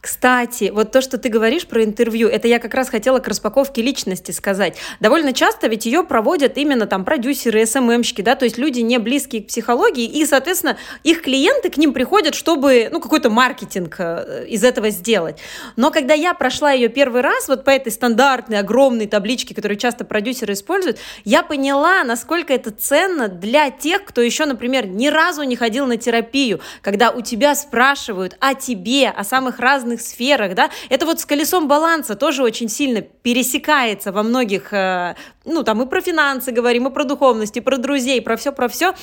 Кстати, 0.00 0.70
вот 0.72 0.92
то, 0.92 1.00
что 1.00 1.18
ты 1.18 1.28
говоришь 1.28 1.66
про 1.66 1.84
интервью, 1.84 2.28
это 2.28 2.48
я 2.48 2.58
как 2.58 2.74
раз 2.74 2.88
хотела 2.88 3.18
к 3.18 3.28
распаковке 3.28 3.82
личности 3.82 4.30
сказать. 4.30 4.76
Довольно 4.98 5.32
часто 5.32 5.66
ведь 5.66 5.86
ее 5.86 6.04
проводят 6.04 6.56
именно 6.56 6.86
там 6.86 7.04
продюсеры, 7.04 7.64
СММщики, 7.66 8.22
да, 8.22 8.34
то 8.34 8.44
есть 8.44 8.58
люди 8.58 8.80
не 8.80 8.98
близкие 8.98 9.42
к 9.42 9.48
психологии, 9.48 10.04
и, 10.04 10.24
соответственно, 10.26 10.78
их 11.04 11.22
клиенты 11.22 11.70
к 11.70 11.76
ним 11.76 11.92
приходят, 11.92 12.34
чтобы, 12.34 12.88
ну, 12.90 13.00
какой-то 13.00 13.30
маркетинг 13.30 13.96
э, 13.98 14.46
из 14.48 14.64
этого 14.64 14.90
сделать. 14.90 15.38
Но 15.76 15.90
когда 15.90 16.14
я 16.14 16.34
прошла 16.34 16.72
ее 16.72 16.88
первый 16.88 17.20
раз, 17.20 17.48
вот 17.48 17.64
по 17.64 17.70
этой 17.70 17.92
стандартной, 17.92 18.58
огромной 18.58 19.06
табличке, 19.06 19.54
которую 19.54 19.78
часто 19.78 20.04
продюсеры 20.04 20.54
используют, 20.54 20.98
я 21.24 21.42
поняла, 21.42 22.04
насколько 22.04 22.52
это 22.52 22.70
ценно 22.70 23.28
для 23.28 23.70
тех, 23.70 24.04
кто 24.04 24.22
еще, 24.22 24.46
например, 24.46 24.86
ни 24.86 25.08
разу 25.08 25.42
не 25.42 25.56
ходил 25.56 25.86
на 25.86 25.96
терапию, 25.96 26.60
когда 26.80 27.10
у 27.10 27.20
тебя 27.20 27.54
спрашивают 27.54 28.36
о 28.40 28.54
тебе, 28.54 29.08
о 29.08 29.24
самых 29.24 29.49
разных 29.58 30.00
сферах, 30.00 30.54
да, 30.54 30.70
это 30.88 31.06
вот 31.06 31.20
с 31.20 31.26
колесом 31.26 31.68
баланса 31.68 32.14
тоже 32.14 32.42
очень 32.42 32.68
сильно 32.68 33.00
пересекается 33.00 34.12
во 34.12 34.22
многих, 34.22 34.72
э, 34.72 35.16
ну, 35.44 35.62
там 35.62 35.82
и 35.82 35.86
про 35.86 36.00
финансы 36.00 36.52
говорим, 36.52 36.88
и 36.88 36.90
про 36.90 37.04
духовность, 37.04 37.56
и 37.56 37.60
про 37.60 37.78
друзей, 37.78 38.22
про 38.22 38.36
все, 38.36 38.52
про 38.52 38.68
все, 38.68 38.94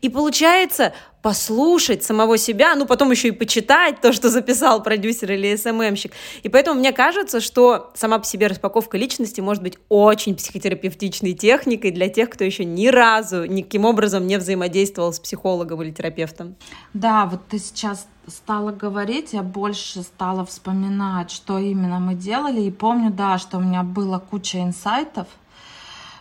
и 0.00 0.08
получается 0.08 0.92
послушать 1.24 2.04
самого 2.04 2.36
себя, 2.36 2.74
ну, 2.74 2.84
потом 2.84 3.10
еще 3.10 3.28
и 3.28 3.30
почитать 3.30 4.02
то, 4.02 4.12
что 4.12 4.28
записал 4.28 4.82
продюсер 4.82 5.32
или 5.32 5.56
СММщик. 5.56 6.12
И 6.42 6.50
поэтому 6.50 6.78
мне 6.78 6.92
кажется, 6.92 7.40
что 7.40 7.92
сама 7.94 8.18
по 8.18 8.26
себе 8.26 8.46
распаковка 8.46 8.98
личности 8.98 9.40
может 9.40 9.62
быть 9.62 9.78
очень 9.88 10.36
психотерапевтичной 10.36 11.32
техникой 11.32 11.92
для 11.92 12.10
тех, 12.10 12.28
кто 12.28 12.44
еще 12.44 12.66
ни 12.66 12.88
разу 12.88 13.46
никаким 13.46 13.86
образом 13.86 14.26
не 14.26 14.36
взаимодействовал 14.36 15.14
с 15.14 15.18
психологом 15.18 15.82
или 15.82 15.92
терапевтом. 15.92 16.56
Да, 16.92 17.24
вот 17.24 17.40
ты 17.48 17.58
сейчас 17.58 18.06
стала 18.26 18.72
говорить, 18.72 19.32
я 19.32 19.42
больше 19.42 20.02
стала 20.02 20.44
вспоминать, 20.44 21.30
что 21.30 21.58
именно 21.58 21.98
мы 22.00 22.14
делали. 22.14 22.60
И 22.62 22.70
помню, 22.70 23.10
да, 23.10 23.38
что 23.38 23.58
у 23.58 23.60
меня 23.60 23.82
было 23.82 24.18
куча 24.18 24.62
инсайтов, 24.62 25.26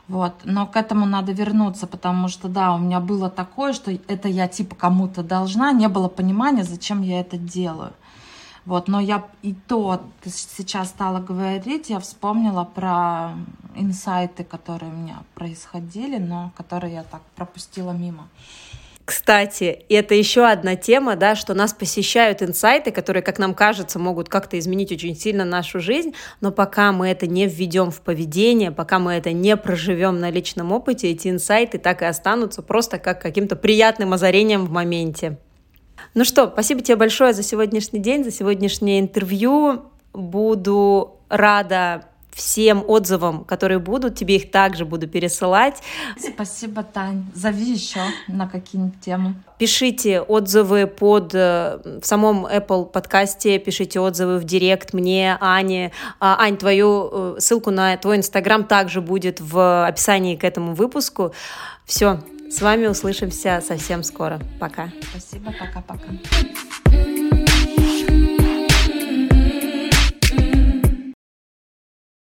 вот. 0.07 0.33
Но 0.43 0.67
к 0.67 0.75
этому 0.75 1.05
надо 1.05 1.31
вернуться, 1.31 1.87
потому 1.87 2.27
что, 2.27 2.47
да, 2.47 2.73
у 2.73 2.77
меня 2.77 2.99
было 2.99 3.29
такое, 3.29 3.73
что 3.73 3.91
это 4.07 4.27
я 4.27 4.47
типа 4.47 4.75
кому-то 4.75 5.23
должна, 5.23 5.71
не 5.71 5.87
было 5.87 6.09
понимания, 6.09 6.63
зачем 6.63 7.01
я 7.01 7.21
это 7.21 7.37
делаю. 7.37 7.93
Вот, 8.65 8.87
но 8.87 9.01
я 9.01 9.25
и 9.41 9.53
то, 9.53 10.01
сейчас 10.23 10.89
стала 10.89 11.19
говорить, 11.19 11.89
я 11.89 11.99
вспомнила 11.99 12.63
про 12.63 13.33
инсайты, 13.75 14.45
которые 14.45 14.91
у 14.91 14.95
меня 14.95 15.23
происходили, 15.35 16.17
но 16.17 16.51
которые 16.55 16.93
я 16.93 17.03
так 17.03 17.21
пропустила 17.35 17.91
мимо. 17.91 18.29
Кстати, 19.05 19.85
это 19.89 20.15
еще 20.15 20.45
одна 20.47 20.77
тема, 20.77 21.17
да, 21.17 21.35
что 21.35 21.53
нас 21.53 21.73
посещают 21.73 22.41
инсайты, 22.41 22.91
которые, 22.91 23.21
как 23.21 23.37
нам 23.37 23.53
кажется, 23.53 23.99
могут 23.99 24.29
как-то 24.29 24.57
изменить 24.57 24.93
очень 24.93 25.15
сильно 25.15 25.43
нашу 25.43 25.81
жизнь, 25.81 26.13
но 26.39 26.53
пока 26.53 26.93
мы 26.93 27.09
это 27.09 27.27
не 27.27 27.45
введем 27.45 27.91
в 27.91 27.99
поведение, 27.99 28.71
пока 28.71 28.99
мы 28.99 29.13
это 29.13 29.33
не 29.33 29.57
проживем 29.57 30.21
на 30.21 30.29
личном 30.29 30.71
опыте, 30.71 31.09
эти 31.09 31.27
инсайты 31.27 31.79
так 31.79 32.01
и 32.01 32.05
останутся 32.05 32.61
просто 32.61 32.97
как 32.97 33.21
каким-то 33.21 33.57
приятным 33.57 34.13
озарением 34.13 34.65
в 34.65 34.71
моменте. 34.71 35.37
Ну 36.13 36.23
что, 36.23 36.49
спасибо 36.49 36.81
тебе 36.81 36.95
большое 36.95 37.33
за 37.33 37.43
сегодняшний 37.43 37.99
день, 37.99 38.23
за 38.23 38.31
сегодняшнее 38.31 39.01
интервью. 39.01 39.83
Буду 40.13 41.19
рада 41.27 42.05
всем 42.35 42.83
отзывам, 42.87 43.43
которые 43.43 43.79
будут. 43.79 44.15
Тебе 44.15 44.37
их 44.37 44.51
также 44.51 44.85
буду 44.85 45.07
пересылать. 45.07 45.81
Спасибо, 46.17 46.83
Тань. 46.83 47.25
Зови 47.33 47.73
еще 47.73 48.01
на 48.27 48.47
какие-нибудь 48.47 48.99
темы. 49.01 49.35
Пишите 49.57 50.21
отзывы 50.21 50.87
под 50.87 51.33
э, 51.33 51.99
в 52.01 52.05
самом 52.05 52.45
Apple 52.45 52.85
подкасте, 52.85 53.59
пишите 53.59 53.99
отзывы 53.99 54.39
в 54.39 54.43
директ 54.43 54.93
мне, 54.93 55.37
Ане. 55.39 55.91
А, 56.19 56.37
Ань, 56.39 56.57
твою 56.57 57.09
э, 57.11 57.35
ссылку 57.39 57.71
на 57.71 57.95
твой 57.97 58.17
инстаграм 58.17 58.63
также 58.65 59.01
будет 59.01 59.39
в 59.39 59.87
описании 59.87 60.35
к 60.35 60.43
этому 60.43 60.73
выпуску. 60.73 61.33
Все, 61.85 62.19
с 62.49 62.61
вами 62.61 62.87
услышимся 62.87 63.63
совсем 63.65 64.03
скоро. 64.03 64.39
Пока. 64.59 64.89
Спасибо, 65.11 65.53
пока-пока. 65.59 66.07